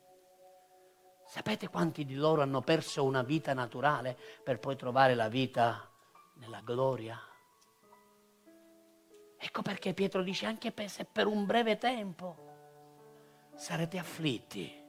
Sapete 1.27 1.67
quanti 1.67 2.05
di 2.05 2.15
loro 2.15 2.41
hanno 2.41 2.61
perso 2.61 3.03
una 3.03 3.21
vita 3.21 3.53
naturale 3.53 4.17
per 4.41 4.59
poi 4.59 4.77
trovare 4.77 5.15
la 5.15 5.27
vita 5.27 5.91
nella 6.35 6.61
gloria? 6.63 7.19
Ecco 9.37 9.61
perché 9.63 9.93
Pietro 9.93 10.23
dice 10.23 10.45
anche 10.45 10.73
se 10.87 11.03
per 11.03 11.27
un 11.27 11.45
breve 11.45 11.77
tempo 11.77 13.51
sarete 13.53 13.97
afflitti. 13.97 14.81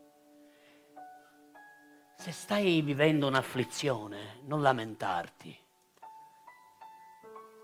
Se 2.16 2.30
stai 2.30 2.80
vivendo 2.80 3.26
un'afflizione, 3.26 4.38
non 4.42 4.62
lamentarti. 4.62 5.58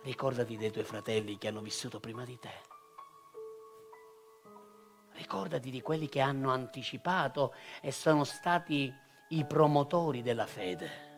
Ricordati 0.02 0.56
dei 0.56 0.72
tuoi 0.72 0.82
fratelli 0.82 1.38
che 1.38 1.46
hanno 1.46 1.60
vissuto 1.60 2.00
prima 2.00 2.24
di 2.24 2.36
te. 2.36 2.69
Ricordati 5.20 5.70
di 5.70 5.82
quelli 5.82 6.08
che 6.08 6.20
hanno 6.20 6.50
anticipato 6.50 7.52
e 7.82 7.92
sono 7.92 8.24
stati 8.24 8.90
i 9.28 9.44
promotori 9.44 10.22
della 10.22 10.46
fede. 10.46 11.08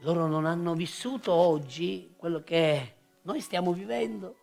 Loro 0.00 0.26
non 0.26 0.46
hanno 0.46 0.74
vissuto 0.74 1.32
oggi 1.32 2.12
quello 2.16 2.42
che 2.42 2.96
noi 3.22 3.40
stiamo 3.40 3.72
vivendo, 3.72 4.34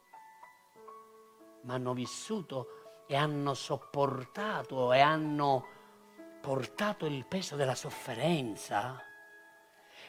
ma 1.64 1.74
hanno 1.74 1.93
vissuto 1.93 3.03
e 3.07 3.18
hanno 3.18 3.55
sopportato 3.55 4.93
e 4.93 5.01
hanno 5.01 5.66
portato 6.39 7.05
il 7.05 7.26
peso 7.26 7.57
della 7.57 7.76
sofferenza 7.76 9.03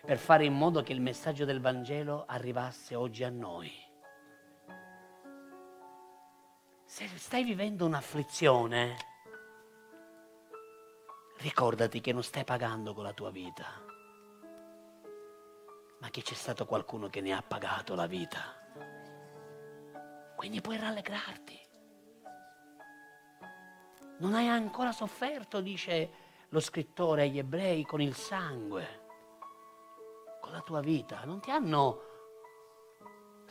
per 0.07 0.19
fare 0.19 0.45
in 0.45 0.55
modo 0.55 0.85
che 0.85 0.93
il 0.93 1.01
messaggio 1.01 1.45
del 1.45 1.61
Vangelo 1.61 2.27
arrivasse 2.29 2.95
oggi 2.95 3.25
a 3.25 3.29
noi. 3.29 3.91
Se 6.93 7.09
stai 7.17 7.43
vivendo 7.43 7.87
un'afflizione, 7.87 8.97
ricordati 11.39 12.03
che 12.03 12.13
non 12.13 12.23
stai 12.23 12.45
pagando 12.45 12.93
con 12.93 13.03
la 13.03 13.15
tua 13.15 13.31
vita, 13.31 13.65
ma 16.01 16.11
che 16.11 16.21
c'è 16.21 16.35
stato 16.35 16.67
qualcuno 16.67 17.09
che 17.09 17.23
ne 17.23 17.33
ha 17.33 17.41
pagato 17.41 17.95
la 17.95 18.05
vita. 18.05 18.41
Quindi 20.37 20.61
puoi 20.61 20.77
rallegrarti. 20.77 21.61
Non 24.19 24.35
hai 24.35 24.49
ancora 24.49 24.93
sofferto, 24.93 25.63
dice 25.63 26.11
lo 26.51 26.61
scrittore 26.61 27.23
agli 27.23 27.39
ebrei, 27.39 27.87
con 27.87 28.03
il 28.03 28.15
sangue, 28.15 29.07
con 30.43 30.53
la 30.53 30.61
tua 30.61 30.83
vita. 30.83 31.25
Non 31.25 31.41
ti 31.41 31.51
hanno 31.51 32.12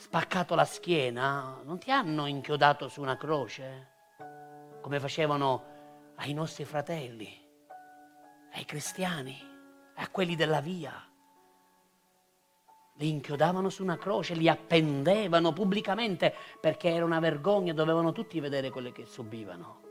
spaccato 0.01 0.55
la 0.55 0.65
schiena, 0.65 1.61
non 1.63 1.77
ti 1.77 1.91
hanno 1.91 2.25
inchiodato 2.25 2.87
su 2.87 3.01
una 3.01 3.17
croce, 3.17 3.89
come 4.81 4.99
facevano 4.99 6.13
ai 6.15 6.33
nostri 6.33 6.65
fratelli, 6.65 7.29
ai 8.53 8.65
cristiani, 8.65 9.37
a 9.93 10.09
quelli 10.09 10.35
della 10.35 10.59
via 10.59 10.91
li 12.95 13.09
inchiodavano 13.09 13.69
su 13.69 13.83
una 13.83 13.97
croce, 13.97 14.33
li 14.33 14.49
appendevano 14.49 15.53
pubblicamente 15.53 16.33
perché 16.59 16.89
era 16.89 17.05
una 17.05 17.19
vergogna, 17.19 17.71
dovevano 17.71 18.11
tutti 18.11 18.39
vedere 18.39 18.71
quello 18.71 18.91
che 18.91 19.05
subivano. 19.05 19.81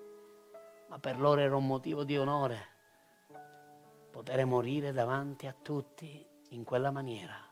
Ma 0.88 0.98
per 0.98 1.20
loro 1.20 1.40
era 1.40 1.54
un 1.54 1.68
motivo 1.68 2.02
di 2.02 2.18
onore 2.18 2.68
poter 4.10 4.44
morire 4.44 4.90
davanti 4.90 5.46
a 5.46 5.54
tutti 5.54 6.26
in 6.48 6.64
quella 6.64 6.90
maniera. 6.90 7.49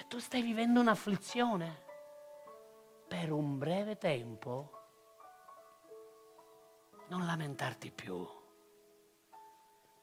Se 0.00 0.06
tu 0.06 0.18
stai 0.18 0.40
vivendo 0.40 0.80
un'afflizione 0.80 1.82
per 3.06 3.30
un 3.30 3.58
breve 3.58 3.98
tempo, 3.98 4.70
non 7.08 7.26
lamentarti 7.26 7.90
più 7.90 8.26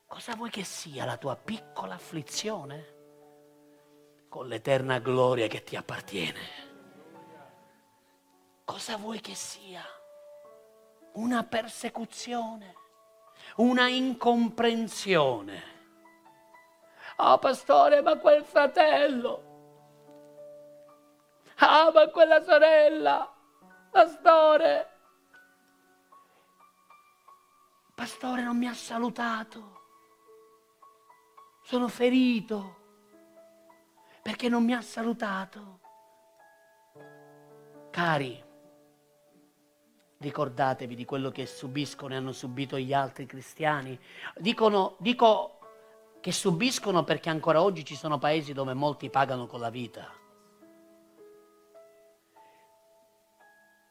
Cosa 0.06 0.36
vuoi 0.36 0.52
che 0.52 0.64
sia 0.64 1.04
la 1.04 1.18
tua 1.18 1.36
piccola 1.36 1.96
afflizione? 1.96 2.94
Con 4.30 4.48
l'eterna 4.48 5.00
gloria 5.00 5.48
che 5.48 5.64
ti 5.64 5.76
appartiene. 5.76 6.42
Cosa 8.66 8.98
vuoi 8.98 9.20
che 9.20 9.34
sia? 9.34 9.82
Una 11.14 11.44
persecuzione, 11.44 12.76
una 13.56 13.88
incomprensione. 13.88 15.64
Ah, 17.16 17.40
pastore, 17.40 18.04
ma 18.04 18.16
quel 18.20 18.44
fratello. 18.44 19.47
Ah, 21.60 21.92
ma 21.94 22.08
quella 22.10 22.42
sorella. 22.44 23.34
Pastore. 23.92 24.90
Pastore 27.96 28.44
non 28.44 28.58
mi 28.58 28.68
ha 28.68 28.74
salutato 28.74 29.78
sono 31.68 31.90
ferito 31.90 32.76
perché 34.22 34.48
non 34.48 34.64
mi 34.64 34.74
ha 34.74 34.82
salutato. 34.82 35.80
Cari, 37.92 38.46
Ricordatevi 40.20 40.96
di 40.96 41.04
quello 41.04 41.30
che 41.30 41.46
subiscono 41.46 42.14
e 42.14 42.18
hanno 42.18 42.32
subito 42.32 42.80
gli 42.80 42.94
altri 42.94 43.26
cristiani. 43.26 44.00
Dicono, 44.38 44.96
dico 45.00 45.60
che 46.22 46.32
subiscono 46.32 47.04
perché 47.04 47.30
ancora 47.30 47.62
oggi 47.62 47.84
ci 47.84 47.96
sono 47.96 48.18
paesi 48.18 48.54
dove 48.54 48.74
molti 48.74 49.10
pagano 49.10 49.46
con 49.46 49.60
la 49.60 49.70
vita. 49.70 50.17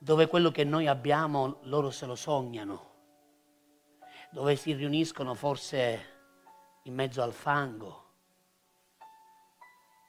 Dove 0.07 0.29
quello 0.29 0.53
che 0.53 0.63
noi 0.63 0.87
abbiamo 0.87 1.59
loro 1.63 1.91
se 1.91 2.07
lo 2.07 2.15
sognano. 2.15 2.91
Dove 4.31 4.55
si 4.55 4.73
riuniscono 4.73 5.35
forse 5.35 6.05
in 6.85 6.95
mezzo 6.95 7.23
al 7.23 7.33
fango 7.33 8.05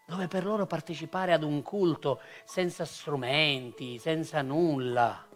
dove 0.05 0.27
per 0.27 0.45
loro 0.45 0.67
partecipare 0.67 1.33
ad 1.33 1.43
un 1.43 1.63
culto 1.63 2.21
senza 2.45 2.85
strumenti, 2.85 3.97
senza 3.97 4.41
nulla, 4.41 5.27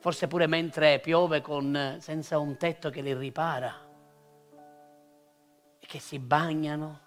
forse 0.00 0.26
pure 0.26 0.48
mentre 0.48 0.98
piove 0.98 1.40
con, 1.40 1.98
senza 2.00 2.38
un 2.38 2.56
tetto 2.56 2.90
che 2.90 3.00
li 3.00 3.14
ripara, 3.14 3.72
e 5.78 5.86
che 5.86 6.00
si 6.00 6.18
bagnano, 6.18 7.00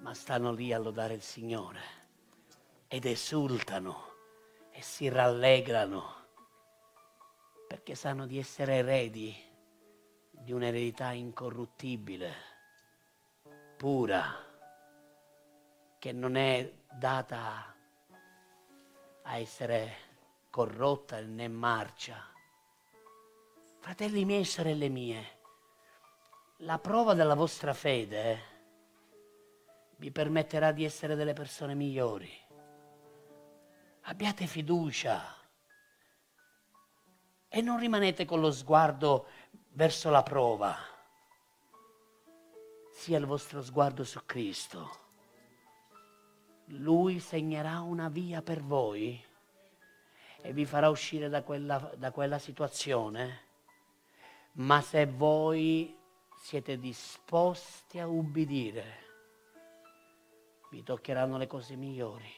ma 0.00 0.12
stanno 0.12 0.52
lì 0.52 0.70
a 0.72 0.78
lodare 0.78 1.14
il 1.14 1.22
Signore 1.22 1.80
ed 2.88 3.06
esultano 3.06 4.17
e 4.78 4.82
si 4.82 5.08
rallegrano 5.08 6.14
perché 7.66 7.96
sanno 7.96 8.26
di 8.26 8.38
essere 8.38 8.74
eredi 8.74 9.36
di 10.30 10.52
un'eredità 10.52 11.10
incorruttibile, 11.10 12.32
pura 13.76 14.22
che 15.98 16.12
non 16.12 16.36
è 16.36 16.72
data 16.92 17.74
a 19.22 19.36
essere 19.36 19.96
corrotta 20.48 21.20
né 21.22 21.48
marcia. 21.48 22.24
Fratelli 23.80 24.24
miei 24.24 24.42
e 24.42 24.44
sorelle 24.44 24.88
mie, 24.88 25.38
la 26.58 26.78
prova 26.78 27.14
della 27.14 27.34
vostra 27.34 27.74
fede 27.74 28.42
vi 29.96 30.12
permetterà 30.12 30.70
di 30.70 30.84
essere 30.84 31.16
delle 31.16 31.32
persone 31.32 31.74
migliori. 31.74 32.46
Abbiate 34.08 34.46
fiducia 34.46 35.36
e 37.48 37.60
non 37.60 37.78
rimanete 37.78 38.24
con 38.24 38.40
lo 38.40 38.50
sguardo 38.50 39.26
verso 39.70 40.10
la 40.10 40.22
prova. 40.22 40.76
Sia 42.92 43.18
il 43.18 43.26
vostro 43.26 43.62
sguardo 43.62 44.04
su 44.04 44.20
Cristo 44.24 45.06
lui 46.72 47.18
segnerà 47.20 47.80
una 47.80 48.08
via 48.08 48.42
per 48.42 48.62
voi 48.62 49.22
e 50.40 50.52
vi 50.52 50.66
farà 50.66 50.88
uscire 50.88 51.28
da 51.28 51.42
quella, 51.42 51.92
da 51.96 52.10
quella 52.10 52.38
situazione. 52.38 53.46
Ma 54.52 54.80
se 54.80 55.06
voi 55.06 55.96
siete 56.36 56.78
disposti 56.78 57.98
a 57.98 58.06
ubbidire, 58.06 59.06
vi 60.70 60.82
toccheranno 60.82 61.38
le 61.38 61.46
cose 61.46 61.74
migliori. 61.76 62.30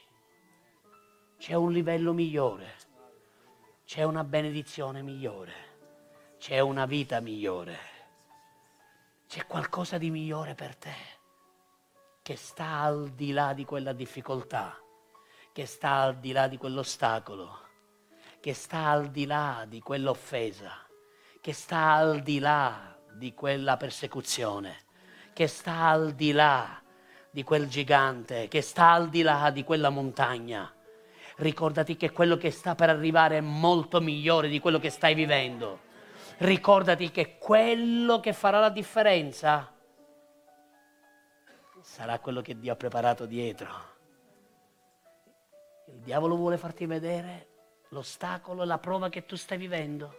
C'è 1.41 1.55
un 1.55 1.71
livello 1.71 2.13
migliore, 2.13 2.75
c'è 3.83 4.03
una 4.03 4.23
benedizione 4.23 5.01
migliore, 5.01 5.53
c'è 6.37 6.59
una 6.59 6.85
vita 6.85 7.19
migliore, 7.19 7.79
c'è 9.27 9.47
qualcosa 9.47 9.97
di 9.97 10.11
migliore 10.11 10.53
per 10.53 10.75
te 10.75 10.93
che 12.21 12.35
sta 12.35 12.81
al 12.81 13.09
di 13.15 13.31
là 13.31 13.53
di 13.53 13.65
quella 13.65 13.91
difficoltà, 13.91 14.77
che 15.51 15.65
sta 15.65 16.01
al 16.01 16.19
di 16.19 16.31
là 16.31 16.47
di 16.47 16.57
quell'ostacolo, 16.57 17.59
che 18.39 18.53
sta 18.53 18.89
al 18.89 19.09
di 19.09 19.25
là 19.25 19.65
di 19.67 19.81
quell'offesa, 19.81 20.87
che 21.41 21.53
sta 21.53 21.93
al 21.93 22.21
di 22.21 22.37
là 22.37 22.95
di 23.15 23.33
quella 23.33 23.77
persecuzione, 23.77 24.83
che 25.33 25.47
sta 25.47 25.87
al 25.87 26.11
di 26.13 26.33
là 26.33 26.79
di 27.31 27.41
quel 27.41 27.67
gigante, 27.67 28.47
che 28.47 28.61
sta 28.61 28.91
al 28.91 29.09
di 29.09 29.23
là 29.23 29.49
di 29.49 29.63
quella 29.63 29.89
montagna. 29.89 30.71
Ricordati 31.41 31.97
che 31.97 32.11
quello 32.11 32.37
che 32.37 32.51
sta 32.51 32.75
per 32.75 32.89
arrivare 32.89 33.37
è 33.37 33.41
molto 33.41 33.99
migliore 33.99 34.47
di 34.47 34.59
quello 34.59 34.77
che 34.77 34.91
stai 34.91 35.15
vivendo. 35.15 35.79
Ricordati 36.37 37.09
che 37.09 37.39
quello 37.39 38.19
che 38.19 38.31
farà 38.31 38.59
la 38.59 38.69
differenza 38.69 39.73
sarà 41.81 42.19
quello 42.19 42.41
che 42.41 42.59
Dio 42.59 42.73
ha 42.73 42.75
preparato 42.75 43.25
dietro. 43.25 43.69
Il 45.87 46.01
diavolo 46.01 46.35
vuole 46.35 46.59
farti 46.59 46.85
vedere 46.85 47.47
l'ostacolo 47.89 48.63
la 48.63 48.77
prova 48.77 49.09
che 49.09 49.25
tu 49.25 49.35
stai 49.35 49.57
vivendo. 49.57 50.15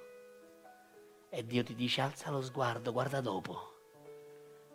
E 1.28 1.46
Dio 1.46 1.62
ti 1.62 1.76
dice 1.76 2.00
alza 2.00 2.30
lo 2.30 2.42
sguardo, 2.42 2.90
guarda 2.90 3.20
dopo, 3.20 3.74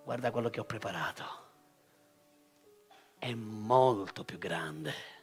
guarda 0.05 0.31
quello 0.31 0.49
che 0.49 0.61
ho 0.61 0.65
preparato. 0.65 1.25
È 3.19 3.33
molto 3.33 4.23
più 4.23 4.37
grande, 4.37 5.16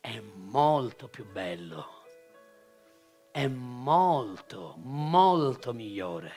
è 0.00 0.18
molto 0.20 1.08
più 1.08 1.26
bello, 1.30 2.04
è 3.30 3.46
molto, 3.46 4.74
molto 4.78 5.72
migliore 5.72 6.32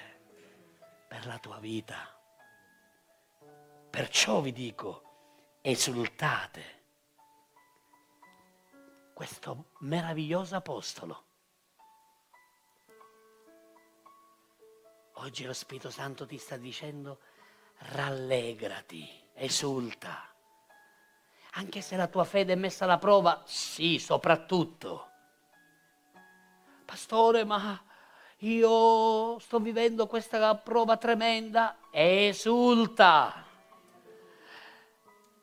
per 1.07 1.25
la 1.25 1.39
tua 1.39 1.59
vita. 1.59 2.09
Perciò 3.89 4.41
vi 4.41 4.51
dico, 4.51 5.57
esultate. 5.61 6.81
Questo 9.13 9.71
meraviglioso 9.79 10.55
apostolo. 10.55 11.25
Oggi 15.17 15.45
lo 15.45 15.53
Spirito 15.53 15.89
Santo 15.89 16.25
ti 16.25 16.37
sta 16.37 16.57
dicendo 16.57 17.19
rallegrati, 17.77 19.29
esulta. 19.35 20.32
Anche 21.55 21.81
se 21.81 21.95
la 21.95 22.07
tua 22.07 22.23
fede 22.23 22.53
è 22.53 22.55
messa 22.55 22.85
alla 22.85 22.97
prova, 22.97 23.43
sì, 23.45 23.99
soprattutto. 23.99 25.09
Pastore, 26.83 27.43
ma 27.43 27.79
io 28.37 29.37
sto 29.39 29.59
vivendo 29.59 30.07
questa 30.07 30.55
prova 30.55 30.97
tremenda, 30.97 31.77
esulta. 31.91 33.45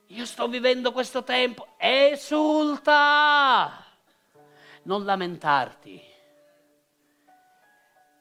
Io 0.06 0.26
sto 0.26 0.48
vivendo 0.48 0.90
questo 0.90 1.22
tempo, 1.22 1.68
esulta! 1.76 2.24
Non 4.82 5.04
lamentarti. 5.04 6.02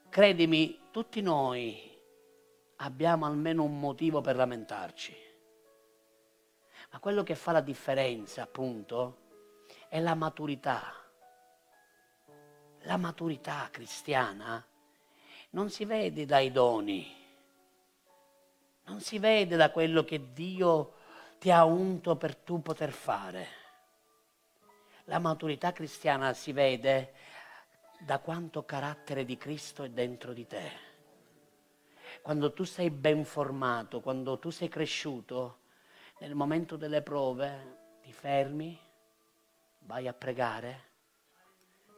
Credimi, 0.10 0.90
tutti 0.92 1.22
noi 1.22 1.92
abbiamo 2.78 3.26
almeno 3.26 3.64
un 3.64 3.80
motivo 3.80 4.22
per 4.22 4.36
lamentarci. 4.36 5.29
Ma 6.92 7.00
quello 7.00 7.24
che 7.24 7.36
fa 7.36 7.52
la 7.52 7.62
differenza, 7.62 8.44
appunto, 8.44 9.18
è 9.88 10.00
la 10.00 10.16
maturità. 10.16 10.94
La 12.84 12.98
maturità 12.98 13.68
cristiana 13.72 14.66
non 15.52 15.70
si 15.70 15.86
vede 15.86 16.26
dai 16.26 16.52
doni, 16.52 17.16
non 18.86 19.02
si 19.02 19.20
vede 19.20 19.56
da 19.56 19.72
quello 19.72 20.04
che 20.04 20.34
Dio 20.34 20.94
ti 21.40 21.52
ha 21.52 21.64
unto 21.64 22.16
per 22.16 22.36
tu 22.36 22.62
poter 22.62 22.92
fare. 22.92 23.48
La 25.06 25.20
maturità 25.20 25.72
cristiana 25.72 26.34
si 26.34 26.52
vede 26.52 27.14
da 28.00 28.20
quanto 28.20 28.64
carattere 28.64 29.26
di 29.26 29.38
Cristo 29.38 29.84
è 29.84 29.90
dentro 29.90 30.34
di 30.34 30.48
te. 30.48 30.72
Quando 32.22 32.54
tu 32.54 32.64
sei 32.64 32.90
ben 32.90 33.26
formato, 33.26 34.02
quando 34.02 34.40
tu 34.40 34.50
sei 34.50 34.68
cresciuto, 34.68 35.59
nel 36.20 36.36
momento 36.36 36.76
delle 36.76 37.02
prove 37.02 37.98
ti 38.02 38.12
fermi, 38.12 38.78
vai 39.80 40.08
a 40.08 40.14
pregare 40.14 40.88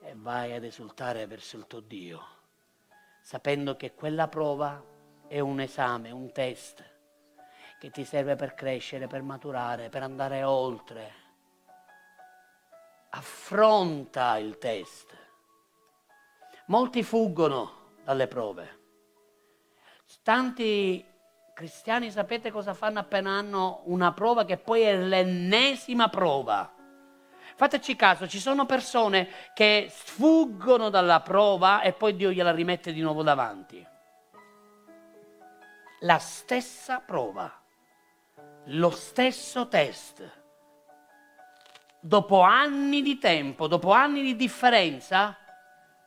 e 0.02 0.14
vai 0.16 0.54
ad 0.54 0.64
esultare 0.64 1.26
verso 1.26 1.58
il 1.58 1.68
tuo 1.68 1.80
Dio, 1.80 2.24
sapendo 3.22 3.76
che 3.76 3.94
quella 3.94 4.28
prova 4.28 4.84
è 5.28 5.40
un 5.40 5.60
esame, 5.60 6.12
un 6.12 6.32
test 6.32 6.84
che 7.80 7.90
ti 7.90 8.06
serve 8.06 8.36
per 8.36 8.54
crescere, 8.54 9.08
per 9.08 9.24
maturare, 9.24 9.90
per 9.90 10.04
andare 10.04 10.44
oltre. 10.44 11.14
Affronta 13.10 14.38
il 14.38 14.60
test. 14.60 15.18
Molti 16.68 17.02
fuggono 17.02 17.96
dalle 18.04 18.28
prove. 18.28 18.80
Tanti 20.22 21.11
cristiani 21.54 22.12
sapete 22.12 22.52
cosa 22.52 22.74
fanno 22.74 23.00
appena 23.00 23.38
hanno 23.38 23.82
una 23.86 24.12
prova 24.14 24.46
che 24.46 24.58
poi 24.58 24.82
è 24.82 24.96
l'ennesima 24.96 26.10
prova. 26.10 26.74
Fateci 27.56 27.96
caso, 27.96 28.28
ci 28.28 28.40
sono 28.40 28.66
persone 28.66 29.30
che 29.54 29.88
sfuggono 29.90 30.90
dalla 30.90 31.22
prova 31.22 31.82
e 31.82 31.94
poi 31.94 32.16
Dio 32.16 32.32
gliela 32.32 32.52
rimette 32.52 32.92
di 32.92 33.02
nuovo 33.02 33.24
davanti. 33.24 33.86
La 36.00 36.18
stessa 36.18 37.00
prova 37.00 37.62
lo 38.66 38.90
stesso 38.92 39.68
test. 39.68 40.40
Dopo 42.00 42.42
anni 42.42 43.02
di 43.02 43.18
tempo, 43.18 43.68
dopo 43.68 43.92
anni 43.92 44.22
di 44.24 44.36
differenza, 44.36 45.38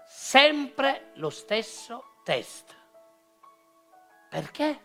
sempre 0.04 1.10
lo 1.14 1.30
stesso 1.30 2.16
test. 2.24 2.74
Perché? 4.28 4.80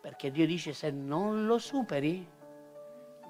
Perché 0.00 0.30
Dio 0.30 0.46
dice 0.46 0.72
se 0.72 0.90
non 0.90 1.46
lo 1.46 1.58
superi, 1.58 2.26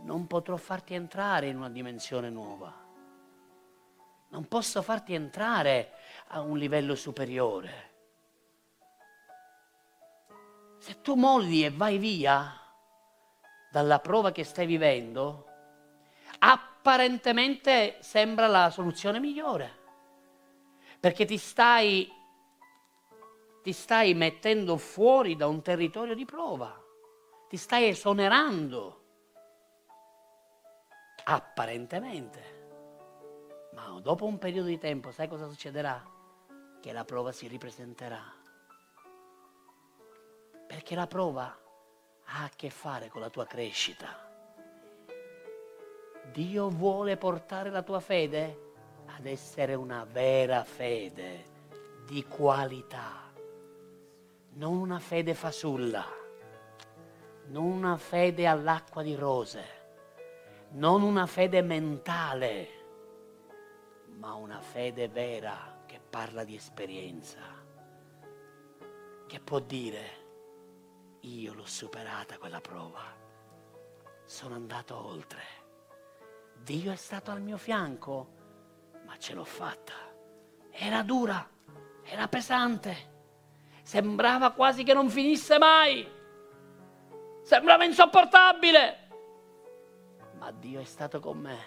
non 0.02 0.26
potrò 0.26 0.56
farti 0.56 0.94
entrare 0.94 1.48
in 1.48 1.56
una 1.56 1.70
dimensione 1.70 2.30
nuova. 2.30 2.72
Non 4.28 4.46
posso 4.46 4.80
farti 4.80 5.12
entrare 5.12 5.92
a 6.28 6.40
un 6.40 6.56
livello 6.56 6.94
superiore. 6.94 7.88
Se 10.78 11.00
tu 11.02 11.14
molli 11.14 11.64
e 11.64 11.70
vai 11.70 11.98
via 11.98 12.54
dalla 13.70 13.98
prova 13.98 14.32
che 14.32 14.44
stai 14.44 14.66
vivendo, 14.66 15.46
apparentemente 16.38 17.98
sembra 18.00 18.46
la 18.46 18.70
soluzione 18.70 19.20
migliore, 19.20 19.78
perché 20.98 21.24
ti 21.24 21.36
stai 21.36 22.10
ti 23.62 23.72
stai 23.72 24.14
mettendo 24.14 24.76
fuori 24.76 25.36
da 25.36 25.46
un 25.46 25.62
territorio 25.62 26.14
di 26.14 26.24
prova, 26.24 26.78
ti 27.48 27.56
stai 27.56 27.88
esonerando, 27.88 29.04
apparentemente. 31.24 32.58
Ma 33.72 34.00
dopo 34.00 34.24
un 34.24 34.38
periodo 34.38 34.68
di 34.68 34.78
tempo, 34.78 35.12
sai 35.12 35.28
cosa 35.28 35.46
succederà? 35.48 36.02
Che 36.80 36.92
la 36.92 37.04
prova 37.04 37.32
si 37.32 37.46
ripresenterà. 37.46 38.22
Perché 40.66 40.94
la 40.94 41.06
prova 41.06 41.44
ha 42.24 42.44
a 42.44 42.50
che 42.54 42.70
fare 42.70 43.08
con 43.08 43.20
la 43.20 43.28
tua 43.28 43.44
crescita. 43.44 44.28
Dio 46.32 46.68
vuole 46.68 47.16
portare 47.16 47.70
la 47.70 47.82
tua 47.82 48.00
fede 48.00 48.68
ad 49.06 49.26
essere 49.26 49.74
una 49.74 50.04
vera 50.04 50.62
fede 50.64 51.58
di 52.06 52.24
qualità 52.24 53.29
non 54.52 54.76
una 54.78 54.98
fede 54.98 55.34
fasulla, 55.34 56.04
non 57.46 57.64
una 57.64 57.96
fede 57.96 58.46
all'acqua 58.46 59.02
di 59.02 59.14
rose, 59.14 59.64
non 60.70 61.02
una 61.02 61.26
fede 61.26 61.62
mentale, 61.62 62.68
ma 64.18 64.34
una 64.34 64.60
fede 64.60 65.08
vera 65.08 65.82
che 65.86 66.00
parla 66.00 66.42
di 66.42 66.56
esperienza, 66.56 67.38
che 69.26 69.40
può 69.40 69.60
dire 69.60 70.18
io 71.20 71.54
l'ho 71.54 71.66
superata 71.66 72.36
quella 72.38 72.60
prova, 72.60 73.04
sono 74.24 74.54
andato 74.56 74.96
oltre, 74.96 75.42
Dio 76.56 76.90
è 76.90 76.96
stato 76.96 77.30
al 77.30 77.40
mio 77.40 77.56
fianco, 77.56 78.38
ma 79.06 79.16
ce 79.16 79.32
l'ho 79.34 79.44
fatta, 79.44 79.94
era 80.70 81.02
dura, 81.02 81.48
era 82.02 82.26
pesante 82.26 83.09
Sembrava 83.90 84.52
quasi 84.52 84.84
che 84.84 84.94
non 84.94 85.08
finisse 85.08 85.58
mai. 85.58 86.08
Sembrava 87.42 87.82
insopportabile. 87.82 89.08
Ma 90.38 90.52
Dio 90.52 90.78
è 90.78 90.84
stato 90.84 91.18
con 91.18 91.38
me 91.38 91.58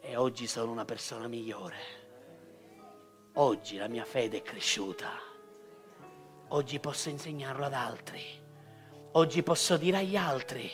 e 0.00 0.14
oggi 0.14 0.46
sono 0.46 0.70
una 0.70 0.84
persona 0.84 1.26
migliore. 1.26 1.76
Oggi 3.34 3.78
la 3.78 3.88
mia 3.88 4.04
fede 4.04 4.36
è 4.36 4.42
cresciuta. 4.42 5.10
Oggi 6.50 6.78
posso 6.78 7.08
insegnarlo 7.08 7.64
ad 7.64 7.74
altri. 7.74 8.22
Oggi 9.14 9.42
posso 9.42 9.76
dire 9.76 9.96
agli 9.96 10.16
altri, 10.16 10.70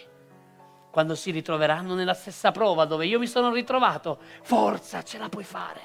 quando 0.90 1.14
si 1.14 1.30
ritroveranno 1.30 1.94
nella 1.94 2.12
stessa 2.12 2.52
prova 2.52 2.84
dove 2.84 3.06
io 3.06 3.18
mi 3.18 3.28
sono 3.28 3.50
ritrovato, 3.50 4.20
forza, 4.42 5.02
ce 5.02 5.16
la 5.16 5.30
puoi 5.30 5.44
fare. 5.44 5.80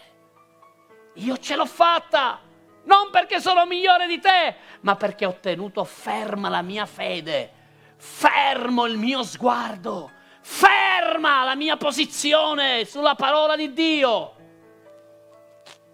Io 1.13 1.37
ce 1.37 1.55
l'ho 1.55 1.65
fatta 1.65 2.47
non 2.83 3.09
perché 3.11 3.39
sono 3.39 3.65
migliore 3.65 4.07
di 4.07 4.19
te, 4.19 4.55
ma 4.81 4.95
perché 4.95 5.25
ho 5.25 5.37
tenuto 5.39 5.83
ferma 5.83 6.49
la 6.49 6.61
mia 6.61 6.85
fede, 6.85 7.51
fermo 7.95 8.85
il 8.85 8.97
mio 8.97 9.23
sguardo, 9.23 10.11
ferma 10.41 11.43
la 11.43 11.55
mia 11.55 11.77
posizione 11.77 12.85
sulla 12.85 13.15
parola 13.15 13.55
di 13.55 13.73
Dio. 13.73 14.35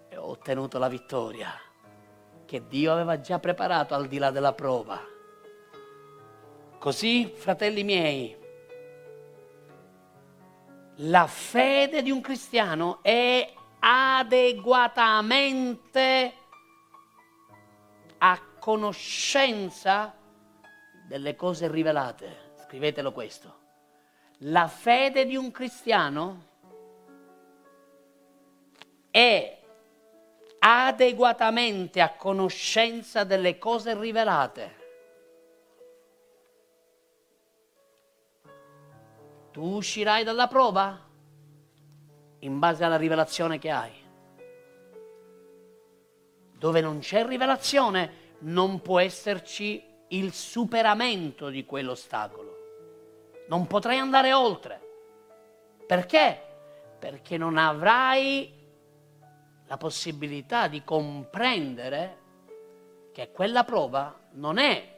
E 0.08 0.16
ho 0.16 0.30
ottenuto 0.30 0.78
la 0.78 0.88
vittoria 0.88 1.60
che 2.46 2.66
Dio 2.66 2.92
aveva 2.92 3.20
già 3.20 3.38
preparato 3.38 3.94
al 3.94 4.06
di 4.06 4.18
là 4.18 4.30
della 4.30 4.52
prova. 4.52 5.00
Così, 6.78 7.32
fratelli 7.34 7.82
miei, 7.82 8.44
la 11.00 11.26
fede 11.26 12.00
di 12.02 12.10
un 12.10 12.22
cristiano 12.22 13.00
è 13.02 13.52
adeguatamente 13.80 16.32
a 18.18 18.40
conoscenza 18.58 20.14
delle 21.06 21.34
cose 21.36 21.68
rivelate. 21.70 22.54
Scrivetelo 22.64 23.12
questo. 23.12 23.64
La 24.40 24.68
fede 24.68 25.24
di 25.24 25.36
un 25.36 25.50
cristiano 25.50 26.44
è 29.10 29.62
adeguatamente 30.58 32.00
a 32.00 32.14
conoscenza 32.14 33.24
delle 33.24 33.56
cose 33.56 33.98
rivelate. 33.98 34.84
Tu 39.52 39.62
uscirai 39.62 40.22
dalla 40.22 40.48
prova 40.48 41.00
in 42.40 42.58
base 42.58 42.84
alla 42.84 42.96
rivelazione 42.96 43.58
che 43.58 43.70
hai. 43.70 44.05
Dove 46.58 46.80
non 46.80 47.00
c'è 47.00 47.26
rivelazione 47.26 48.24
non 48.40 48.80
può 48.80 48.98
esserci 48.98 49.82
il 50.08 50.32
superamento 50.32 51.48
di 51.48 51.64
quell'ostacolo. 51.64 52.56
Non 53.48 53.66
potrai 53.66 53.98
andare 53.98 54.32
oltre. 54.32 54.80
Perché? 55.86 56.40
Perché 56.98 57.36
non 57.36 57.56
avrai 57.56 58.52
la 59.66 59.76
possibilità 59.76 60.68
di 60.68 60.82
comprendere 60.84 62.24
che 63.12 63.30
quella 63.32 63.64
prova 63.64 64.14
non 64.32 64.58
è 64.58 64.94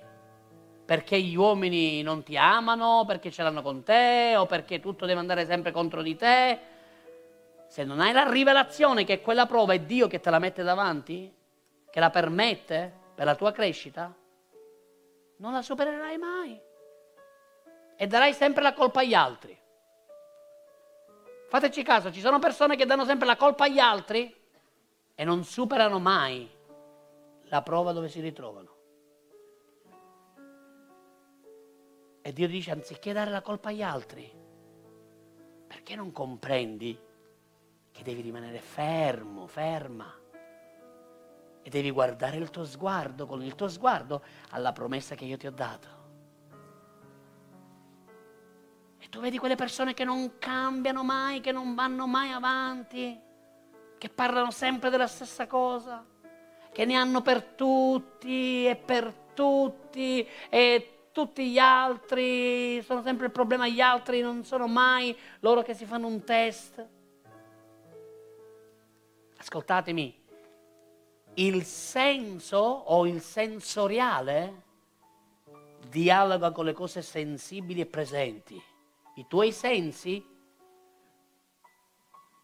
perché 0.89 1.21
gli 1.21 1.37
uomini 1.37 2.01
non 2.01 2.23
ti 2.23 2.35
amano, 2.35 3.05
perché 3.07 3.31
ce 3.31 3.43
l'hanno 3.43 3.61
con 3.61 3.83
te 3.83 4.35
o 4.39 4.47
perché 4.47 4.81
tutto 4.81 5.05
deve 5.05 5.21
andare 5.21 5.45
sempre 5.45 5.71
contro 5.71 6.01
di 6.01 6.17
te. 6.17 6.59
Se 7.67 7.85
non 7.85 8.01
hai 8.01 8.15
la 8.15 8.27
rivelazione 8.27 9.05
che 9.05 9.21
quella 9.21 9.45
prova 9.45 9.75
è 9.75 9.81
Dio 9.81 10.07
che 10.07 10.19
te 10.19 10.31
la 10.31 10.39
mette 10.39 10.63
davanti, 10.63 11.31
che 11.91 12.01
la 12.01 12.11
permette 12.11 12.93
per 13.15 13.25
la 13.25 13.35
tua 13.35 13.53
crescita, 13.53 14.15
non 15.37 15.53
la 15.53 15.63
supererai 15.63 16.19
mai. 16.19 16.61
E 17.97 18.07
darai 18.07 18.33
sempre 18.33 18.63
la 18.63 18.73
colpa 18.73 19.01
agli 19.01 19.15
altri. 19.15 19.59
Fateci 21.49 21.83
caso, 21.83 22.13
ci 22.13 22.21
sono 22.21 22.39
persone 22.39 22.77
che 22.77 22.87
danno 22.87 23.05
sempre 23.05 23.27
la 23.27 23.37
colpa 23.37 23.65
agli 23.65 23.79
altri 23.79 24.35
e 25.15 25.25
non 25.25 25.45
superano 25.45 25.99
mai 25.99 26.49
la 27.45 27.63
prova 27.63 27.93
dove 27.93 28.09
si 28.09 28.21
ritrovano. 28.21 28.77
E 32.21 32.33
Dio 32.33 32.47
dice, 32.47 32.71
anziché 32.71 33.13
dare 33.13 33.31
la 33.31 33.41
colpa 33.41 33.71
agli 33.71 33.83
altri, 33.83 34.31
perché 35.67 35.97
non 35.97 36.13
comprendi 36.13 37.01
che 37.91 38.03
devi 38.03 38.21
rimanere 38.21 38.59
fermo, 38.59 39.47
ferma? 39.47 40.15
E 41.69 41.71
devi 41.71 41.91
guardare 41.91 42.39
il 42.39 42.49
tuo 42.49 42.65
sguardo, 42.65 43.27
con 43.27 43.43
il 43.43 43.55
tuo 43.55 43.69
sguardo, 43.69 44.23
alla 44.53 44.73
promessa 44.73 45.15
che 45.15 45.27
io 45.27 45.37
ti 45.37 45.47
ho 45.47 45.51
dato. 45.51 45.89
E 48.99 49.09
tu 49.11 49.21
vedi 49.21 49.37
quelle 49.37 49.55
persone 49.55 49.93
che 49.93 50.03
non 50.03 50.39
cambiano 50.39 51.05
mai, 51.05 51.41
che 51.41 51.53
non 51.53 51.75
vanno 51.75 52.07
mai 52.07 52.33
avanti, 52.33 53.21
che 53.99 54.09
parlano 54.09 54.51
sempre 54.51 54.89
della 54.89 55.07
stessa 55.07 55.47
cosa, 55.47 56.03
che 56.73 56.85
ne 56.87 56.95
hanno 56.95 57.21
per 57.21 57.43
tutti 57.43 58.67
e 58.67 58.75
per 58.75 59.13
tutti 59.35 60.27
e 60.49 61.09
tutti 61.13 61.51
gli 61.51 61.59
altri, 61.59 62.81
sono 62.83 63.03
sempre 63.03 63.27
il 63.27 63.33
problema 63.33 63.65
agli 63.65 63.81
altri, 63.81 64.23
non 64.23 64.43
sono 64.43 64.67
mai 64.67 65.15
loro 65.41 65.61
che 65.61 65.75
si 65.75 65.85
fanno 65.85 66.07
un 66.07 66.25
test. 66.25 66.87
Ascoltatemi, 69.37 70.19
il 71.39 71.65
senso 71.65 72.57
o 72.59 73.07
il 73.07 73.21
sensoriale 73.21 74.63
dialoga 75.89 76.51
con 76.51 76.65
le 76.65 76.73
cose 76.73 77.01
sensibili 77.01 77.81
e 77.81 77.87
presenti. 77.87 78.61
I 79.15 79.27
tuoi 79.29 79.53
sensi 79.53 80.25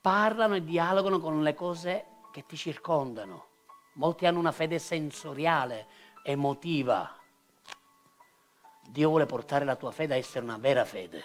parlano 0.01 0.55
e 0.55 0.65
dialogano 0.65 1.19
con 1.19 1.43
le 1.43 1.55
cose 1.55 2.05
che 2.31 2.47
ti 2.47 2.57
circondano. 2.57 3.47
Molti 3.95 4.27
hanno 4.27 4.39
una 4.39 4.53
fede 4.53 4.79
sensoriale, 4.79 5.87
emotiva. 6.23 7.19
Dio 8.89 9.09
vuole 9.09 9.27
portare 9.27 9.65
la 9.65 9.77
tua 9.77 9.91
fede 9.91 10.15
a 10.15 10.19
essere 10.19 10.45
una 10.45 10.59
vera 10.59 10.85
fede. 10.85 11.25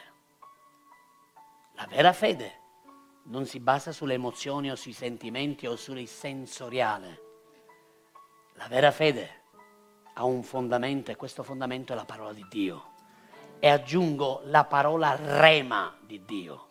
La 1.74 1.86
vera 1.88 2.14
fede 2.14 2.58
non 3.26 3.46
si 3.46 3.60
basa 3.60 3.92
sulle 3.92 4.16
emozioni 4.16 4.72
o 4.72 4.76
sui 4.76 4.94
sentimenti 4.94 5.68
o 5.68 5.76
sul 5.76 6.06
sensoriale. 6.08 7.29
La 8.60 8.68
vera 8.68 8.92
fede 8.92 9.44
ha 10.16 10.26
un 10.26 10.44
fondamento 10.44 11.12
e 11.12 11.16
questo 11.16 11.44
fondamento 11.44 11.94
è 11.94 11.96
la 11.96 12.04
parola 12.04 12.34
di 12.34 12.46
Dio. 12.50 12.88
E 13.58 13.70
aggiungo 13.70 14.42
la 14.46 14.66
parola 14.66 15.16
rema 15.16 15.98
di 16.02 16.26
Dio. 16.26 16.68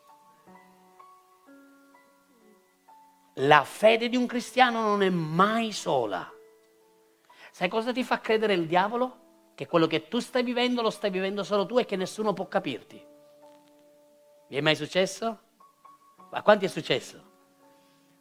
La 3.36 3.64
fede 3.64 4.10
di 4.10 4.16
un 4.16 4.26
cristiano 4.26 4.82
non 4.82 5.02
è 5.02 5.08
mai 5.08 5.72
sola. 5.72 6.30
Sai 7.50 7.70
cosa 7.70 7.90
ti 7.90 8.04
fa 8.04 8.20
credere 8.20 8.52
il 8.52 8.66
diavolo? 8.66 9.26
Che 9.54 9.66
quello 9.66 9.86
che 9.86 10.08
tu 10.08 10.18
stai 10.18 10.42
vivendo 10.42 10.82
lo 10.82 10.90
stai 10.90 11.10
vivendo 11.10 11.42
solo 11.42 11.64
tu 11.64 11.78
e 11.78 11.86
che 11.86 11.96
nessuno 11.96 12.34
può 12.34 12.46
capirti. 12.48 13.02
Vi 14.48 14.56
è 14.56 14.60
mai 14.60 14.76
successo? 14.76 15.38
Ma 16.30 16.42
quanti 16.42 16.66
è 16.66 16.68
successo? 16.68 17.24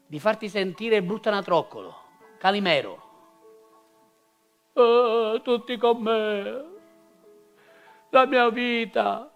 Di 0.07 0.21
farti 0.21 0.47
sentire 0.47 1.03
brutta 1.03 1.29
natroccolo, 1.31 1.95
calimero. 2.37 3.06
Oh, 4.79 5.41
tutti 5.41 5.75
con 5.75 6.03
me, 6.03 6.65
la 8.11 8.27
mia 8.27 8.47
vita. 8.49 9.27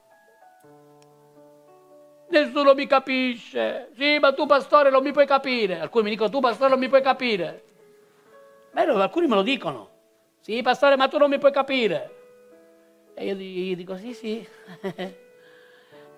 Nessuno 2.29 2.75
mi 2.75 2.85
capisce. 2.85 3.89
Sì, 3.97 4.19
ma 4.19 4.33
tu 4.33 4.45
pastore 4.45 4.91
non 4.91 5.01
mi 5.01 5.11
puoi 5.11 5.25
capire. 5.25 5.79
Alcuni 5.79 6.03
mi 6.03 6.09
dicono 6.11 6.29
tu 6.29 6.39
pastore 6.39 6.69
non 6.69 6.77
mi 6.77 6.89
puoi 6.89 7.01
capire. 7.01 7.63
Bello, 8.71 9.01
alcuni 9.01 9.25
me 9.25 9.33
lo 9.33 9.41
dicono. 9.41 9.89
Sì, 10.41 10.61
pastore, 10.61 10.95
ma 10.95 11.07
tu 11.07 11.17
non 11.17 11.31
mi 11.31 11.39
puoi 11.39 11.51
capire. 11.51 12.17
E 13.15 13.25
io 13.25 13.33
gli 13.33 13.75
dico 13.75 13.97
sì, 13.97 14.13
sì. 14.13 14.47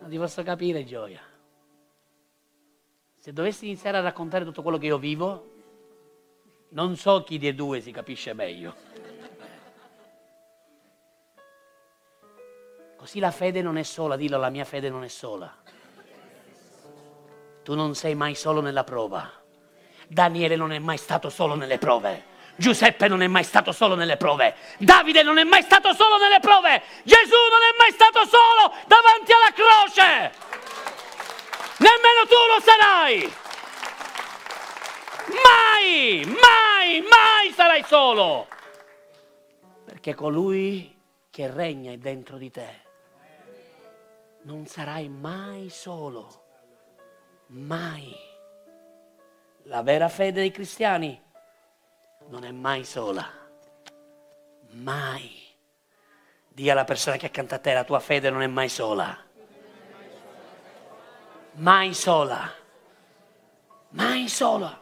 non 0.01 0.09
ti 0.09 0.17
posso 0.17 0.43
capire, 0.43 0.83
gioia. 0.83 1.21
Se 3.15 3.31
dovessi 3.31 3.67
iniziare 3.67 3.97
a 3.99 4.01
raccontare 4.01 4.43
tutto 4.43 4.61
quello 4.61 4.77
che 4.77 4.87
io 4.87 4.97
vivo, 4.97 5.51
non 6.71 6.97
so 6.97 7.23
chi 7.23 7.37
dei 7.37 7.55
due 7.55 7.79
si 7.79 7.91
capisce 7.91 8.33
meglio. 8.33 8.91
Così 13.03 13.19
la 13.19 13.31
fede 13.31 13.61
non 13.61 13.77
è 13.77 13.83
sola, 13.83 14.15
dillo, 14.15 14.37
la 14.37 14.49
mia 14.49 14.63
fede 14.63 14.89
non 14.89 15.03
è 15.03 15.09
sola. 15.09 15.53
Tu 17.61 17.75
non 17.75 17.95
sei 17.95 18.15
mai 18.15 18.33
solo 18.33 18.61
nella 18.61 18.85
prova. 18.85 19.29
Daniele 20.07 20.55
non 20.55 20.71
è 20.71 20.79
mai 20.79 20.95
stato 20.95 21.29
solo 21.29 21.55
nelle 21.55 21.77
prove. 21.79 22.23
Giuseppe 22.55 23.09
non 23.09 23.21
è 23.21 23.27
mai 23.27 23.43
stato 23.43 23.73
solo 23.73 23.95
nelle 23.95 24.15
prove. 24.15 24.55
Davide 24.77 25.21
non 25.21 25.37
è 25.37 25.43
mai 25.43 25.63
stato 25.63 25.93
solo 25.93 26.15
nelle 26.15 26.39
prove. 26.39 26.81
Gesù 27.03 27.35
non 27.51 27.61
è 27.61 27.75
mai 27.77 27.91
stato 27.91 28.19
solo 28.25 28.73
davanti 28.87 29.33
alla 29.33 29.51
croce. 29.51 30.31
Nemmeno 31.79 32.25
tu 32.25 32.35
lo 32.47 32.61
sarai. 32.61 33.33
Mai, 35.43 36.23
mai, 36.23 37.01
mai 37.01 37.51
sarai 37.53 37.83
solo. 37.85 38.47
Perché 39.83 40.15
colui 40.15 40.97
che 41.29 41.51
regna 41.51 41.91
è 41.91 41.97
dentro 41.97 42.37
di 42.37 42.49
te. 42.49 42.82
Non 44.43 44.65
sarai 44.65 45.07
mai 45.07 45.69
solo. 45.69 46.43
Mai. 47.47 48.13
La 49.63 49.81
vera 49.83 50.09
fede 50.09 50.41
dei 50.41 50.51
cristiani 50.51 51.21
non 52.27 52.43
è 52.43 52.51
mai 52.51 52.83
sola. 52.83 53.25
Mai. 54.71 55.31
Dì 56.49 56.69
alla 56.69 56.83
persona 56.83 57.15
che 57.15 57.27
accanto 57.27 57.55
a 57.55 57.59
te, 57.59 57.73
la 57.73 57.85
tua 57.85 57.99
fede 57.99 58.29
non 58.29 58.41
è 58.41 58.47
mai 58.47 58.67
sola. 58.67 59.17
Mai 61.53 61.93
sola. 61.93 62.53
Mai 63.89 64.27
sola. 64.27 64.81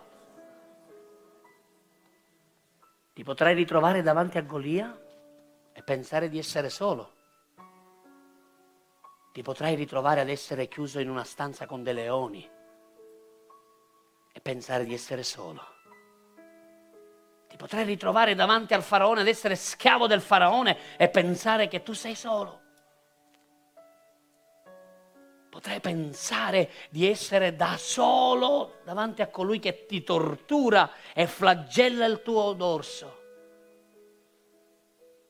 Ti 3.14 3.24
potrai 3.24 3.53
ritrovare 3.53 4.01
davanti 4.01 4.39
a 4.39 4.41
Golia 4.41 4.99
e 5.72 5.84
pensare 5.84 6.30
di 6.30 6.39
essere 6.39 6.70
solo. 6.70 7.20
Ti 9.32 9.41
potrai 9.43 9.75
ritrovare 9.75 10.19
ad 10.19 10.29
essere 10.29 10.67
chiuso 10.67 10.99
in 10.99 11.09
una 11.09 11.23
stanza 11.23 11.65
con 11.65 11.84
dei 11.84 11.93
leoni 11.93 12.49
e 14.34 14.39
pensare 14.41 14.84
di 14.84 14.93
essere 14.93 15.23
solo. 15.23 15.61
Ti 17.47 17.55
potrai 17.55 17.86
ritrovare 17.86 18.36
davanti 18.36 18.73
al 18.73 18.84
faraone 18.84 19.21
ed 19.21 19.27
essere 19.27 19.55
schiavo 19.55 20.07
del 20.07 20.21
faraone 20.21 20.97
e 20.97 21.09
pensare 21.09 21.67
che 21.67 21.82
tu 21.84 21.93
sei 21.93 22.15
solo. 22.15 22.59
Potrai 25.49 25.82
pensare 25.82 26.69
di 26.89 27.09
essere 27.09 27.55
da 27.55 27.75
solo 27.77 28.79
davanti 28.86 29.21
a 29.21 29.27
colui 29.27 29.59
che 29.59 29.86
ti 29.86 30.01
tortura 30.01 30.91
e 31.13 31.27
flagella 31.27 32.05
il 32.05 32.21
tuo 32.21 32.53
dorso. 32.53 33.19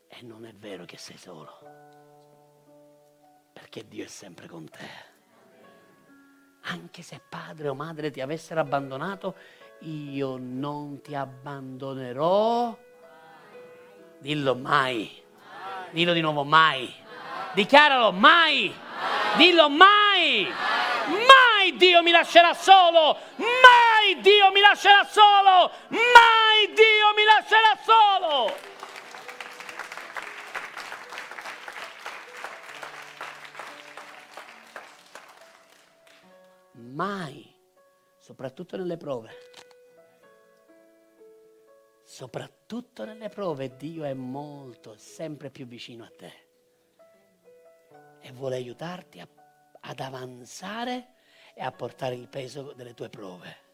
E 0.08 0.22
non 0.22 0.45
è 0.45 0.54
vero 0.54 0.86
che 0.86 0.97
sei 0.97 1.18
solo, 1.18 1.60
perché 3.72 3.88
Dio 3.88 4.04
è 4.04 4.08
sempre 4.08 4.50
con 4.50 4.70
te 4.70 5.10
anche 6.64 7.02
se 7.02 7.22
padre 7.28 7.70
o 7.70 7.74
madre 7.74 8.12
ti 8.12 8.22
avessero 8.22 8.60
abbandonato, 8.60 9.36
io 9.80 10.38
non 10.40 11.02
ti 11.02 11.16
abbandonerò. 11.16 12.78
Dillo 14.20 14.56
mai. 14.56 15.24
Dillo 15.90 16.14
di 16.14 16.22
nuovo 16.22 16.44
mai. 16.44 16.94
Dichiaralo 17.54 18.12
mai. 18.12 18.72
Dillo 19.38 19.70
mai. 19.70 20.48
Mai 21.08 21.76
Dio 21.78 22.04
mi 22.04 22.12
lascerà 22.12 22.54
solo. 22.54 23.18
Mai 23.38 24.22
Dio 24.22 24.52
mi 24.52 24.62
lascerà 24.62 25.04
solo. 25.04 25.72
Mai 25.88 26.74
Dio 26.74 27.14
mi 27.16 27.24
lascerà 27.24 27.76
solo. 27.84 28.71
Mai, 36.92 37.54
soprattutto 38.18 38.78
nelle 38.78 38.98
prove. 38.98 39.30
Soprattutto 42.04 43.06
nelle 43.06 43.30
prove 43.30 43.76
Dio 43.78 44.04
è 44.04 44.14
molto, 44.14 44.96
sempre 44.98 45.50
più 45.50 45.66
vicino 45.66 46.04
a 46.04 46.12
te 46.16 46.50
e 48.22 48.32
vuole 48.32 48.56
aiutarti 48.56 49.20
a, 49.20 49.28
ad 49.80 50.00
avanzare 50.00 51.14
e 51.54 51.64
a 51.64 51.72
portare 51.72 52.16
il 52.16 52.28
peso 52.28 52.74
delle 52.74 52.94
tue 52.94 53.10
prove. 53.10 53.70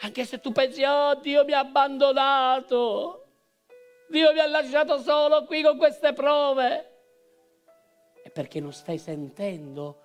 Anche 0.00 0.24
se 0.24 0.40
tu 0.40 0.52
pensi, 0.52 0.82
oh 0.84 1.14
Dio 1.16 1.44
mi 1.44 1.52
ha 1.52 1.60
abbandonato, 1.60 3.26
Dio 4.08 4.32
mi 4.32 4.40
ha 4.40 4.46
lasciato 4.46 4.98
solo 4.98 5.44
qui 5.44 5.62
con 5.62 5.76
queste 5.76 6.12
prove, 6.12 6.90
è 8.22 8.30
perché 8.30 8.60
non 8.60 8.72
stai 8.72 8.98
sentendo 8.98 10.03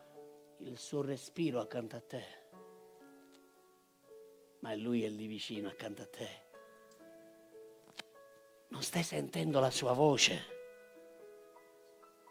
il 0.62 0.78
suo 0.78 1.02
respiro 1.02 1.62
accanto 1.62 1.96
a 1.96 2.02
te, 2.02 2.24
ma 4.60 4.76
lui 4.76 5.06
è 5.06 5.10
lì 5.10 5.26
vicino 5.28 5.70
accanto 5.70 6.02
a 6.02 6.08
te. 6.08 6.48
Non 8.70 8.84
stai 8.84 9.04
sentendo 9.04 9.60
la 9.60 9.72
sua 9.72 9.94
voce. 9.94 10.58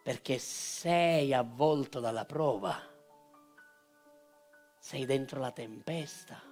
Perché 0.03 0.39
sei 0.39 1.35
avvolto 1.35 2.01
dalla 2.01 2.24
prova, 2.24 2.76
sei 4.79 5.05
dentro 5.05 5.39
la 5.39 5.53
tempesta, 5.53 6.43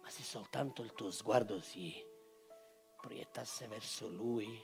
ma 0.00 0.08
se 0.08 0.22
soltanto 0.22 0.82
il 0.82 0.92
tuo 0.92 1.10
sguardo 1.10 1.60
si 1.60 1.92
proiettasse 3.00 3.66
verso 3.66 4.08
lui, 4.08 4.62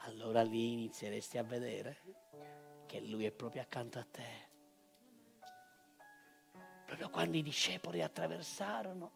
allora 0.00 0.42
lì 0.42 0.72
inizieresti 0.72 1.38
a 1.38 1.42
vedere 1.42 2.19
che 2.90 2.98
Lui 2.98 3.24
è 3.24 3.30
proprio 3.30 3.62
accanto 3.62 4.00
a 4.00 4.04
te. 4.10 4.48
Proprio 6.84 7.08
quando 7.08 7.36
i 7.36 7.42
discepoli 7.42 8.02
attraversarono 8.02 9.12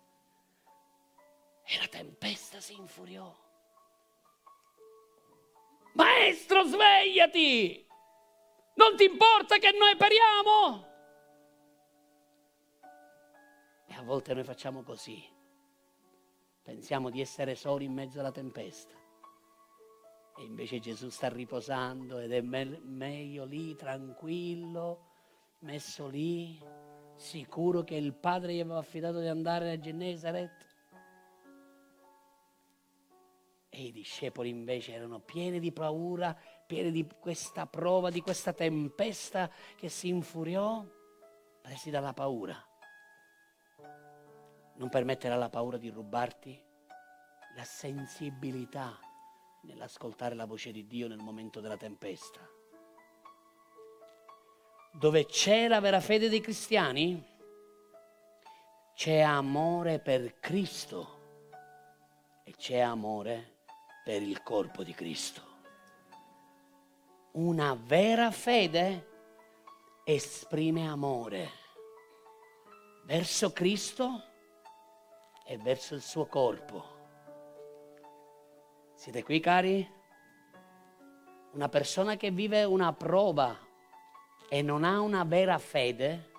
e 1.64 1.78
la 1.78 1.88
tempesta 1.88 2.60
si 2.60 2.76
infuriò. 2.76 3.36
Maestro, 5.94 6.62
svegliati! 6.62 7.84
Non 8.74 8.96
ti 8.96 9.06
importa 9.06 9.58
che 9.58 9.72
noi 9.72 9.96
periamo? 9.96 10.92
E 13.88 13.94
a 13.94 14.02
volte 14.02 14.34
noi 14.34 14.44
facciamo 14.44 14.84
così. 14.84 15.20
Pensiamo 16.62 17.10
di 17.10 17.20
essere 17.20 17.56
soli 17.56 17.86
in 17.86 17.92
mezzo 17.92 18.20
alla 18.20 18.30
tempesta. 18.30 18.94
E 20.36 20.42
invece 20.42 20.80
Gesù 20.80 21.10
sta 21.10 21.28
riposando 21.28 22.18
ed 22.18 22.32
è 22.32 22.40
me- 22.40 22.80
meglio 22.82 23.44
lì, 23.44 23.76
tranquillo, 23.76 25.10
messo 25.60 26.08
lì, 26.08 26.60
sicuro 27.14 27.84
che 27.84 27.94
il 27.94 28.14
padre 28.14 28.54
gli 28.54 28.60
aveva 28.60 28.78
affidato 28.78 29.20
di 29.20 29.28
andare 29.28 29.70
a 29.70 29.78
Gennesaret. 29.78 30.72
E 33.68 33.82
i 33.82 33.92
discepoli 33.92 34.48
invece 34.48 34.92
erano 34.92 35.20
pieni 35.20 35.60
di 35.60 35.72
paura, 35.72 36.36
pieni 36.66 36.90
di 36.90 37.08
questa 37.20 37.66
prova, 37.66 38.10
di 38.10 38.20
questa 38.20 38.52
tempesta 38.52 39.48
che 39.76 39.88
si 39.88 40.08
infuriò, 40.08 40.84
presi 41.60 41.90
dalla 41.90 42.12
paura. 42.12 42.56
Non 44.76 44.88
permettere 44.88 45.34
alla 45.34 45.48
paura 45.48 45.76
di 45.76 45.90
rubarti 45.90 46.60
la 47.56 47.64
sensibilità 47.64 49.03
nell'ascoltare 49.64 50.34
la 50.34 50.46
voce 50.46 50.72
di 50.72 50.86
Dio 50.86 51.08
nel 51.08 51.18
momento 51.18 51.60
della 51.60 51.76
tempesta. 51.76 52.40
Dove 54.92 55.26
c'è 55.26 55.68
la 55.68 55.80
vera 55.80 56.00
fede 56.00 56.28
dei 56.28 56.40
cristiani, 56.40 57.22
c'è 58.94 59.20
amore 59.20 59.98
per 59.98 60.38
Cristo 60.38 61.22
e 62.44 62.52
c'è 62.56 62.78
amore 62.78 63.56
per 64.04 64.22
il 64.22 64.42
corpo 64.42 64.84
di 64.84 64.94
Cristo. 64.94 65.42
Una 67.32 67.74
vera 67.74 68.30
fede 68.30 69.10
esprime 70.04 70.86
amore 70.86 71.50
verso 73.04 73.52
Cristo 73.52 74.22
e 75.44 75.58
verso 75.58 75.94
il 75.94 76.02
suo 76.02 76.26
corpo. 76.26 76.93
Siete 79.04 79.22
qui 79.22 79.38
cari? 79.38 79.86
Una 81.52 81.68
persona 81.68 82.16
che 82.16 82.30
vive 82.30 82.64
una 82.64 82.94
prova 82.94 83.54
e 84.48 84.62
non 84.62 84.82
ha 84.82 85.00
una 85.00 85.24
vera 85.24 85.58
fede 85.58 86.30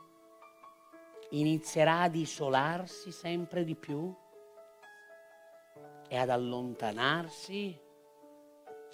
inizierà 1.29 2.01
ad 2.01 2.15
isolarsi 2.15 3.11
sempre 3.11 3.63
di 3.63 3.75
più 3.75 4.11
e 6.07 6.17
ad 6.17 6.31
allontanarsi 6.31 7.79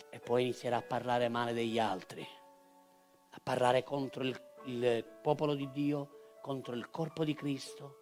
e 0.09 0.19
poi 0.19 0.41
inizierà 0.41 0.75
a 0.75 0.81
parlare 0.81 1.29
male 1.29 1.53
degli 1.53 1.79
altri, 1.79 2.27
a 3.29 3.39
parlare 3.41 3.85
contro 3.85 4.23
il, 4.23 4.37
il 4.65 5.05
popolo 5.21 5.55
di 5.55 5.71
Dio, 5.71 6.39
contro 6.41 6.75
il 6.75 6.89
corpo 6.89 7.23
di 7.23 7.33
Cristo. 7.33 7.99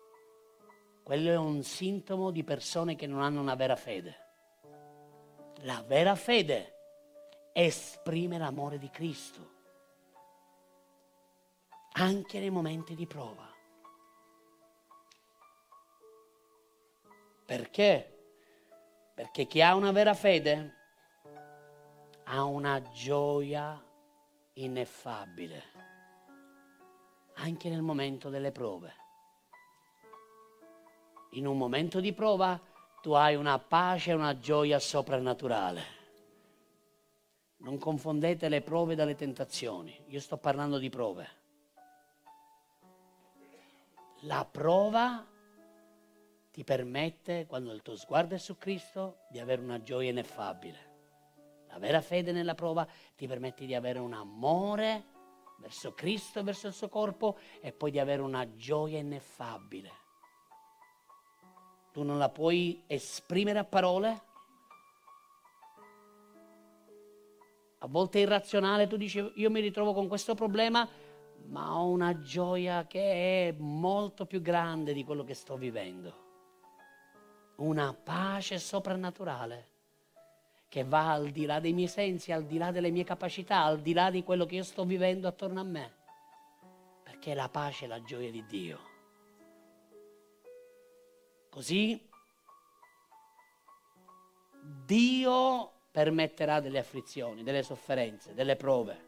Quello 1.03 1.29
è 1.29 1.37
un 1.37 1.61
sintomo 1.61 2.31
di 2.31 2.43
persone 2.43 2.95
che 2.95 3.05
non 3.05 3.21
hanno 3.21 3.39
una 3.39 3.53
vera 3.53 3.75
fede. 3.75 4.28
La 5.63 5.83
vera 5.85 6.15
fede 6.15 6.75
esprime 7.53 8.37
l'amore 8.37 8.77
di 8.77 8.89
Cristo 8.89 9.57
anche 11.93 12.39
nei 12.39 12.49
momenti 12.49 12.95
di 12.95 13.05
prova. 13.05 13.47
Perché? 17.45 18.17
Perché 19.13 19.47
chi 19.47 19.61
ha 19.61 19.75
una 19.75 19.91
vera 19.91 20.13
fede 20.13 20.75
ha 22.25 22.43
una 22.43 22.81
gioia 22.91 23.83
ineffabile, 24.53 25.63
anche 27.35 27.69
nel 27.69 27.81
momento 27.81 28.29
delle 28.29 28.51
prove. 28.51 28.93
In 31.31 31.47
un 31.47 31.57
momento 31.57 31.99
di 31.99 32.13
prova 32.13 32.59
tu 33.01 33.11
hai 33.13 33.35
una 33.35 33.59
pace 33.59 34.11
e 34.11 34.13
una 34.13 34.37
gioia 34.37 34.79
soprannaturale. 34.79 35.97
Non 37.57 37.77
confondete 37.77 38.49
le 38.49 38.61
prove 38.61 38.95
dalle 38.95 39.15
tentazioni, 39.15 39.97
io 40.07 40.19
sto 40.19 40.37
parlando 40.37 40.77
di 40.77 40.89
prove. 40.89 41.37
La 44.23 44.45
prova 44.45 45.25
ti 46.51 46.63
permette, 46.63 47.45
quando 47.45 47.71
il 47.71 47.81
tuo 47.81 47.95
sguardo 47.95 48.35
è 48.35 48.37
su 48.37 48.57
Cristo, 48.57 49.19
di 49.29 49.39
avere 49.39 49.61
una 49.61 49.81
gioia 49.81 50.09
ineffabile. 50.09 50.87
La 51.67 51.79
vera 51.79 52.01
fede 52.01 52.31
nella 52.31 52.55
prova 52.55 52.87
ti 53.15 53.27
permette 53.27 53.65
di 53.65 53.75
avere 53.75 53.99
un 53.99 54.13
amore 54.13 55.17
verso 55.59 55.93
Cristo, 55.93 56.43
verso 56.43 56.67
il 56.67 56.73
suo 56.73 56.89
corpo 56.89 57.37
e 57.61 57.71
poi 57.71 57.91
di 57.91 57.99
avere 57.99 58.21
una 58.21 58.55
gioia 58.55 58.97
ineffabile. 58.97 59.98
Tu 61.91 62.03
non 62.03 62.17
la 62.17 62.29
puoi 62.29 62.83
esprimere 62.87 63.59
a 63.59 63.63
parole? 63.63 64.21
A 67.79 67.87
volte 67.87 68.19
è 68.19 68.21
irrazionale, 68.23 68.87
tu 68.87 68.97
dici 68.97 69.31
io 69.35 69.49
mi 69.49 69.61
ritrovo 69.61 69.93
con 69.93 70.07
questo 70.07 70.35
problema, 70.35 70.87
ma 71.45 71.77
ho 71.77 71.87
una 71.87 72.19
gioia 72.19 72.85
che 72.87 73.49
è 73.49 73.55
molto 73.57 74.25
più 74.25 74.41
grande 74.41 74.93
di 74.93 75.03
quello 75.03 75.23
che 75.23 75.33
sto 75.33 75.55
vivendo 75.55 76.27
una 77.59 77.93
pace 77.93 78.57
soprannaturale 78.57 79.67
che 80.69 80.83
va 80.83 81.11
al 81.11 81.29
di 81.29 81.45
là 81.45 81.59
dei 81.59 81.73
miei 81.73 81.87
sensi, 81.87 82.31
al 82.31 82.45
di 82.45 82.57
là 82.57 82.71
delle 82.71 82.91
mie 82.91 83.03
capacità, 83.03 83.63
al 83.63 83.79
di 83.79 83.93
là 83.93 84.11
di 84.11 84.23
quello 84.23 84.45
che 84.45 84.55
io 84.55 84.63
sto 84.63 84.85
vivendo 84.85 85.27
attorno 85.27 85.59
a 85.59 85.63
me. 85.63 85.93
Perché 87.03 87.33
la 87.33 87.49
pace 87.49 87.85
è 87.85 87.87
la 87.87 88.03
gioia 88.03 88.29
di 88.29 88.45
Dio. 88.45 88.88
Così 91.49 92.07
Dio 94.61 95.71
permetterà 95.91 96.59
delle 96.59 96.79
afflizioni, 96.79 97.43
delle 97.43 97.63
sofferenze, 97.63 98.33
delle 98.33 98.55
prove. 98.55 99.07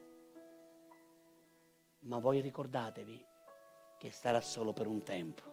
Ma 2.01 2.17
voi 2.17 2.41
ricordatevi 2.41 3.25
che 3.97 4.11
sarà 4.11 4.41
solo 4.41 4.73
per 4.73 4.87
un 4.87 5.03
tempo. 5.03 5.43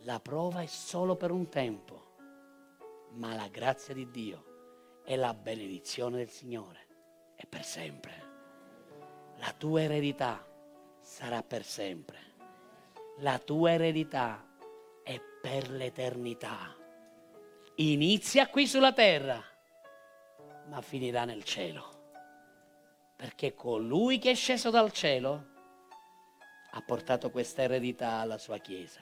La 0.00 0.18
prova 0.18 0.62
è 0.62 0.66
solo 0.66 1.14
per 1.14 1.30
un 1.30 1.48
tempo, 1.48 2.14
ma 3.10 3.34
la 3.34 3.46
grazia 3.46 3.94
di 3.94 4.10
Dio 4.10 5.00
e 5.04 5.14
la 5.16 5.34
benedizione 5.34 6.16
del 6.16 6.30
Signore 6.30 6.86
è 7.36 7.46
per 7.46 7.64
sempre. 7.64 8.30
La 9.36 9.52
tua 9.56 9.82
eredità 9.82 10.44
sarà 10.98 11.42
per 11.42 11.64
sempre. 11.64 12.18
La 13.18 13.38
tua 13.38 13.72
eredità 13.72 14.44
è 14.44 14.51
per 15.42 15.70
l'eternità. 15.70 16.72
Inizia 17.76 18.48
qui 18.48 18.64
sulla 18.68 18.92
terra, 18.92 19.42
ma 20.68 20.80
finirà 20.80 21.24
nel 21.24 21.42
cielo. 21.42 21.90
Perché 23.16 23.52
colui 23.52 24.18
che 24.18 24.30
è 24.30 24.34
sceso 24.34 24.70
dal 24.70 24.92
cielo 24.92 25.50
ha 26.70 26.80
portato 26.82 27.30
questa 27.30 27.62
eredità 27.62 28.12
alla 28.20 28.38
sua 28.38 28.58
Chiesa. 28.58 29.00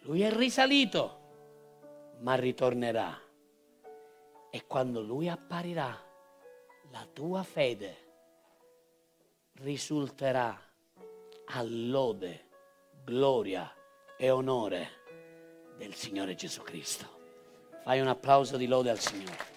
Lui 0.00 0.20
è 0.20 0.30
risalito, 0.30 2.18
ma 2.20 2.34
ritornerà. 2.34 3.18
E 4.50 4.66
quando 4.66 5.00
lui 5.00 5.28
apparirà, 5.28 5.98
la 6.90 7.08
tua 7.12 7.42
fede 7.42 8.04
risulterà 9.54 10.54
a 11.46 11.62
lode, 11.62 12.48
gloria 13.04 13.75
e 14.16 14.30
onore 14.30 14.90
del 15.76 15.94
Signore 15.94 16.34
Gesù 16.34 16.62
Cristo. 16.62 17.04
Fai 17.84 18.00
un 18.00 18.08
applauso 18.08 18.56
di 18.56 18.66
lode 18.66 18.90
al 18.90 18.98
Signore. 18.98 19.55